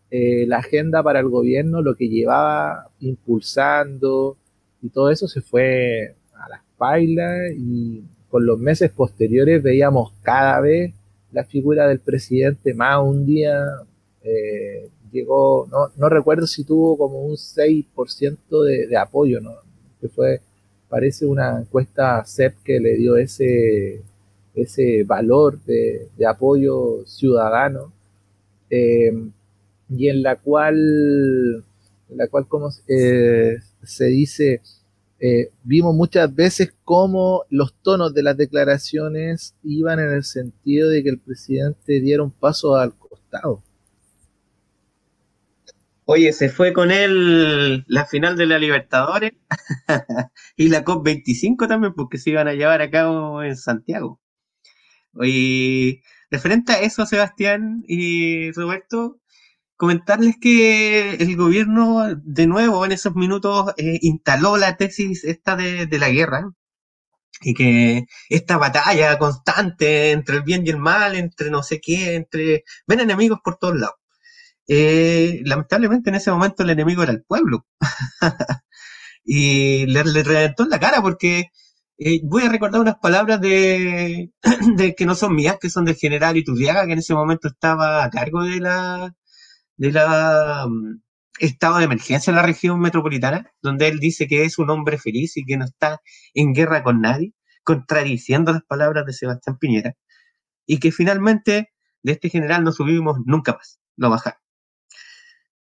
eh, 0.10 0.48
la 0.48 0.58
agenda 0.58 1.04
para 1.04 1.20
el 1.20 1.30
gobierno, 1.30 1.84
lo 1.84 1.94
que 1.94 2.10
llevaba 2.10 2.90
impulsando 3.02 4.38
y 4.82 4.90
todo 4.90 5.12
eso 5.12 5.28
se 5.28 5.42
fue 5.42 6.16
a 6.34 6.50
las 6.50 6.62
pailas 6.76 7.52
y 7.56 8.04
con 8.30 8.48
los 8.48 8.58
meses 8.58 8.90
posteriores 8.90 9.62
veíamos 9.62 10.12
cada 10.24 10.60
vez 10.60 10.92
la 11.32 11.44
figura 11.44 11.88
del 11.88 12.00
presidente 12.00 12.74
más 12.74 12.98
un 13.00 13.28
día 13.28 13.64
eh, 14.24 14.90
llegó, 15.12 15.68
no, 15.72 15.92
no 15.98 16.10
recuerdo 16.10 16.48
si 16.48 16.64
tuvo 16.64 16.98
como 16.98 17.22
un 17.22 17.36
6% 17.36 18.64
de, 18.64 18.88
de 18.88 18.98
apoyo, 18.98 19.40
¿no? 19.40 19.52
que 20.02 20.10
fue 20.10 20.42
parece 20.90 21.28
una 21.28 21.60
encuesta 21.60 22.24
CEP 22.26 22.56
que 22.64 22.80
le 22.80 22.98
dio 22.98 23.18
ese, 23.18 24.02
ese 24.54 25.04
valor 25.04 25.62
de, 25.64 26.10
apoyo 26.28 27.06
ciudadano 27.06 27.94
eh, 28.70 29.12
y 29.90 30.08
en 30.10 30.22
la 30.24 30.38
cual, 30.38 31.64
la 32.10 32.28
cual 32.30 32.48
como 32.48 32.70
eh, 32.88 33.58
se 33.84 34.06
dice, 34.06 34.62
eh, 35.20 35.52
vimos 35.64 35.94
muchas 35.94 36.34
veces 36.34 36.74
cómo 36.84 37.44
los 37.50 37.76
tonos 37.84 38.14
de 38.14 38.24
las 38.24 38.38
declaraciones 38.38 39.56
iban 39.64 40.00
en 40.00 40.12
el 40.14 40.24
sentido 40.24 40.90
de 40.90 41.04
que 41.04 41.10
el 41.10 41.20
presidente 41.20 42.00
diera 42.00 42.24
un 42.24 42.32
paso 42.32 42.76
al 42.76 42.96
costado. 42.96 43.62
Oye, 46.06 46.34
se 46.34 46.50
fue 46.50 46.74
con 46.74 46.92
él 46.92 47.86
la 47.88 48.06
final 48.06 48.36
de 48.36 48.46
la 48.48 48.58
Libertadores 48.58 49.34
y 50.58 50.70
la 50.70 50.84
COP25 50.84 51.68
también, 51.68 51.94
porque 51.94 52.18
se 52.18 52.32
iban 52.32 52.48
a 52.48 52.54
llevar 52.54 52.82
a 52.82 52.90
cabo 52.90 53.44
en 53.44 53.56
Santiago. 53.56 54.20
Oye, 55.14 56.02
referente 56.30 56.72
a 56.74 56.82
eso, 56.82 57.06
Sebastián 57.06 57.84
y 57.88 58.52
Roberto, 58.54 59.20
comentarles 59.76 60.36
que 60.40 61.16
el 61.16 61.36
gobierno 61.38 62.16
de 62.24 62.48
nuevo 62.48 62.86
en 62.86 62.92
esos 62.94 63.16
minutos 63.16 63.74
eh, 63.78 64.00
instaló 64.02 64.58
la 64.58 64.78
tesis 64.78 65.24
esta 65.26 65.56
de, 65.56 65.88
la 66.00 66.10
guerra 66.10 66.52
y 67.42 67.54
que 67.56 68.06
esta 68.30 68.58
batalla 68.58 69.18
constante 69.20 70.12
entre 70.12 70.38
el 70.38 70.44
bien 70.44 70.66
y 70.68 70.70
el 70.72 70.78
mal, 70.78 71.16
entre 71.16 71.50
no 71.52 71.64
sé 71.64 71.82
qué, 71.82 72.16
entre... 72.16 72.64
ven 72.88 73.02
enemigos 73.02 73.40
por 73.44 73.58
todos 73.58 73.80
lados. 73.80 73.96
Eh, 74.68 75.42
lamentablemente 75.46 76.10
en 76.10 76.16
ese 76.18 76.32
momento 76.32 76.64
el 76.64 76.70
enemigo 76.72 77.04
era 77.04 77.12
el 77.12 77.24
pueblo. 77.24 77.68
y 79.26 79.86
le, 79.88 80.04
reventó 80.04 80.64
en 80.64 80.70
la 80.70 80.80
cara 80.80 81.02
porque 81.02 81.52
eh, 82.04 82.20
voy 82.24 82.44
a 82.44 82.50
recordar 82.50 82.82
unas 82.82 82.98
palabras 82.98 83.40
de, 83.42 84.32
que 84.98 85.06
no 85.06 85.14
son 85.14 85.36
mías, 85.36 85.58
que 85.62 85.70
son 85.70 85.86
del 85.86 85.96
general 85.96 86.36
Iturriaga, 86.36 86.88
que 86.88 86.94
en 86.94 87.00
ese 87.00 87.14
momento 87.14 87.48
estaba 87.48 88.04
a 88.04 88.10
cargo 88.10 88.44
de 88.44 88.60
la, 88.60 89.14
de 89.78 89.92
la 89.92 90.66
mm, 90.68 91.02
estado 91.40 91.78
de 91.78 91.86
emergencia 91.86 92.32
en 92.32 92.38
la 92.38 92.42
región 92.42 92.80
metropolitana, 92.80 93.52
donde 93.62 93.88
él 93.88 94.00
dice 94.00 94.28
que 94.28 94.46
es 94.46 94.58
un 94.58 94.72
hombre 94.72 94.98
feliz 94.98 95.38
y 95.38 95.46
que 95.46 95.58
no 95.58 95.66
está 95.66 96.02
en 96.34 96.54
guerra 96.54 96.82
con 96.84 97.02
nadie, 97.02 97.36
contradiciendo 97.64 98.52
las 98.52 98.64
palabras 98.64 99.06
de 99.06 99.14
Sebastián 99.14 99.58
Piñera, 99.60 99.94
y 100.66 100.80
que 100.80 100.92
finalmente 100.92 101.72
de 102.02 102.14
este 102.14 102.30
general 102.30 102.64
no 102.64 102.72
subimos 102.72 103.20
nunca 103.26 103.54
más, 103.54 103.80
lo 103.98 104.10
bajaron. 104.10 104.40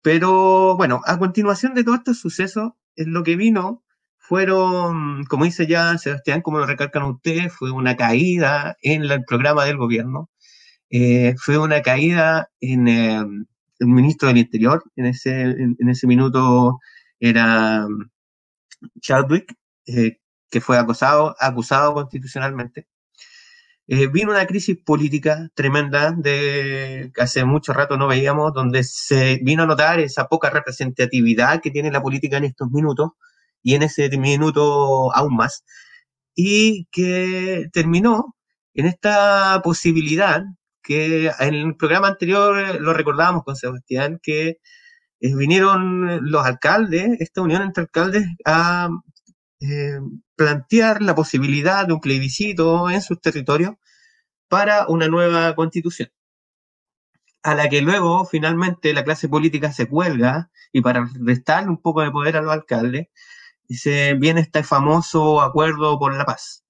Pero 0.01 0.77
bueno, 0.77 1.01
a 1.05 1.19
continuación 1.19 1.73
de 1.73 1.83
todos 1.83 1.99
estos 1.99 2.19
sucesos, 2.19 2.71
lo 2.95 3.23
que 3.23 3.35
vino 3.35 3.83
fueron, 4.23 5.25
como 5.25 5.45
dice 5.45 5.67
ya 5.67 5.97
Sebastián, 5.97 6.41
como 6.41 6.59
lo 6.59 6.65
recalcan 6.65 7.03
ustedes, 7.03 7.53
fue 7.53 7.71
una 7.71 7.97
caída 7.97 8.77
en 8.81 9.03
el 9.03 9.25
programa 9.25 9.65
del 9.65 9.77
gobierno, 9.77 10.29
eh, 10.89 11.35
fue 11.37 11.57
una 11.57 11.81
caída 11.81 12.49
en, 12.61 12.87
em, 12.87 13.45
el 13.79 13.87
ministro 13.87 14.29
del 14.29 14.37
Interior, 14.39 14.83
en 14.95 15.07
ese, 15.07 15.41
en, 15.41 15.89
ese 15.89 16.07
minuto 16.07 16.79
era 17.19 17.85
um, 17.87 18.09
Chadwick, 19.01 19.55
eh, 19.87 20.19
que 20.49 20.61
fue 20.61 20.77
acusado, 20.77 21.35
acusado 21.39 21.93
constitucionalmente. 21.93 22.87
Eh, 23.87 24.07
vino 24.07 24.31
una 24.31 24.47
crisis 24.47 24.77
política 24.85 25.49
tremenda 25.55 26.11
de 26.17 27.11
que 27.13 27.21
hace 27.21 27.43
mucho 27.45 27.73
rato 27.73 27.97
no 27.97 28.07
veíamos, 28.07 28.53
donde 28.53 28.83
se 28.83 29.39
vino 29.43 29.63
a 29.63 29.65
notar 29.67 29.99
esa 29.99 30.27
poca 30.27 30.49
representatividad 30.49 31.61
que 31.61 31.71
tiene 31.71 31.91
la 31.91 32.01
política 32.01 32.37
en 32.37 32.45
estos 32.45 32.71
minutos 32.71 33.11
y 33.63 33.75
en 33.75 33.83
ese 33.83 34.09
minuto 34.17 35.13
aún 35.15 35.35
más, 35.35 35.63
y 36.35 36.87
que 36.91 37.67
terminó 37.73 38.35
en 38.73 38.87
esta 38.87 39.61
posibilidad 39.63 40.43
que 40.83 41.31
en 41.39 41.53
el 41.55 41.75
programa 41.77 42.09
anterior 42.09 42.59
eh, 42.59 42.79
lo 42.79 42.93
recordábamos 42.93 43.43
con 43.43 43.55
Sebastián, 43.55 44.19
que 44.21 44.59
eh, 45.21 45.35
vinieron 45.35 46.29
los 46.29 46.45
alcaldes, 46.45 47.19
esta 47.21 47.41
unión 47.41 47.61
entre 47.63 47.83
alcaldes, 47.83 48.25
a 48.45 48.89
eh, 49.61 49.99
plantear 50.35 51.01
la 51.01 51.15
posibilidad 51.15 51.87
de 51.87 51.93
un 51.93 52.01
plebiscito 52.01 52.89
en 52.89 53.01
sus 53.01 53.21
territorios 53.21 53.75
para 54.49 54.87
una 54.87 55.07
nueva 55.07 55.55
constitución, 55.55 56.09
a 57.43 57.55
la 57.55 57.69
que 57.69 57.81
luego 57.81 58.25
finalmente 58.25 58.93
la 58.93 59.03
clase 59.03 59.29
política 59.29 59.71
se 59.71 59.87
cuelga 59.87 60.51
y 60.71 60.81
para 60.81 61.07
restarle 61.21 61.69
un 61.69 61.81
poco 61.81 62.01
de 62.01 62.11
poder 62.11 62.37
a 62.37 62.41
los 62.41 62.51
alcaldes, 62.53 63.07
se 63.69 64.13
viene 64.15 64.41
este 64.41 64.63
famoso 64.63 65.41
acuerdo 65.41 65.99
por 65.99 66.15
la 66.15 66.25
paz 66.25 66.63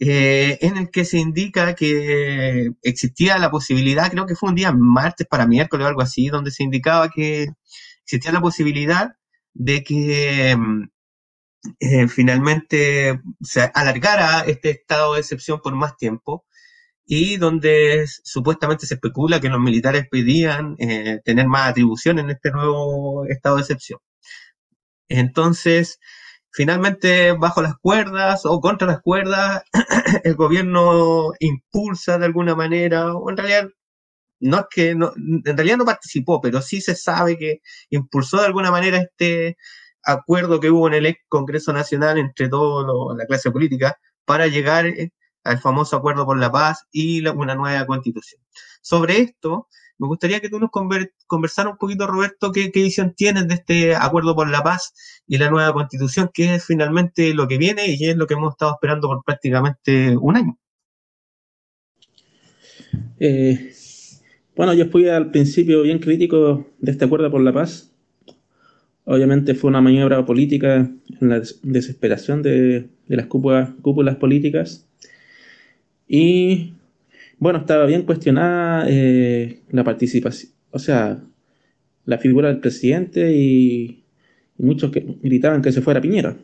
eh, 0.00 0.58
en 0.60 0.76
el 0.76 0.90
que 0.90 1.04
se 1.04 1.18
indica 1.18 1.74
que 1.74 2.70
existía 2.82 3.38
la 3.38 3.50
posibilidad, 3.50 4.10
creo 4.10 4.26
que 4.26 4.34
fue 4.34 4.48
un 4.50 4.56
día 4.56 4.72
martes 4.72 5.26
para 5.26 5.46
miércoles 5.46 5.84
o 5.84 5.88
algo 5.88 6.02
así, 6.02 6.28
donde 6.28 6.50
se 6.50 6.64
indicaba 6.64 7.08
que 7.10 7.48
existía 8.04 8.32
la 8.32 8.40
posibilidad 8.40 9.12
de 9.54 9.84
que 9.84 10.56
mm, 10.56 10.84
eh, 11.80 12.08
finalmente 12.08 13.20
se 13.42 13.62
alargara 13.74 14.40
este 14.46 14.70
estado 14.70 15.14
de 15.14 15.20
excepción 15.20 15.60
por 15.62 15.74
más 15.74 15.96
tiempo 15.96 16.44
y 17.06 17.36
donde 17.36 18.06
supuestamente 18.24 18.86
se 18.86 18.94
especula 18.94 19.40
que 19.40 19.48
los 19.48 19.60
militares 19.60 20.06
pedían 20.10 20.76
eh, 20.78 21.20
tener 21.24 21.46
más 21.48 21.70
atribución 21.70 22.18
en 22.18 22.30
este 22.30 22.50
nuevo 22.50 23.26
estado 23.26 23.56
de 23.56 23.62
excepción. 23.62 24.00
Entonces, 25.08 25.98
finalmente 26.52 27.32
bajo 27.32 27.62
las 27.62 27.76
cuerdas 27.78 28.42
o 28.46 28.60
contra 28.60 28.86
las 28.88 29.00
cuerdas, 29.02 29.62
el 30.24 30.34
gobierno 30.36 31.32
impulsa 31.40 32.18
de 32.18 32.26
alguna 32.26 32.54
manera, 32.54 33.14
o 33.14 33.30
en 33.30 33.36
realidad 33.36 33.68
no 34.40 34.60
es 34.60 34.66
que 34.70 34.94
no, 34.94 35.12
en 35.16 35.56
realidad 35.56 35.78
no 35.78 35.84
participó, 35.84 36.40
pero 36.40 36.62
sí 36.62 36.80
se 36.80 36.94
sabe 36.96 37.38
que 37.38 37.60
impulsó 37.90 38.38
de 38.40 38.46
alguna 38.46 38.70
manera 38.70 38.98
este 38.98 39.56
acuerdo 40.04 40.60
que 40.60 40.70
hubo 40.70 40.88
en 40.88 40.94
el 40.94 41.06
ex 41.06 41.18
Congreso 41.28 41.72
Nacional 41.72 42.18
entre 42.18 42.48
toda 42.48 43.14
la 43.16 43.26
clase 43.26 43.50
política 43.50 43.96
para 44.24 44.46
llegar 44.46 44.86
eh, 44.86 45.10
al 45.44 45.58
famoso 45.60 45.96
acuerdo 45.96 46.26
por 46.26 46.38
la 46.38 46.50
paz 46.52 46.84
y 46.92 47.26
una 47.26 47.54
nueva 47.54 47.86
constitución. 47.86 48.42
Sobre 48.82 49.18
esto, 49.20 49.68
me 49.98 50.08
gustaría 50.08 50.40
que 50.40 50.48
tú 50.48 50.58
nos 50.58 50.70
conversaras 50.70 51.72
un 51.72 51.78
poquito, 51.78 52.06
Roberto, 52.06 52.52
qué, 52.52 52.70
visión 52.74 53.14
tienes 53.16 53.46
de 53.46 53.54
este 53.54 53.94
acuerdo 53.94 54.34
por 54.34 54.48
la 54.50 54.62
paz 54.62 54.92
y 55.26 55.38
la 55.38 55.50
nueva 55.50 55.72
constitución, 55.72 56.30
que 56.32 56.54
es 56.54 56.64
finalmente 56.64 57.32
lo 57.34 57.46
que 57.46 57.58
viene 57.58 57.86
y 57.88 58.06
es 58.06 58.16
lo 58.16 58.26
que 58.26 58.34
hemos 58.34 58.54
estado 58.54 58.72
esperando 58.72 59.08
por 59.08 59.22
prácticamente 59.24 60.16
un 60.16 60.36
año. 60.36 60.58
Eh, 63.18 63.72
bueno, 64.56 64.74
yo 64.74 64.86
fui 64.86 65.08
al 65.08 65.30
principio 65.30 65.82
bien 65.82 65.98
crítico 65.98 66.66
de 66.78 66.92
este 66.92 67.04
acuerdo 67.04 67.30
por 67.30 67.40
la 67.40 67.52
paz. 67.52 67.92
Obviamente 69.04 69.54
fue 69.54 69.68
una 69.68 69.80
maniobra 69.80 70.24
política 70.24 70.90
en 71.20 71.28
la 71.28 71.42
desesperación 71.62 72.42
de, 72.42 72.88
las 73.06 73.26
cúpulas 73.26 74.16
políticas. 74.16 74.88
Y 76.06 76.73
bueno, 77.44 77.58
estaba 77.58 77.84
bien 77.84 78.04
cuestionada 78.04 78.86
eh, 78.88 79.60
la 79.68 79.84
participación, 79.84 80.50
o 80.70 80.78
sea, 80.78 81.22
la 82.06 82.16
figura 82.16 82.48
del 82.48 82.58
presidente 82.58 83.36
y, 83.36 84.02
muchos 84.56 84.90
que 84.90 85.04
gritaban 85.22 85.60
que 85.60 85.70
se 85.70 85.82
fuera 85.82 86.00
Piñera. 86.00 86.38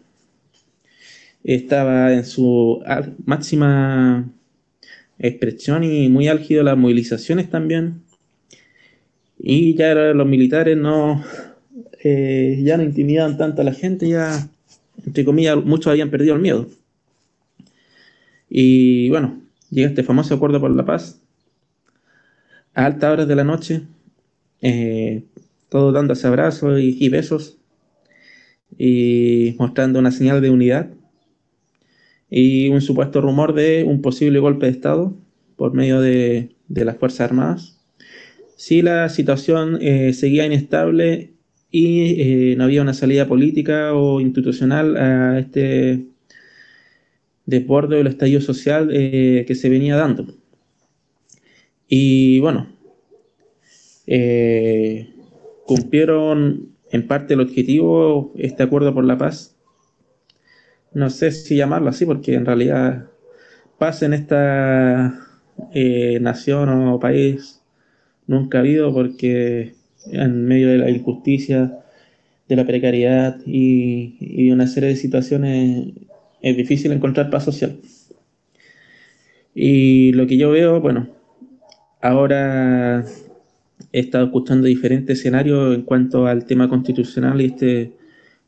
Estaba 1.43 2.13
en 2.13 2.27
su 2.27 2.83
máxima 3.25 4.31
expresión 5.19 5.85
y 5.85 6.11
muy 6.11 6.29
álgido 6.29 6.63
las 6.65 6.77
movilizaciones 6.77 7.49
también. 7.49 8.03
Y 9.39 9.77
ya 9.77 9.95
los 9.95 10.27
militares 10.27 10.77
no, 10.77 11.25
eh, 12.05 12.61
ya 12.63 12.77
no 12.77 12.83
intimidaban 12.83 13.39
tanto 13.39 13.63
a 13.63 13.65
la 13.65 13.73
gente, 13.73 14.07
ya, 14.07 14.51
entre 15.07 15.25
comillas, 15.25 15.57
muchos 15.65 15.87
habían 15.93 16.11
perdido 16.11 16.35
el 16.35 16.43
miedo. 16.43 16.69
Y 18.51 19.09
bueno, 19.09 19.41
llega 19.71 19.89
este 19.89 20.03
famoso 20.03 20.35
acuerdo 20.35 20.61
por 20.61 20.71
la 20.71 20.85
paz 20.85 21.21
a 22.75 22.87
altas 22.87 23.13
horas 23.13 23.29
de 23.29 23.37
la 23.37 23.45
noche, 23.45 23.83
eh, 24.61 25.25
todos 25.69 25.95
dándose 25.95 26.27
abrazos 26.27 26.81
y, 26.81 27.09
besos 27.09 27.59
y 28.79 29.55
mostrando 29.59 29.99
una 29.99 30.11
señal 30.11 30.41
de 30.41 30.51
unidad 30.51 30.91
y 32.29 32.69
un 32.69 32.81
supuesto 32.81 33.21
rumor 33.21 33.55
de 33.55 33.85
un 33.85 34.03
posible 34.03 34.39
golpe 34.39 34.67
de 34.67 34.73
Estado 34.73 35.17
por 35.57 35.75
medio 35.75 36.01
de, 36.01 36.55
las 36.69 36.97
Fuerzas 36.97 37.21
Armadas. 37.31 37.79
Si 38.57 38.83
la 38.83 39.09
situación 39.09 39.79
eh, 39.81 40.13
seguía 40.13 40.47
inestable 40.47 41.33
y 41.71 42.21
eh, 42.21 42.55
no 42.57 42.65
había 42.65 42.83
una 42.83 42.95
salida 42.95 43.27
política 43.27 43.95
o 43.95 44.21
institucional 44.21 44.97
a 44.97 45.39
este 45.39 46.10
desborde 47.51 47.97
del 47.97 48.07
estallido 48.07 48.41
social 48.41 48.89
eh, 48.93 49.45
que 49.47 49.55
se 49.55 49.69
venía 49.69 49.97
dando. 49.97 50.27
Y 51.89 52.39
bueno, 52.41 52.69
eh, 54.07 55.13
cumplieron 55.67 56.71
en 56.91 57.07
parte 57.07 57.35
el 57.35 57.41
objetivo 57.41 58.33
este 58.37 58.63
acuerdo 58.63 58.95
por 58.95 59.05
la 59.05 59.19
paz, 59.19 59.57
no 60.93 61.11
sé 61.11 61.31
si 61.33 61.57
llamarlo 61.57 61.91
así, 61.91 62.05
porque 62.05 62.35
en 62.35 62.47
realidad 62.47 63.07
paz 63.79 64.03
en 64.03 64.13
esta 64.13 65.29
eh, 65.73 66.19
nación 66.21 66.69
o 66.69 66.99
país 66.99 67.63
nunca 68.27 68.59
ha 68.59 68.61
habido, 68.61 68.93
porque 68.93 69.75
en 70.07 70.45
medio 70.47 70.69
de 70.69 70.79
la 70.79 70.91
injusticia, 70.91 71.79
de 72.49 72.57
la 72.57 72.67
precariedad 72.67 73.39
y, 73.47 74.17
y 74.21 74.51
una 74.51 74.67
serie 74.67 74.91
de 74.91 74.97
situaciones 74.97 75.93
es 76.43 76.57
difícil 76.57 76.93
encontrar 76.93 77.31
paz 77.31 77.45
social. 77.45 77.79
Y 79.55 80.13
lo 80.13 80.27
que 80.27 80.37
yo 80.37 80.51
veo, 80.51 80.81
bueno, 80.81 81.09
ahora 82.01 83.05
he 83.93 84.01
estado 84.01 84.27
escuchando 84.27 84.67
diferentes 84.67 85.19
escenarios 85.19 85.75
en 85.75 85.83
cuanto 85.83 86.27
al 86.27 86.45
tema 86.45 86.69
constitucional 86.69 87.41
y 87.41 87.47
este 87.47 87.93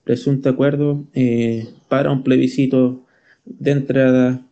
presunto 0.05 0.49
acuerdo 0.49 1.05
eh, 1.14 1.68
para 1.88 2.11
un 2.11 2.22
plebiscito 2.22 3.05
de 3.45 3.70
entrada, 3.70 4.47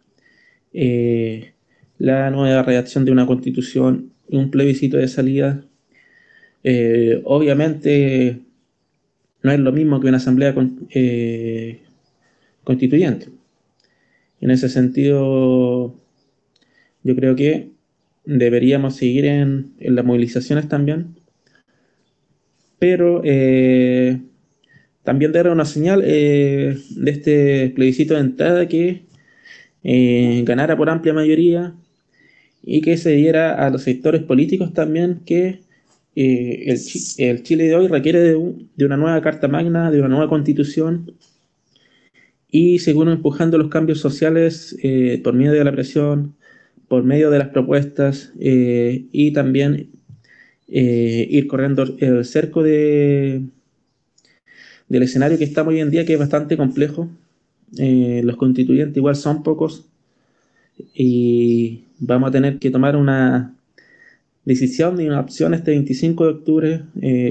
eh, 0.73 1.53
la 1.99 2.31
nueva 2.31 2.63
redacción 2.63 3.05
de 3.05 3.13
una 3.13 3.27
constitución 3.27 4.13
y 4.29 4.37
un 4.37 4.51
plebiscito 4.51 4.97
de 4.97 5.09
salida. 5.09 5.65
Eh, 6.63 7.21
obviamente 7.25 8.41
no 9.43 9.53
es 9.53 9.59
lo 9.59 9.73
mismo 9.73 10.01
que 10.01 10.09
una 10.09 10.19
asamblea 10.19 10.55
constituyente. 12.65 13.29
En 14.41 14.51
ese 14.51 14.69
sentido, 14.69 15.95
yo 17.03 17.17
creo 17.17 17.37
que 17.37 17.71
deberíamos 18.25 18.97
seguir 18.97 19.25
en, 19.25 19.73
las 19.79 20.05
movilizaciones 20.05 20.69
también, 20.69 21.17
pero 22.79 23.23
eh, 23.25 24.21
también 25.03 25.33
dar 25.33 25.49
una 25.49 25.65
señal 25.65 26.03
eh, 26.05 26.79
de 26.91 27.11
este 27.11 27.71
plebiscito 27.71 28.15
de 28.15 28.21
entrada 28.21 28.69
que 28.69 29.03
eh, 29.83 30.43
ganara 30.47 30.77
por 30.77 30.89
amplia 30.91 31.13
mayoría 31.13 31.75
y 32.63 32.81
que 32.83 32.97
se 32.97 33.11
diera 33.13 33.67
a 33.67 33.71
los 33.71 33.83
sectores 33.83 34.23
políticos 34.23 34.73
también 34.75 35.21
que 35.25 35.61
el, 36.15 37.43
Chile 37.43 37.65
de 37.65 37.75
hoy 37.75 37.89
requiere 37.89 38.21
de, 38.21 38.55
de, 38.77 38.85
una 38.85 38.97
nueva 38.97 39.21
Carta 39.23 39.49
Magna, 39.49 39.91
de 39.91 40.01
una 40.01 40.09
nueva 40.09 40.29
constitución 40.29 41.15
y 42.51 42.79
seguir 42.81 43.09
empujando 43.09 43.59
los 43.59 43.69
cambios 43.69 44.01
sociales 44.01 44.77
por 45.23 45.35
medio 45.35 45.53
de 45.53 45.65
la 45.65 45.73
presión, 45.73 46.35
por 46.91 47.05
medio 47.05 47.31
de 47.31 47.39
las 47.39 47.51
propuestas 47.51 48.33
eh, 48.41 49.05
y 49.13 49.33
también 49.33 49.91
eh, 50.67 51.25
ir 51.31 51.47
corriendo 51.47 51.85
el 52.01 52.25
cerco 52.25 52.65
de, 52.65 53.43
del 54.89 55.03
escenario 55.05 55.39
que 55.39 55.45
estamos 55.45 55.73
hoy 55.73 55.79
en 55.79 55.91
día, 55.91 56.05
que 56.05 56.15
es 56.15 56.19
bastante 56.19 56.57
complejo. 56.57 57.09
Eh, 57.79 58.23
los 58.25 58.35
constituyentes 58.35 58.97
igual 58.97 59.15
son 59.15 59.45
pocos 59.45 59.87
y 60.93 61.85
vamos 62.01 62.31
a 62.31 62.33
tener 62.33 62.59
que 62.59 62.73
tomar 62.73 62.97
una 62.97 63.55
decisión 64.45 65.01
y 65.01 65.07
una 65.07 65.21
opción 65.21 65.55
este 65.55 65.71
25 65.71 66.25
de 66.25 66.31
octubre 66.33 66.83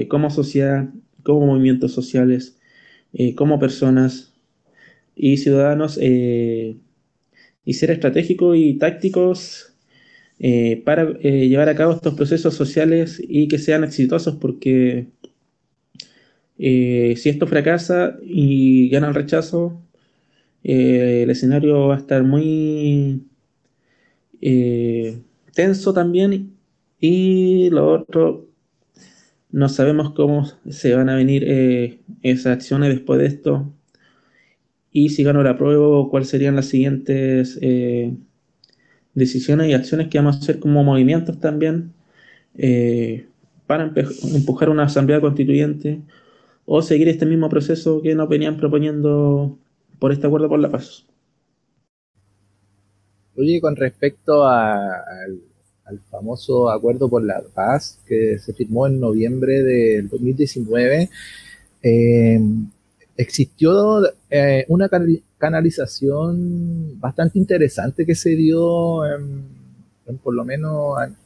como 0.08 0.30
sociedad, 0.30 0.88
como 1.22 1.44
movimientos 1.44 1.92
sociales, 1.92 2.56
como 3.36 3.58
personas 3.58 4.29
y 5.22 5.36
ciudadanos 5.36 5.98
y 7.64 7.74
ser 7.74 7.90
estratégicos 7.90 8.56
y 8.56 8.74
tácticos 8.74 9.74
eh, 10.38 10.82
para 10.84 11.02
eh, 11.20 11.48
llevar 11.48 11.68
a 11.68 11.76
cabo 11.76 11.92
estos 11.92 12.14
procesos 12.14 12.54
sociales 12.54 13.22
y 13.22 13.48
que 13.48 13.58
sean 13.58 13.84
exitosos, 13.84 14.36
porque 14.36 15.08
eh, 16.58 17.14
si 17.16 17.28
esto 17.28 17.46
fracasa 17.46 18.16
y 18.22 18.88
gana 18.90 19.08
el 19.08 19.14
rechazo, 19.14 19.82
el 20.62 21.30
escenario 21.30 21.88
va 21.88 21.96
a 21.96 21.98
estar 21.98 22.22
muy 22.22 23.24
tenso 25.54 25.92
también 25.92 26.56
y 27.00 27.70
lo 27.70 27.92
otro, 27.92 28.48
no 29.50 29.68
sabemos 29.68 30.12
cómo 30.14 30.46
se 30.68 30.94
van 30.94 31.08
a 31.08 31.16
venir 31.16 31.44
esas 32.22 32.54
acciones 32.54 32.90
después 32.90 33.20
de 33.20 33.26
esto 33.26 33.72
y 34.92 35.10
si 35.10 35.22
gano 35.22 35.42
la 35.42 35.56
prueba, 35.56 36.08
cuáles 36.10 36.28
serían 36.28 36.56
las 36.56 36.66
siguientes 36.66 37.58
eh, 37.62 38.12
decisiones 39.14 39.68
y 39.68 39.72
acciones 39.72 40.08
que 40.08 40.18
vamos 40.18 40.36
a 40.36 40.38
hacer 40.40 40.58
como 40.58 40.82
movimientos 40.82 41.38
también 41.40 41.92
eh, 42.56 43.26
para 43.66 43.92
empujar 44.34 44.68
una 44.68 44.84
asamblea 44.84 45.20
constituyente 45.20 46.00
o 46.64 46.82
seguir 46.82 47.08
este 47.08 47.26
mismo 47.26 47.48
proceso 47.48 48.02
que 48.02 48.14
nos 48.14 48.28
venían 48.28 48.56
proponiendo 48.56 49.58
por 49.98 50.12
este 50.12 50.26
acuerdo 50.26 50.48
por 50.48 50.58
la 50.58 50.70
paz. 50.70 51.06
Oye, 53.36 53.60
con 53.60 53.76
respecto 53.76 54.46
al, 54.46 55.40
famoso 56.10 56.70
acuerdo 56.70 57.08
por 57.08 57.24
la 57.24 57.42
paz 57.54 58.00
que 58.06 58.38
se 58.38 58.52
firmó 58.52 58.86
en 58.86 59.00
noviembre 59.00 59.62
del 59.62 60.08
2019, 60.08 61.08
eh, 61.82 62.40
existió 63.20 64.02
eh, 64.30 64.64
una 64.68 64.88
canalización 65.38 66.98
bastante 67.00 67.38
interesante 67.38 68.06
que 68.06 68.14
se 68.14 68.30
dio 68.30 69.04
en, 69.06 70.18
por 70.22 70.34
lo 70.34 70.44
menos 70.44 70.96
en, 71.02 71.16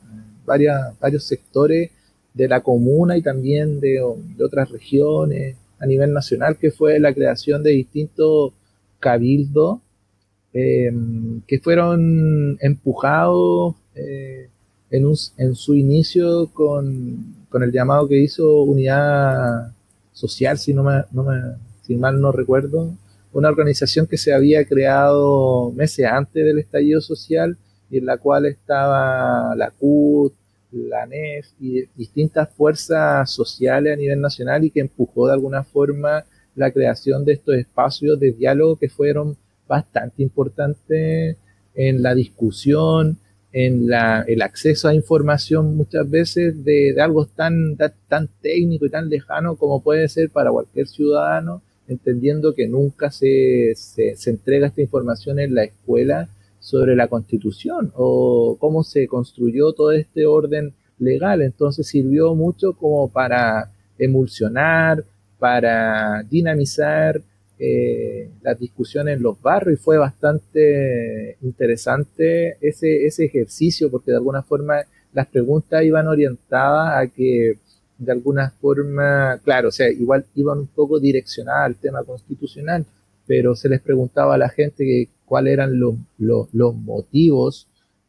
varios 0.45 1.24
sectores 1.24 1.90
de 2.34 2.49
la 2.49 2.61
comuna 2.61 3.16
y 3.16 3.22
también 3.22 3.80
de, 3.80 4.03
otras 4.42 4.70
regiones 4.70 5.57
a 5.78 5.86
nivel 5.86 6.12
nacional, 6.12 6.59
que 6.59 6.70
fue 6.70 6.99
la 6.99 7.14
creación 7.14 7.62
de 7.62 7.70
distintos 7.70 8.53
cabildos 8.99 9.78
em, 10.53 11.40
que 11.47 11.61
fueron 11.61 12.59
empujados 12.61 13.76
eh, 13.95 14.49
en, 14.90 15.55
su 15.55 15.74
inicio 15.74 16.49
con, 16.53 17.34
el 17.53 17.72
llamado 17.72 18.09
que 18.09 18.18
hizo 18.18 18.62
Unidad 18.62 19.72
Social, 20.12 20.59
si 20.59 20.72
no 20.72 20.84
me, 20.84 21.05
si 21.87 21.97
mal 21.97 22.20
no 22.20 22.32
recuerdo, 22.32 22.95
una 23.32 23.49
organización 23.49 24.07
que 24.07 24.16
se 24.16 24.32
había 24.32 24.64
creado 24.64 25.72
meses 25.72 26.07
antes 26.07 26.45
del 26.45 26.61
estallido 26.61 27.01
social 27.01 27.59
y 27.91 27.99
en 27.99 28.07
la 28.07 28.16
cual 28.16 28.47
estaba 28.47 29.55
la 29.57 29.70
CUT, 29.70 30.32
la 30.72 31.07
NEF 31.07 31.47
y 31.61 31.85
distintas 31.97 32.49
fuerzas 32.51 33.30
sociales 33.30 33.93
a 33.93 33.97
nivel 33.97 34.20
nacional 34.20 34.64
y 34.64 34.70
que 34.70 34.80
empujó 34.80 35.26
de 35.26 35.35
alguna 35.35 35.62
forma 35.62 36.24
la 36.55 36.70
creación 36.70 37.24
de 37.24 37.32
estos 37.32 37.57
espacios 37.57 38.18
de 38.18 38.32
diálogo 38.32 38.76
que 38.76 38.89
fueron 38.89 39.37
bastante 39.66 40.22
importantes 40.22 41.37
en 41.74 42.03
la 42.03 42.14
discusión, 42.14 43.18
en 43.53 43.89
la, 43.89 44.24
el 44.26 44.43
acceso 44.43 44.89
a 44.89 44.95
información 44.95 45.76
muchas 45.76 46.09
veces 46.09 46.64
de, 46.64 46.95
algo 47.01 47.26
tan, 47.26 47.76
tan 48.09 48.28
técnico 48.41 48.87
y 48.87 48.91
tan 48.91 49.09
lejano 49.09 49.57
como 49.57 49.82
puede 49.82 50.09
ser 50.09 50.30
para 50.30 50.51
cualquier 50.51 50.87
ciudadano 50.87 51.62
entendiendo 51.89 52.55
que 52.55 52.66
nunca 52.66 53.11
se, 53.11 53.72
se, 53.74 54.30
entrega 54.30 54.68
esta 54.68 54.80
información 54.80 55.39
en 55.39 55.55
la 55.55 55.64
escuela 55.64 56.28
sobre 56.59 56.97
la 56.97 57.09
constitución 57.09 57.93
o 57.95 58.57
cómo 58.59 58.82
se 58.82 59.07
construyó 59.07 59.72
todo 59.72 59.93
este 59.93 60.26
orden 60.26 60.72
legal. 60.99 61.43
Entonces 61.43 61.87
sirvió 61.87 62.35
mucho 62.35 62.72
como 62.72 63.09
para 63.09 63.70
emulsionar, 63.99 65.05
para 65.39 66.22
dinamizar 66.22 67.20
eh, 67.59 68.30
las 68.43 68.59
discusiones 68.59 69.16
en 69.16 69.22
los 69.22 69.41
barrios 69.41 69.78
y 69.78 69.82
fue 69.82 69.97
bastante 69.97 71.37
interesante 71.43 72.57
ese, 72.61 73.07
ese 73.07 73.26
ejercicio 73.26 73.91
porque 73.91 74.11
de 74.11 74.16
alguna 74.16 74.43
forma 74.43 74.82
las 75.12 75.28
preguntas 75.28 75.85
iban 75.85 76.09
orientadas 76.09 76.99
a 76.99 77.07
que 77.07 77.59
de 77.99 78.12
alguna 78.12 78.51
forma, 78.61 79.38
claro, 79.45 79.68
o 79.68 79.72
sea, 79.72 79.90
igual 79.90 80.24
iban 80.34 80.61
un 80.61 80.66
poco 80.66 80.99
direccionadas 81.01 81.66
al 81.66 81.76
tema 81.76 82.03
constitucional, 82.05 82.84
pero 83.26 83.55
se 83.55 83.68
les 83.68 83.80
preguntaba 83.80 84.34
a 84.34 84.38
la 84.38 84.49
gente 84.49 84.84
que, 84.84 85.09
cuáles 85.24 85.55
eran 85.55 85.78
los, 85.78 85.97
los, 86.18 86.74
motivos 86.74 87.66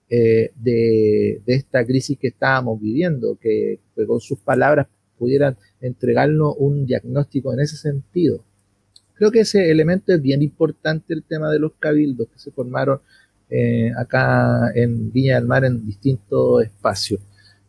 eh, 0.09 0.51
de, 0.55 1.41
de, 1.45 1.53
esta 1.55 1.85
crisis 1.85 2.17
que 2.19 2.27
estábamos 2.27 2.81
viviendo, 2.81 3.37
que, 3.39 3.79
con 4.07 4.19
sus 4.19 4.39
palabras 4.39 4.87
pudieran 5.17 5.57
entregarnos 5.81 6.55
un 6.57 6.85
diagnóstico 6.85 7.53
en 7.53 7.61
ese 7.61 7.77
sentido. 7.77 8.43
Creo 9.13 9.31
que 9.31 9.41
ese 9.41 9.71
elemento 9.71 10.13
es 10.13 10.21
bien 10.21 10.41
importante, 10.41 11.13
el 11.13 11.23
tema 11.23 11.49
de 11.49 11.59
los 11.59 11.71
cabildos 11.79 12.27
que 12.27 12.37
se 12.37 12.51
formaron 12.51 12.99
eh, 13.49 13.91
acá 13.97 14.71
en 14.75 15.11
Viña 15.11 15.35
del 15.35 15.45
Mar 15.45 15.63
en 15.63 15.85
distintos 15.85 16.63
espacios. 16.63 17.21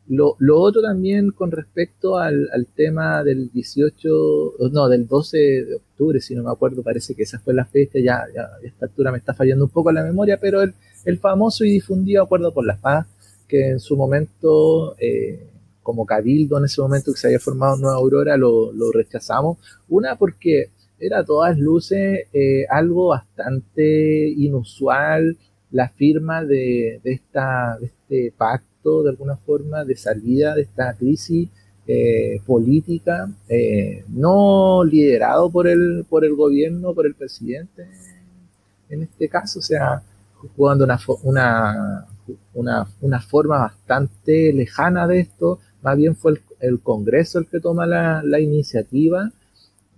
Lo, 0.09 0.37
lo, 0.39 0.61
otro 0.61 0.83
también 0.83 1.33
con 1.33 1.51
respecto 1.51 2.17
al, 2.17 2.49
al, 2.53 2.67
tema 2.67 3.25
del 3.25 3.51
18, 3.51 4.55
no, 4.73 4.89
del 4.89 5.07
12 5.07 5.39
de 5.39 5.75
octubre, 5.75 6.21
si 6.21 6.35
no 6.35 6.45
me 6.45 6.51
acuerdo, 6.51 6.83
parece 6.83 7.15
que 7.15 7.25
esa 7.25 7.41
fue 7.41 7.55
la 7.55 7.65
fecha, 7.65 7.99
ya, 7.99 8.25
ya 8.35 8.43
a 8.43 8.59
esta 8.63 8.87
altura 8.87 9.11
me 9.11 9.19
está 9.19 9.35
fallando 9.35 9.65
un 9.65 9.71
poco 9.71 9.91
la 9.91 10.05
memoria, 10.05 10.39
pero 10.41 10.63
el, 10.63 10.75
el 11.05 11.19
famoso 11.19 11.65
y 11.65 11.73
difundido 11.73 12.23
acuerdo 12.23 12.55
por 12.55 12.65
la 12.65 12.77
paz, 12.77 13.07
que 13.49 13.71
en 13.71 13.81
su 13.81 13.97
momento, 13.97 14.97
eh, 14.99 15.47
como 15.83 16.07
cabildo 16.07 16.59
en 16.59 16.65
ese 16.65 16.81
momento 16.81 17.13
que 17.13 17.19
se 17.19 17.29
había 17.29 17.41
formado 17.41 17.77
Nueva 17.77 17.97
Aurora, 17.97 18.37
lo, 18.37 18.73
lo 18.73 18.91
rechazamos. 18.93 19.59
Una 19.89 20.17
porque 20.17 20.71
era 20.99 21.21
a 21.21 21.25
todas 21.25 21.59
luces 21.59 22.27
eh, 22.33 22.65
algo 22.69 23.09
bastante 23.09 24.29
inusual, 24.29 25.37
la 25.71 25.89
firma 25.89 26.45
de, 26.45 27.01
esta, 27.05 27.77
de 27.79 27.87
este 27.87 28.35
pacto, 28.37 28.67
de 29.03 29.11
alguna 29.11 29.37
forma, 29.37 29.85
de 29.85 29.97
salida 29.97 30.55
de 30.55 30.63
esta 30.63 30.95
crisis 30.95 31.49
eh, 31.87 32.41
política, 32.47 33.29
eh, 33.49 34.05
no 34.09 34.85
liderado 34.85 35.51
por 35.51 35.69
el, 35.69 36.05
por 36.09 36.25
el 36.25 36.35
gobierno, 36.35 36.95
por 36.95 37.07
el 37.07 37.15
presidente, 37.15 37.89
en 38.89 39.03
este 39.03 39.29
caso, 39.29 39.59
o 39.59 39.63
sea, 39.63 40.03
jugando 40.57 40.85
una, 40.85 40.99
una, 41.23 42.07
una, 42.55 42.87
una 43.01 43.21
forma 43.21 43.59
bastante 43.59 44.53
lejana 44.53 45.07
de 45.07 45.21
esto, 45.21 45.59
más 45.83 45.97
bien 45.97 46.15
fue 46.17 46.41
el, 46.61 46.81
Congreso 46.81 47.39
el 47.39 47.47
que 47.47 47.61
toma 47.61 47.87
la, 47.87 48.23
la 48.25 48.41
iniciativa 48.41 49.31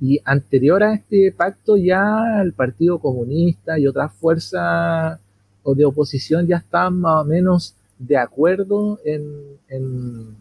y 0.00 0.20
anterior 0.24 0.82
a 0.82 0.94
este 0.94 1.32
pacto 1.32 1.76
ya 1.76 2.40
el 2.42 2.52
Partido 2.52 2.98
Comunista 2.98 3.78
y 3.78 3.86
otras 3.86 4.12
fuerzas 4.12 5.18
de 5.64 5.84
oposición 5.84 6.46
ya 6.46 6.58
estaban 6.58 7.00
más 7.00 7.22
o 7.22 7.24
menos 7.24 7.74
de 7.98 8.16
acuerdo 8.16 9.00
en, 9.04 10.36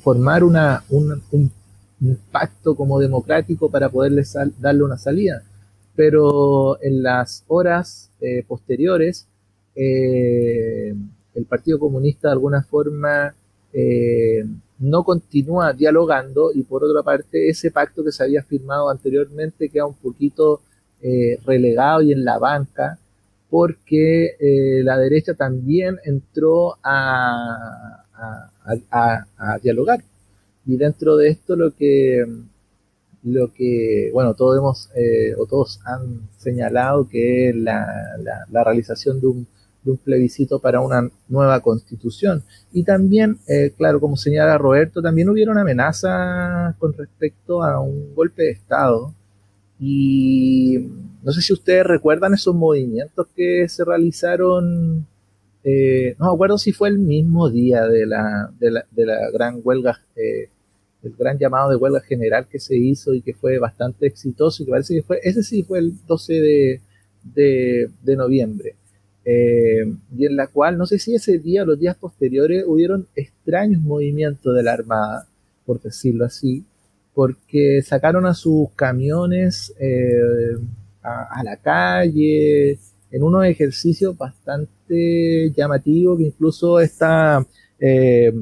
formar 0.00 0.42
una, 0.44 0.82
un, 0.90 1.50
pacto 2.30 2.74
como 2.74 2.98
democrático 2.98 3.70
para 3.70 3.88
poderle 3.88 4.24
darle 4.58 4.82
una 4.82 4.98
salida. 4.98 5.42
Pero 5.96 6.82
en 6.82 7.02
las 7.02 7.44
horas 7.46 8.10
eh, 8.20 8.44
posteriores, 8.46 9.26
eh, 9.76 10.94
el 11.34 11.44
Partido 11.46 11.78
Comunista 11.78 12.28
de 12.28 12.32
alguna 12.32 12.62
forma 12.62 13.34
eh, 13.72 14.44
no 14.78 15.04
continúa 15.04 15.72
dialogando 15.72 16.50
y 16.52 16.62
por 16.62 16.84
otra 16.84 17.02
parte 17.02 17.48
ese 17.48 17.70
pacto 17.70 18.04
que 18.04 18.12
se 18.12 18.22
había 18.22 18.42
firmado 18.42 18.90
anteriormente 18.90 19.68
queda 19.68 19.86
un 19.86 19.94
poquito 19.94 20.60
relegado 21.44 22.00
y 22.00 22.12
en 22.12 22.24
la 22.24 22.38
banca 22.38 22.98
porque 23.54 24.34
eh, 24.40 24.82
la 24.82 24.98
derecha 24.98 25.34
también 25.34 25.96
entró 26.04 26.76
a, 26.82 28.00
dialogar 29.62 30.02
y 30.66 30.76
dentro 30.76 31.16
de 31.16 31.28
esto 31.28 31.54
lo 31.54 31.70
que 31.72 32.24
lo 33.22 33.52
que 33.52 34.10
bueno 34.12 34.34
todos 34.34 34.58
hemos 34.58 34.90
eh, 34.96 35.36
o 35.38 35.46
todos 35.46 35.78
han 35.84 36.28
señalado 36.36 37.06
que 37.08 37.50
es 37.50 37.54
la, 37.54 37.86
la 38.50 38.64
realización 38.64 39.20
de 39.20 39.26
un 39.28 39.46
de 39.84 39.92
un 39.92 39.98
plebiscito 39.98 40.58
para 40.58 40.80
una 40.80 41.08
nueva 41.28 41.60
constitución. 41.60 42.42
Y 42.72 42.84
también, 42.84 43.38
eh, 43.46 43.72
claro, 43.76 44.00
como 44.00 44.16
señala 44.16 44.56
Roberto, 44.56 45.02
también 45.02 45.28
hubieron 45.28 45.58
amenazas 45.58 46.74
con 46.76 46.94
respecto 46.94 47.62
a 47.62 47.80
un 47.80 48.14
golpe 48.14 48.44
de 48.44 48.50
Estado. 48.52 49.12
Y 49.78 50.78
no 51.22 51.32
sé 51.32 51.40
si 51.40 51.52
ustedes 51.52 51.84
recuerdan 51.84 52.34
esos 52.34 52.54
movimientos 52.54 53.26
que 53.34 53.68
se 53.68 53.84
realizaron, 53.84 55.06
eh, 55.64 56.14
no 56.18 56.26
me 56.26 56.34
acuerdo 56.34 56.58
si 56.58 56.72
fue 56.72 56.88
el 56.88 56.98
mismo 56.98 57.50
día 57.50 57.86
de 57.88 58.06
la, 58.06 58.52
de 58.60 58.70
la, 59.06 59.30
gran 59.32 59.60
huelga, 59.64 60.00
eh, 60.16 60.48
el 61.02 61.14
gran 61.16 61.38
llamado 61.38 61.70
de 61.70 61.76
huelga 61.76 62.00
general 62.00 62.46
que 62.48 62.58
se 62.58 62.76
hizo 62.76 63.14
y 63.14 63.22
que 63.22 63.34
fue 63.34 63.58
bastante 63.58 64.06
exitoso 64.06 64.62
y 64.62 64.66
que 64.66 64.72
parece 64.72 64.94
que 64.94 65.02
fue, 65.02 65.20
ese 65.22 65.42
sí 65.42 65.62
fue 65.62 65.78
el 65.78 65.94
12 66.06 66.32
de, 66.34 66.80
de, 67.22 67.90
de 68.02 68.16
noviembre. 68.16 68.76
Eh, 69.24 69.90
y 70.16 70.26
en 70.26 70.36
la 70.36 70.48
cual, 70.48 70.76
no 70.76 70.86
sé 70.86 70.98
si 70.98 71.14
ese 71.14 71.38
día 71.38 71.62
o 71.62 71.66
los 71.66 71.78
días 71.78 71.96
posteriores, 71.96 72.64
hubieron 72.66 73.06
extraños 73.16 73.80
movimientos 73.82 74.54
de 74.54 74.62
la 74.62 74.74
Armada, 74.74 75.26
por 75.64 75.80
decirlo 75.80 76.26
así, 76.26 76.64
porque 77.14 77.82
sacaron 77.82 78.26
a 78.26 78.34
sus 78.34 78.70
camiones 78.74 79.72
eh, 79.78 80.56
a, 81.02 81.42
la 81.44 81.56
calle, 81.56 82.78
en 83.10 83.22
unos 83.22 83.44
ejercicios 83.44 84.16
bastante 84.16 85.52
llamativos, 85.54 86.18
que 86.18 86.24
incluso 86.24 86.80
está, 86.80 87.46
eh, 87.78 88.32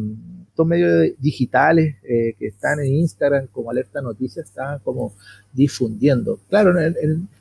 estos 0.48 0.66
medios 0.66 1.12
digitales 1.18 1.96
que 2.02 2.46
están 2.46 2.80
en 2.80 2.94
Instagram 2.94 3.46
como 3.48 3.70
Alerta 3.70 4.00
Noticias 4.00 4.46
estaban 4.46 4.78
como 4.80 5.14
difundiendo. 5.52 6.38
Claro, 6.48 6.74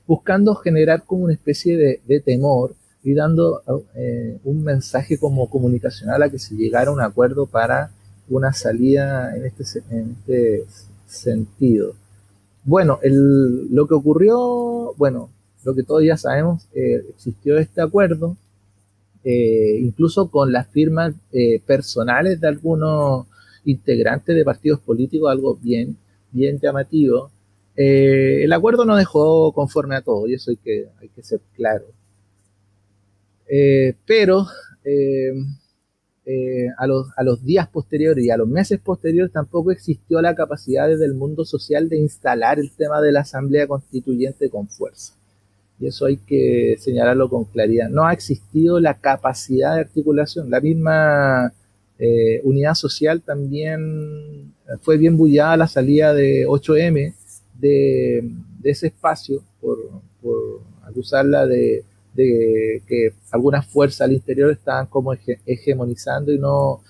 buscando 0.07 0.55
generar 0.55 1.03
como 1.03 1.25
una 1.25 1.33
especie 1.33 2.01
de 2.03 2.19
temor 2.21 2.75
y 3.03 3.13
dando 3.13 3.61
eh, 3.95 4.37
un 4.43 4.63
mensaje 4.63 5.17
como 5.17 5.49
comunicacional 5.49 6.21
a 6.23 6.29
que 6.29 6.39
se 6.39 6.55
llegara 6.55 6.91
a 6.91 6.93
un 6.93 7.01
acuerdo 7.01 7.45
para 7.47 7.91
una 8.29 8.53
salida 8.53 9.35
en 9.35 9.45
este, 9.45 9.63
en 9.89 10.11
este 10.19 10.65
sentido. 11.11 11.95
Bueno, 12.63 12.99
lo 13.03 13.87
que 13.87 13.93
ocurrió, 13.95 14.93
bueno, 14.97 15.29
lo 15.63 15.75
que 15.75 15.83
todos 15.83 16.03
ya 16.03 16.17
sabemos, 16.17 16.67
eh, 16.73 17.03
existió 17.09 17.57
este 17.57 17.81
acuerdo, 17.81 18.37
eh, 19.23 19.77
incluso 19.81 20.29
con 20.29 20.51
las 20.51 20.67
firmas 20.67 21.13
personales 21.65 22.39
de 22.41 22.47
algunos 22.47 23.27
integrantes 23.65 24.35
de 24.35 24.45
partidos 24.45 24.79
políticos, 24.79 25.31
algo 25.31 25.55
bien, 25.55 25.97
bien 26.31 26.59
llamativo. 26.59 27.31
el 27.75 28.51
acuerdo 28.53 28.85
no 28.85 28.95
dejó 28.95 29.53
conforme 29.53 29.95
a 29.95 30.01
todo, 30.01 30.27
y 30.27 30.35
eso 30.35 30.51
hay 30.51 30.57
que, 30.57 30.87
hay 30.99 31.09
que 31.09 31.23
ser 31.23 31.41
claro. 31.55 31.85
Eh, 33.53 33.95
pero 34.05 34.47
eh, 36.25 36.65
eh, 36.65 36.67
a, 36.77 36.87
los, 36.87 37.07
a, 37.17 37.23
los, 37.23 37.43
días 37.43 37.67
posteriores 37.67 38.23
y 38.23 38.29
a 38.29 38.37
los 38.37 38.47
meses 38.47 38.79
posteriores 38.79 39.31
tampoco 39.31 39.71
existió 39.71 40.21
la 40.21 40.35
capacidad 40.35 40.87
desde 40.87 41.05
el 41.05 41.13
mundo 41.13 41.45
social 41.45 41.89
de 41.89 41.97
instalar 41.97 42.59
el 42.59 42.71
tema 42.71 43.01
de 43.01 43.11
la 43.11 43.21
Asamblea 43.21 43.67
Constituyente 43.67 44.49
con 44.49 44.67
fuerza. 44.67 45.13
Y 45.79 45.87
eso 45.87 46.05
hay 46.05 46.17
que 46.17 46.75
señalarlo 46.79 47.29
con 47.29 47.45
claridad. 47.45 47.89
No 47.89 48.05
ha 48.05 48.13
existido 48.13 48.79
la 48.79 48.99
capacidad 48.99 49.75
de 49.75 49.81
articulación. 49.81 50.49
La 50.49 50.61
misma 50.61 51.53
unidad 52.43 52.73
social 52.73 53.21
también 53.21 54.53
fue 54.81 54.97
bien 54.97 55.17
bullada 55.17 55.55
la 55.55 55.67
salida 55.67 56.15
de 56.15 56.47
8M 56.47 57.13
de, 57.59 58.31
de 58.59 58.69
ese 58.71 58.87
espacio 58.87 59.43
por, 59.59 59.77
por 60.19 60.61
acusarla 60.83 61.45
de 61.45 61.83
de 62.13 62.81
que 62.87 63.13
algunas 63.31 63.65
fuerzas 63.65 64.01
al 64.01 64.13
interior 64.13 64.51
estaban 64.51 64.87
como 64.87 65.13
hegemonizando 65.45 66.31
y 66.31 66.39
no 66.39 66.81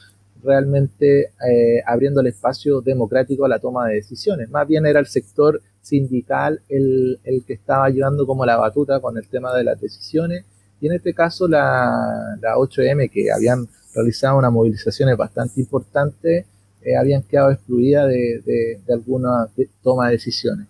realmente 0.44 1.32
eh, 1.48 1.84
abriendo 1.86 2.22
el 2.22 2.28
espacio 2.28 2.82
democrático 2.82 3.46
a 3.46 3.50
la 3.50 3.60
toma 3.60 3.88
de 3.88 3.96
decisiones. 3.96 4.50
Más 4.50 4.68
bien 4.68 4.86
era 4.86 5.00
el 5.00 5.06
sector 5.06 5.62
sindical 5.82 6.62
el, 6.70 7.20
el, 7.24 7.44
que 7.46 7.54
estaba 7.54 7.90
llevando 7.90 8.26
como 8.26 8.46
la 8.46 8.58
batuta 8.58 9.00
con 9.00 9.18
el 9.18 9.28
tema 9.28 9.56
de 9.56 9.64
las 9.64 9.80
decisiones 9.80 10.46
y 10.80 10.88
en 10.88 10.94
este 10.94 11.14
caso 11.14 11.48
la, 11.48 12.38
la 12.40 12.56
8M 12.56 13.10
que 13.12 13.32
habían 13.32 13.68
realizado 13.94 14.38
unas 14.38 14.52
movilizaciones 14.52 15.18
bastante 15.18 15.60
importantes 15.60 16.46
eh, 16.84 16.96
habían 16.96 17.22
quedado 17.24 17.52
excluidas 17.52 18.08
de, 18.08 18.42
de, 18.46 18.82
de 18.86 18.94
alguna 18.94 19.48
toma 19.84 20.08
de 20.08 20.14
decisiones. 20.14 20.68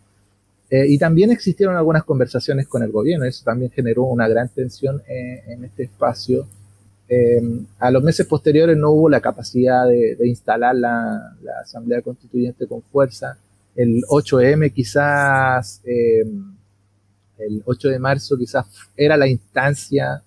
Eh, 0.71 0.85
y 0.87 0.97
también 0.97 1.31
existieron 1.31 1.75
algunas 1.75 2.05
conversaciones 2.05 2.65
con 2.65 2.81
el 2.81 2.91
gobierno, 2.91 3.25
eso 3.25 3.43
también 3.43 3.71
generó 3.71 4.05
una 4.05 4.29
gran 4.29 4.47
tensión 4.47 5.01
eh, 5.05 5.43
en 5.47 5.65
este 5.65 5.83
espacio. 5.83 6.47
Eh, 7.09 7.41
a 7.77 7.91
los 7.91 8.01
meses 8.01 8.25
posteriores 8.25 8.77
no 8.77 8.91
hubo 8.91 9.09
la 9.09 9.19
capacidad 9.19 9.85
de, 9.85 10.15
instalar 10.25 10.73
la, 10.73 11.35
Asamblea 11.61 12.01
Constituyente 12.01 12.67
con 12.67 12.81
fuerza. 12.83 13.37
El 13.75 14.01
8M 14.03 14.71
quizás, 14.73 15.81
el 15.83 17.61
8 17.65 17.89
de 17.89 17.99
marzo 17.99 18.37
quizás 18.37 18.65
era 18.95 19.17
la 19.17 19.27
instancia, 19.27 20.23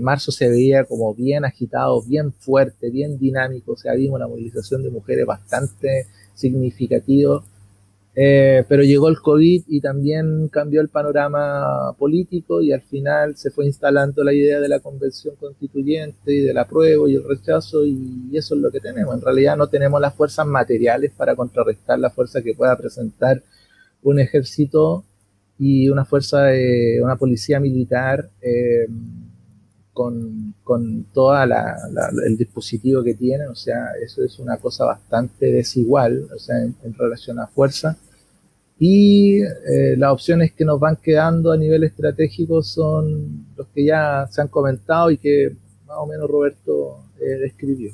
marzo 0.00 0.30
se 0.30 0.48
veía 0.48 0.84
como 0.84 1.12
bien 1.12 1.44
agitado, 1.44 2.00
bien 2.02 2.32
fuerte, 2.32 2.88
bien 2.90 3.18
dinámico, 3.18 3.72
o 3.72 3.76
sea, 3.76 3.94
vimos 3.94 4.16
una 4.16 4.28
movilización 4.28 4.84
de 4.84 4.90
mujeres 4.90 5.26
bastante 5.26 6.06
significativa 6.34 7.42
eh, 8.18 8.64
pero 8.66 8.82
llegó 8.82 9.10
el 9.10 9.20
COVID 9.20 9.64
y 9.68 9.82
también 9.82 10.48
cambió 10.48 10.80
el 10.80 10.88
panorama 10.88 11.94
político 11.98 12.62
y 12.62 12.72
al 12.72 12.80
final 12.80 13.36
se 13.36 13.50
fue 13.50 13.66
instalando 13.66 14.24
la 14.24 14.32
idea 14.32 14.58
de 14.58 14.70
la 14.70 14.80
convención 14.80 15.36
constituyente 15.36 16.32
y 16.32 16.40
del 16.40 16.56
apruebo 16.56 17.08
y 17.08 17.16
el 17.16 17.28
rechazo 17.28 17.84
y 17.84 18.30
eso 18.32 18.54
es 18.54 18.62
lo 18.62 18.70
que 18.70 18.80
tenemos. 18.80 19.14
En 19.14 19.20
realidad 19.20 19.58
no 19.58 19.68
tenemos 19.68 20.00
las 20.00 20.14
fuerzas 20.14 20.46
materiales 20.46 21.12
para 21.14 21.36
contrarrestar 21.36 21.98
la 21.98 22.08
fuerza 22.08 22.40
que 22.40 22.54
pueda 22.54 22.74
presentar 22.78 23.42
un 24.02 24.18
ejército 24.18 25.04
y 25.58 25.90
una 25.90 26.06
fuerza 26.06 26.44
de 26.44 27.02
una 27.02 27.16
policía 27.16 27.60
militar 27.60 28.30
eh, 28.40 28.88
con, 29.92 30.54
con 30.64 31.04
todo 31.12 31.34
el 32.24 32.36
dispositivo 32.38 33.02
que 33.02 33.14
tienen. 33.14 33.48
O 33.48 33.54
sea, 33.54 33.88
eso 34.02 34.24
es 34.24 34.38
una 34.38 34.56
cosa 34.56 34.86
bastante 34.86 35.52
desigual 35.52 36.28
o 36.34 36.38
sea, 36.38 36.56
en 36.62 36.94
relación 36.98 37.40
a 37.40 37.46
fuerza 37.46 37.98
y 38.78 39.40
eh, 39.40 39.96
las 39.96 40.12
opciones 40.12 40.52
que 40.52 40.64
nos 40.64 40.78
van 40.78 40.96
quedando 40.96 41.50
a 41.52 41.56
nivel 41.56 41.84
estratégico 41.84 42.62
son 42.62 43.46
los 43.56 43.66
que 43.68 43.84
ya 43.84 44.26
se 44.30 44.42
han 44.42 44.48
comentado 44.48 45.10
y 45.10 45.18
que 45.18 45.56
más 45.86 45.96
o 45.98 46.06
menos 46.06 46.28
Roberto 46.28 47.04
eh, 47.18 47.38
describió. 47.38 47.92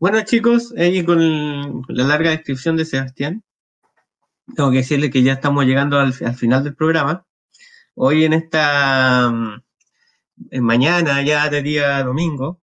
Bueno 0.00 0.20
chicos, 0.24 0.74
ahí 0.76 1.04
con, 1.04 1.84
la 1.88 2.04
larga 2.04 2.30
descripción 2.30 2.76
de 2.76 2.84
Sebastián, 2.84 3.42
tengo 4.54 4.70
que 4.70 4.78
decirle 4.78 5.10
que 5.10 5.22
ya 5.22 5.34
estamos 5.34 5.64
llegando 5.64 5.98
al, 5.98 6.12
final 6.12 6.64
del 6.64 6.74
programa. 6.74 7.24
Hoy 7.94 8.24
en 8.24 8.32
esta 8.32 9.32
en 10.50 10.64
mañana, 10.64 11.22
ya 11.22 11.48
de 11.48 11.62
día 11.62 12.02
domingo, 12.02 12.60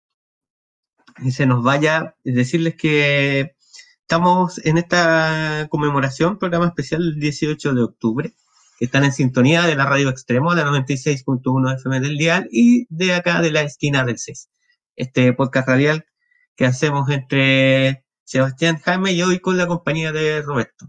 se 1.29 1.45
nos 1.45 1.63
vaya, 1.63 2.15
decirles 2.23 2.75
que 2.75 3.56
estamos 4.07 4.65
en 4.65 4.77
esta 4.77 5.67
conmemoración, 5.69 6.39
programa 6.39 6.67
especial 6.67 7.01
el 7.01 7.19
18 7.19 7.73
de 7.73 7.83
octubre, 7.83 8.33
que 8.79 8.85
están 8.85 9.03
en 9.03 9.11
sintonía 9.11 9.63
de 9.63 9.75
la 9.75 9.85
radio 9.85 10.07
extremo, 10.09 10.55
la 10.55 10.63
96.1 10.63 11.75
FM 11.75 11.99
del 11.99 12.17
dial 12.17 12.47
y 12.49 12.85
de 12.89 13.13
acá 13.15 13.41
de 13.41 13.51
la 13.51 13.63
esquina 13.63 14.05
del 14.05 14.17
CES. 14.17 14.49
Este 14.95 15.33
podcast 15.33 15.67
radial 15.67 16.05
que 16.55 16.65
hacemos 16.65 17.09
entre 17.09 18.05
Sebastián 18.23 18.79
Jaime 18.79 19.11
y 19.11 19.21
hoy 19.23 19.39
con 19.41 19.57
la 19.57 19.67
compañía 19.67 20.13
de 20.13 20.41
Roberto. 20.41 20.85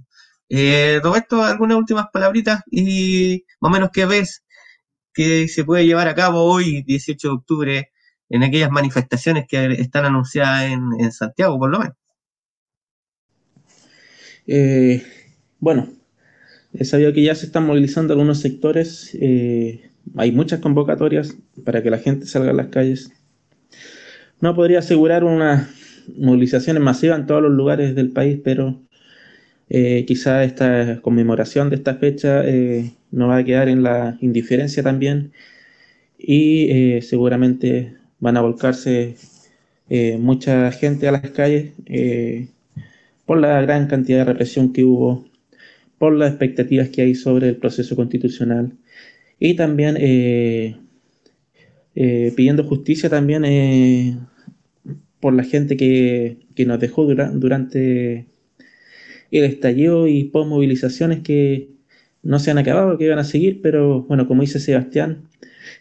Eh, 0.48 1.00
Roberto, 1.02 1.42
algunas 1.42 1.76
últimas 1.76 2.06
palabritas 2.12 2.62
y 2.70 3.46
más 3.60 3.70
o 3.70 3.72
menos 3.72 3.90
qué 3.92 4.06
ves 4.06 4.44
que 5.12 5.48
se 5.48 5.64
puede 5.64 5.86
llevar 5.86 6.06
a 6.06 6.14
cabo 6.14 6.44
hoy, 6.44 6.84
18 6.84 7.28
de 7.28 7.34
octubre, 7.34 7.92
en 8.28 8.44
aquellas 8.44 8.70
manifestaciones 8.70 9.46
que 9.48 9.72
están 9.72 10.04
anunciadas 10.04 10.70
en, 10.70 11.10
Santiago, 11.10 11.58
por 11.58 11.70
lo 11.70 11.80
menos. 11.80 11.96
Eh, 14.50 15.02
bueno, 15.60 15.90
he 16.72 16.84
sabido 16.84 17.12
que 17.12 17.22
ya 17.22 17.34
se 17.34 17.46
están 17.46 17.66
movilizando 17.66 18.14
algunos 18.14 18.40
sectores, 18.40 19.16
eh, 19.20 19.90
hay 20.16 20.32
muchas 20.32 20.60
convocatorias 20.60 21.36
para 21.64 21.82
que 21.82 21.90
la 21.90 21.98
gente 21.98 22.26
salga 22.26 22.50
a 22.50 22.54
las 22.54 22.68
calles. 22.68 23.12
No 24.40 24.54
podría 24.54 24.78
asegurar 24.78 25.22
una 25.22 25.68
movilización 26.16 26.80
masiva 26.80 27.14
en 27.14 27.26
todos 27.26 27.42
los 27.42 27.52
lugares 27.52 27.94
del 27.94 28.10
país, 28.10 28.40
pero 28.42 28.80
eh, 29.68 30.04
quizá 30.06 30.44
esta 30.44 31.00
conmemoración 31.02 31.68
de 31.68 31.76
esta 31.76 31.96
fecha 31.96 32.42
eh, 32.46 32.92
no 33.10 33.28
va 33.28 33.36
a 33.36 33.44
quedar 33.44 33.68
en 33.68 33.82
la 33.82 34.16
indiferencia 34.22 34.82
también 34.82 35.32
y 36.18 37.00
seguramente 37.02 37.94
van 38.18 38.36
a 38.36 38.40
volcarse 38.40 39.16
mucha 40.18 40.72
gente 40.72 41.06
a 41.06 41.12
las 41.12 41.30
calles 41.30 41.72
por 43.28 43.38
la 43.38 43.60
gran 43.60 43.88
cantidad 43.88 44.20
de 44.20 44.24
represión 44.24 44.72
que 44.72 44.84
hubo, 44.84 45.26
por 45.98 46.14
las 46.14 46.30
expectativas 46.30 46.88
que 46.88 47.02
hay 47.02 47.14
sobre 47.14 47.50
el 47.50 47.56
proceso 47.56 47.94
constitucional 47.94 48.72
y 49.38 49.54
también 49.54 49.96
pidiendo 51.94 52.64
justicia 52.64 53.10
también 53.10 53.44
por 55.20 55.34
la 55.34 55.44
gente 55.44 55.76
que, 55.76 56.38
nos 56.66 56.80
dejó 56.80 57.04
durante 57.04 58.26
el 59.30 59.44
estallido 59.44 60.08
y 60.08 60.24
post-movilizaciones 60.24 61.20
que 61.20 61.68
no 62.22 62.38
se 62.38 62.50
han 62.50 62.56
acabado, 62.56 62.96
que 62.96 63.04
iban 63.04 63.18
a 63.18 63.24
seguir, 63.24 63.60
pero 63.60 64.04
bueno, 64.04 64.26
como 64.26 64.40
dice 64.40 64.58
Sebastián, 64.58 65.28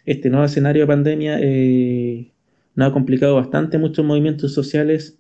este 0.06 0.30
nuevo 0.30 0.45
escenario 0.45 0.84
de 0.84 0.88
pandemia 0.88 1.39
eh, 1.41 2.30
nos 2.76 2.89
ha 2.89 2.93
complicado 2.93 3.36
bastante 3.36 3.78
muchos 3.78 4.06
movimientos 4.06 4.54
sociales 4.54 5.18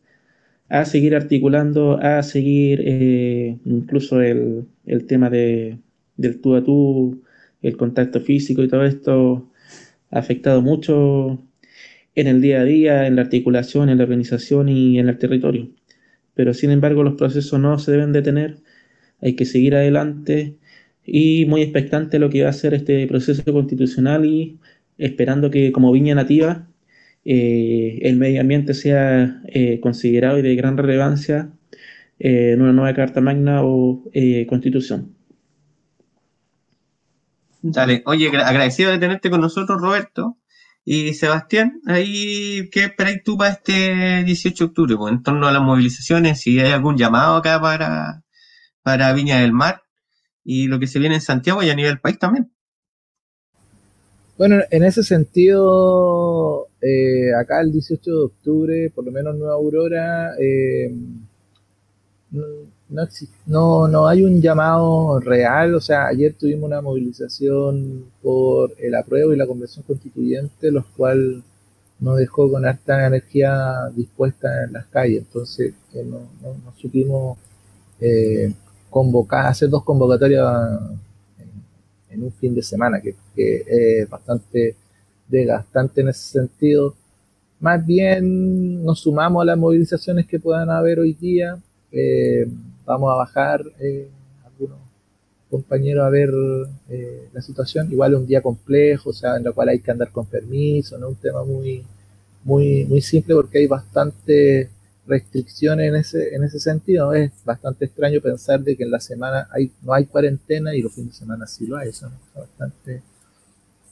a 0.69 0.85
seguir 0.85 1.15
articulando, 1.15 1.99
a 2.01 2.23
seguir 2.23 2.81
eh, 2.83 3.57
incluso 3.65 4.21
el, 4.21 4.67
tema 5.07 5.29
de, 5.29 5.79
del 6.17 6.41
tú 6.41 6.55
a 6.55 6.63
tú, 6.63 7.23
el 7.61 7.77
contacto 7.77 8.19
físico 8.21 8.63
y 8.63 8.67
todo 8.67 8.85
esto 8.85 9.49
ha 10.11 10.19
afectado 10.19 10.61
mucho 10.61 11.39
en 12.15 12.27
el 12.27 12.41
día 12.41 12.61
a 12.61 12.63
día, 12.65 13.07
en 13.07 13.15
la 13.15 13.23
articulación, 13.23 13.89
en 13.89 13.97
la 13.99 14.03
organización 14.03 14.69
y 14.69 14.99
en 14.99 15.09
el 15.09 15.17
territorio. 15.17 15.69
Pero 16.33 16.53
sin 16.53 16.71
embargo 16.71 17.03
los 17.03 17.15
procesos 17.15 17.59
no 17.59 17.79
se 17.79 17.91
deben 17.91 18.13
detener, 18.13 18.57
hay 19.21 19.35
que 19.35 19.45
seguir 19.45 19.75
adelante 19.75 20.57
y 21.05 21.45
muy 21.45 21.61
expectante 21.61 22.19
lo 22.19 22.29
que 22.29 22.43
va 22.43 22.49
a 22.49 22.53
ser 22.53 22.73
este 22.73 23.07
proceso 23.07 23.43
constitucional 23.53 24.25
y 24.25 24.59
esperando 24.97 25.49
que 25.51 25.71
como 25.71 25.91
viña 25.91 26.15
nativa 26.15 26.67
eh, 27.29 27.99
el 28.03 28.15
medio 28.15 28.39
ambiente 28.39 28.73
sea 28.73 29.41
eh, 29.49 29.81
considerado 29.81 30.39
y 30.39 30.41
de 30.41 30.55
gran 30.55 30.77
relevancia 30.77 31.51
eh, 32.19 32.53
en 32.53 32.61
una 32.61 32.71
nueva 32.71 32.93
Carta 32.93 33.19
Magna 33.19 33.63
o 33.63 34.05
Constitución. 34.47 35.13
Dale, 37.61 38.01
oye, 38.05 38.29
agradecido 38.29 38.91
de 38.91 38.99
tenerte 38.99 39.29
con 39.29 39.41
nosotros, 39.41 39.81
Roberto. 39.81 40.37
Y 40.85 41.15
Sebastián, 41.15 41.81
ahí, 41.85 42.69
¿qué 42.71 42.85
esperáis 42.85 43.21
tú 43.25 43.37
para 43.37 43.51
este 43.51 44.23
18 44.23 44.63
de 44.63 44.69
octubre? 44.69 44.95
Pues, 44.95 45.11
en 45.11 45.21
torno 45.21 45.47
a 45.47 45.51
las 45.51 45.61
movilizaciones, 45.61 46.39
si 46.39 46.57
hay 46.61 46.71
algún 46.71 46.95
llamado 46.95 47.35
acá 47.35 47.59
para, 47.59 48.23
para 48.83 49.11
Viña 49.11 49.41
del 49.41 49.51
Mar 49.51 49.81
y 50.45 50.67
lo 50.67 50.79
que 50.79 50.87
se 50.87 50.99
viene 50.99 51.15
en 51.15 51.21
Santiago 51.21 51.61
y 51.61 51.69
a 51.69 51.75
nivel 51.75 51.99
país 51.99 52.17
también. 52.19 52.53
Bueno, 54.37 54.57
en 54.69 54.83
ese 54.83 55.01
sentido, 55.03 56.67
eh, 56.81 57.33
acá 57.33 57.59
el 57.61 57.71
18 57.71 58.11
de 58.11 58.23
octubre, 58.23 58.91
por 58.93 59.03
lo 59.05 59.11
menos 59.11 59.35
Nueva 59.35 59.55
Aurora, 59.55 60.35
eh, 60.39 60.93
no, 62.31 62.43
no, 63.47 63.87
no 63.87 64.07
hay 64.07 64.23
un 64.23 64.41
llamado 64.41 65.19
real, 65.19 65.73
o 65.75 65.81
sea, 65.81 66.07
ayer 66.07 66.33
tuvimos 66.33 66.65
una 66.65 66.81
movilización 66.81 68.05
por 68.21 68.73
el 68.77 68.93
apruebo 68.95 69.33
y 69.33 69.37
la 69.37 69.47
convención 69.47 69.83
constituyente, 69.87 70.71
los 70.71 70.85
cual 70.85 71.43
nos 71.99 72.17
dejó 72.17 72.51
con 72.51 72.65
harta 72.65 73.07
energía 73.07 73.89
dispuesta 73.95 74.65
en 74.65 74.73
las 74.73 74.85
calles, 74.87 75.19
entonces 75.19 75.73
eh, 75.93 76.05
no, 76.05 76.19
no, 76.41 76.73
supimos 76.77 77.37
eh, 77.99 78.53
convocar, 78.89 79.47
hacer 79.47 79.69
dos 79.69 79.83
convocatorias 79.83 80.45
en, 82.09 82.23
un 82.23 82.31
fin 82.31 82.53
de 82.55 82.61
semana, 82.61 83.01
que, 83.01 83.15
es 83.35 84.09
bastante 84.09 84.75
desgastante 85.27 86.01
en 86.01 86.09
ese 86.09 86.39
sentido. 86.39 86.95
Más 87.59 87.85
bien 87.85 88.83
nos 88.83 89.01
sumamos 89.01 89.41
a 89.41 89.45
las 89.45 89.57
movilizaciones 89.57 90.27
que 90.27 90.39
puedan 90.39 90.69
haber 90.69 90.99
hoy 90.99 91.13
día. 91.13 91.57
Eh, 91.91 92.47
vamos 92.85 93.11
a 93.11 93.15
bajar 93.15 93.63
eh, 93.79 94.07
algunos 94.45 94.77
compañeros 95.49 96.05
a 96.05 96.09
ver 96.09 96.31
eh, 96.89 97.29
la 97.33 97.41
situación. 97.41 97.91
Igual 97.91 98.13
es 98.13 98.19
un 98.19 98.27
día 98.27 98.41
complejo, 98.41 99.09
o 99.09 99.13
sea, 99.13 99.37
en 99.37 99.47
el 99.47 99.53
cual 99.53 99.69
hay 99.69 99.79
que 99.79 99.91
andar 99.91 100.11
con 100.11 100.25
permiso, 100.25 100.97
no 100.97 101.09
un 101.09 101.15
tema 101.15 101.43
muy, 101.43 101.83
muy, 102.43 102.85
muy 102.85 103.01
simple 103.01 103.35
porque 103.35 103.59
hay 103.59 103.67
bastante 103.67 104.69
restricciones 105.07 105.89
en 105.89 105.95
ese, 105.95 106.35
en 106.35 106.43
ese 106.43 106.59
sentido. 106.59 107.13
Es 107.13 107.31
bastante 107.45 107.85
extraño 107.85 108.21
pensar 108.21 108.61
de 108.61 108.75
que 108.75 108.83
en 108.83 108.91
la 108.91 108.99
semana 108.99 109.47
hay, 109.51 109.71
no 109.81 109.93
hay 109.93 110.05
cuarentena 110.05 110.75
y 110.75 110.81
los 110.81 110.93
fines 110.93 111.13
de 111.13 111.19
semana 111.19 111.47
sí 111.47 111.67
lo 111.67 111.77
hay. 111.77 111.89
Eso 111.89 112.07
es 112.07 112.39
bastante 112.39 113.01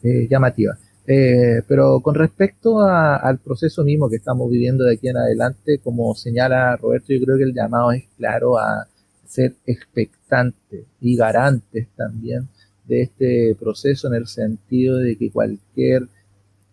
eh, 0.03 0.27
llamativa. 0.29 0.77
Eh, 1.07 1.61
pero 1.67 1.99
con 1.99 2.15
respecto 2.15 2.81
al 2.81 3.37
proceso 3.37 3.83
mismo 3.83 4.09
que 4.09 4.15
estamos 4.15 4.49
viviendo 4.49 4.83
de 4.83 4.93
aquí 4.95 5.07
en 5.07 5.17
adelante, 5.17 5.79
como 5.79 6.15
señala 6.15 6.75
Roberto, 6.77 7.13
yo 7.13 7.23
creo 7.23 7.37
que 7.37 7.43
el 7.43 7.53
llamado 7.53 7.91
es 7.91 8.05
claro 8.17 8.57
a 8.57 8.87
ser 9.25 9.55
expectantes 9.65 10.85
y 11.01 11.15
garantes 11.15 11.87
también 11.95 12.47
de 12.87 13.01
este 13.01 13.55
proceso 13.59 14.07
en 14.07 14.15
el 14.15 14.27
sentido 14.27 14.97
de 14.97 15.17
que 15.17 15.31
cualquier 15.31 16.07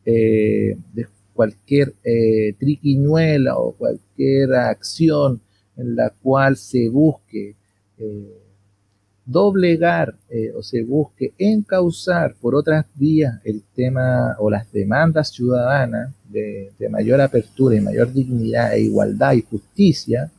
eh, 0.05 0.77
cualquier 1.35 1.95
eh, 2.05 2.55
triquiñuela 2.59 3.57
o 3.57 3.73
cualquier 3.73 4.55
acción 4.55 5.41
en 5.77 5.97
la 5.97 6.11
cual 6.11 6.57
se 6.57 6.89
busque 6.89 7.57
doblegar 9.25 10.17
eh, 10.29 10.53
o 10.55 10.63
se 10.63 10.83
busque 10.83 11.33
encauzar 11.39 12.35
por 12.41 12.55
otras 12.55 12.87
vías 12.95 13.41
el 13.45 13.63
tema 13.75 14.37
o 14.39 14.51
las 14.51 14.71
demandas 14.73 15.31
ciudadanas 15.31 16.13
de, 16.29 16.73
mayor 16.91 17.21
apertura 17.21 17.77
y 17.77 17.81
mayor 17.81 18.13
dignidad 18.13 18.75
e 18.75 18.81
igualdad 18.81 19.35
y 19.35 19.43
justicia, 19.43 20.31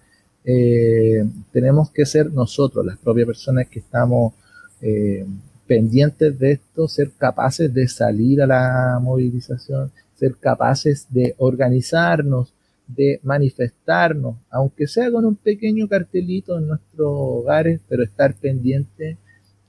eh, 0.44 1.24
tenemos 1.52 1.89
que 1.91 2.06
ser 2.06 2.32
nosotros, 2.34 2.86
las 2.86 2.98
propias 2.98 3.28
personas 3.28 3.68
que 3.68 3.80
estamos 3.80 4.34
eh, 4.82 5.26
pendientes 5.66 6.38
de 6.38 6.54
esto, 6.54 6.88
ser 6.88 7.12
capaces 7.18 7.74
de 7.74 7.88
salir 7.88 8.41
a 8.41 8.48
la 8.48 9.00
movilización, 9.02 9.91
ser 10.16 10.36
capaces 10.38 11.07
de 11.09 11.36
organizarnos, 11.38 12.53
de 12.88 13.20
manifestarnos, 13.24 14.38
aunque 14.49 14.88
sea 14.88 15.11
con 15.11 15.26
un 15.26 15.36
pequeño 15.36 15.88
cartelito 15.88 16.57
en 16.57 16.68
nuestros 16.68 17.07
hogares, 17.09 17.82
pero 17.88 18.03
estar 18.03 18.36
pendiente 18.36 19.18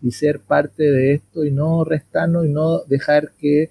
y 0.02 0.10
ser 0.10 0.40
parte 0.40 0.82
de 0.90 1.14
esto 1.14 1.44
y 1.44 1.50
no 1.50 1.84
restarnos 1.84 2.46
y 2.46 2.50
no 2.50 2.80
dejar 2.84 3.32
que 3.38 3.70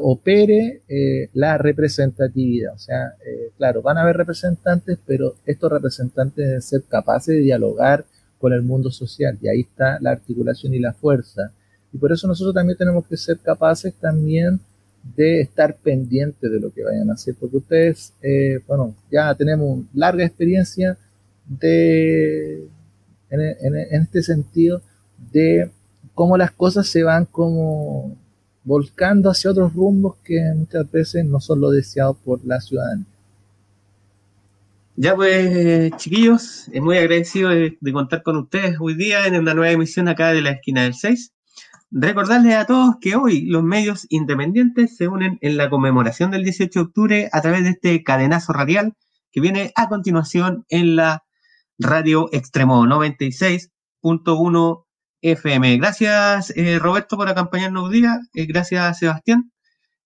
opere 0.00 0.82
eh, 0.88 1.28
la 1.32 1.58
representatividad. 1.58 2.74
O 2.74 2.78
sea, 2.78 3.14
eh, 3.24 3.52
claro, 3.56 3.82
van 3.82 3.98
a 3.98 4.02
haber 4.02 4.16
representantes, 4.16 4.98
pero 5.06 5.36
estos 5.46 5.70
representantes 5.70 6.44
deben 6.44 6.62
ser 6.62 6.82
capaces 6.88 7.36
de 7.36 7.42
dialogar 7.42 8.04
con 8.38 8.52
el 8.52 8.62
mundo 8.62 8.90
social 8.90 9.38
y 9.40 9.48
ahí 9.48 9.60
está 9.60 9.98
la 10.00 10.10
articulación 10.10 10.74
y 10.74 10.80
la 10.80 10.92
fuerza. 10.92 11.52
Y 11.92 11.98
por 11.98 12.10
eso 12.12 12.26
nosotros 12.26 12.54
también 12.54 12.76
tenemos 12.76 13.06
que 13.06 13.16
ser 13.16 13.38
capaces 13.38 13.94
también 13.94 14.60
de 15.16 15.40
estar 15.40 15.76
pendiente 15.76 16.48
de 16.48 16.60
lo 16.60 16.72
que 16.72 16.82
vayan 16.82 17.10
a 17.10 17.14
hacer, 17.14 17.34
porque 17.38 17.58
ustedes, 17.58 18.14
eh, 18.22 18.60
bueno, 18.66 18.94
ya 19.10 19.34
tenemos 19.34 19.84
larga 19.92 20.24
experiencia 20.24 20.96
de 21.46 22.66
en, 23.30 23.40
en 23.40 24.02
este 24.02 24.22
sentido 24.22 24.80
de 25.32 25.70
cómo 26.14 26.36
las 26.36 26.52
cosas 26.52 26.86
se 26.86 27.02
van 27.02 27.26
como 27.26 28.16
volcando 28.64 29.30
hacia 29.30 29.50
otros 29.50 29.74
rumbos 29.74 30.16
que 30.24 30.40
muchas 30.56 30.90
veces 30.90 31.24
no 31.26 31.40
son 31.40 31.60
lo 31.60 31.70
deseado 31.70 32.14
por 32.14 32.44
la 32.44 32.60
ciudadanía. 32.60 33.06
Ya 34.96 35.16
pues, 35.16 35.90
chiquillos, 35.96 36.68
es 36.72 36.80
muy 36.80 36.96
agradecido 36.96 37.50
de, 37.50 37.76
contar 37.92 38.22
con 38.22 38.36
ustedes 38.36 38.76
hoy 38.80 38.94
día 38.94 39.26
en 39.26 39.34
una 39.36 39.52
nueva 39.52 39.72
emisión 39.72 40.06
acá 40.06 40.32
de 40.32 40.40
la 40.40 40.52
esquina 40.52 40.84
del 40.84 40.94
6. 40.94 41.32
Recordarles 41.96 42.56
a 42.56 42.66
todos 42.66 42.96
que 43.00 43.14
hoy 43.14 43.46
los 43.46 43.62
medios 43.62 44.08
independientes 44.10 44.96
se 44.96 45.06
unen 45.06 45.38
en 45.42 45.56
la 45.56 45.70
conmemoración 45.70 46.32
del 46.32 46.42
18 46.42 46.76
de 46.76 46.84
octubre 46.84 47.28
a 47.32 47.40
través 47.40 47.62
de 47.62 47.70
este 47.70 48.02
cadenazo 48.02 48.52
radial 48.52 48.94
que 49.30 49.40
viene 49.40 49.70
a 49.76 49.88
continuación 49.88 50.64
en 50.70 50.96
la 50.96 51.22
radio 51.78 52.28
Extremo 52.32 52.84
96.1 52.84 54.84
FM. 55.22 55.76
Gracias, 55.76 56.52
eh, 56.56 56.80
Roberto, 56.80 57.16
por 57.16 57.28
acompañarnos 57.28 57.84
hoy 57.84 58.00
día. 58.00 58.18
Eh, 58.34 58.46
gracias, 58.46 58.98
Sebastián. 58.98 59.52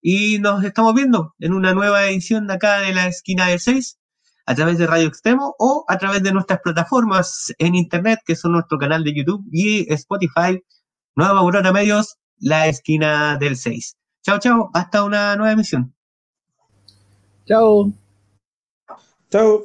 Y 0.03 0.41
nos 0.41 0.63
estamos 0.65 0.95
viendo 0.95 1.35
en 1.39 1.55
una 1.55 1.73
nueva 1.73 2.05
edición 2.05 2.49
de 2.49 2.53
acá 2.53 2.81
de 2.81 2.93
la 2.93 3.07
esquina 3.07 3.47
del 3.47 3.61
6 3.61 3.99
a 4.45 4.55
través 4.55 4.77
de 4.77 4.87
Radio 4.87 5.09
Extremo 5.09 5.55
o 5.59 5.87
a 5.89 5.97
través 5.97 6.23
de 6.23 6.33
nuestras 6.33 6.61
plataformas 6.61 7.55
en 7.57 7.75
Internet, 7.75 8.21
que 8.27 8.37
son 8.37 8.53
nuestro 8.53 8.77
canal 8.77 9.05
de 9.05 9.15
YouTube 9.15 9.43
y 9.51 9.91
Spotify, 9.91 10.63
Nueva 11.19 11.41
Aurora 11.41 11.73
Medios, 11.73 12.17
la 12.39 12.69
esquina 12.69 13.37
del 13.39 13.57
6. 13.57 13.97
Chao, 14.23 14.39
chao. 14.39 14.71
Hasta 14.73 15.03
una 15.03 15.35
nueva 15.35 15.51
emisión. 15.51 15.93
Chao. 17.45 17.93
Chao. 19.29 19.65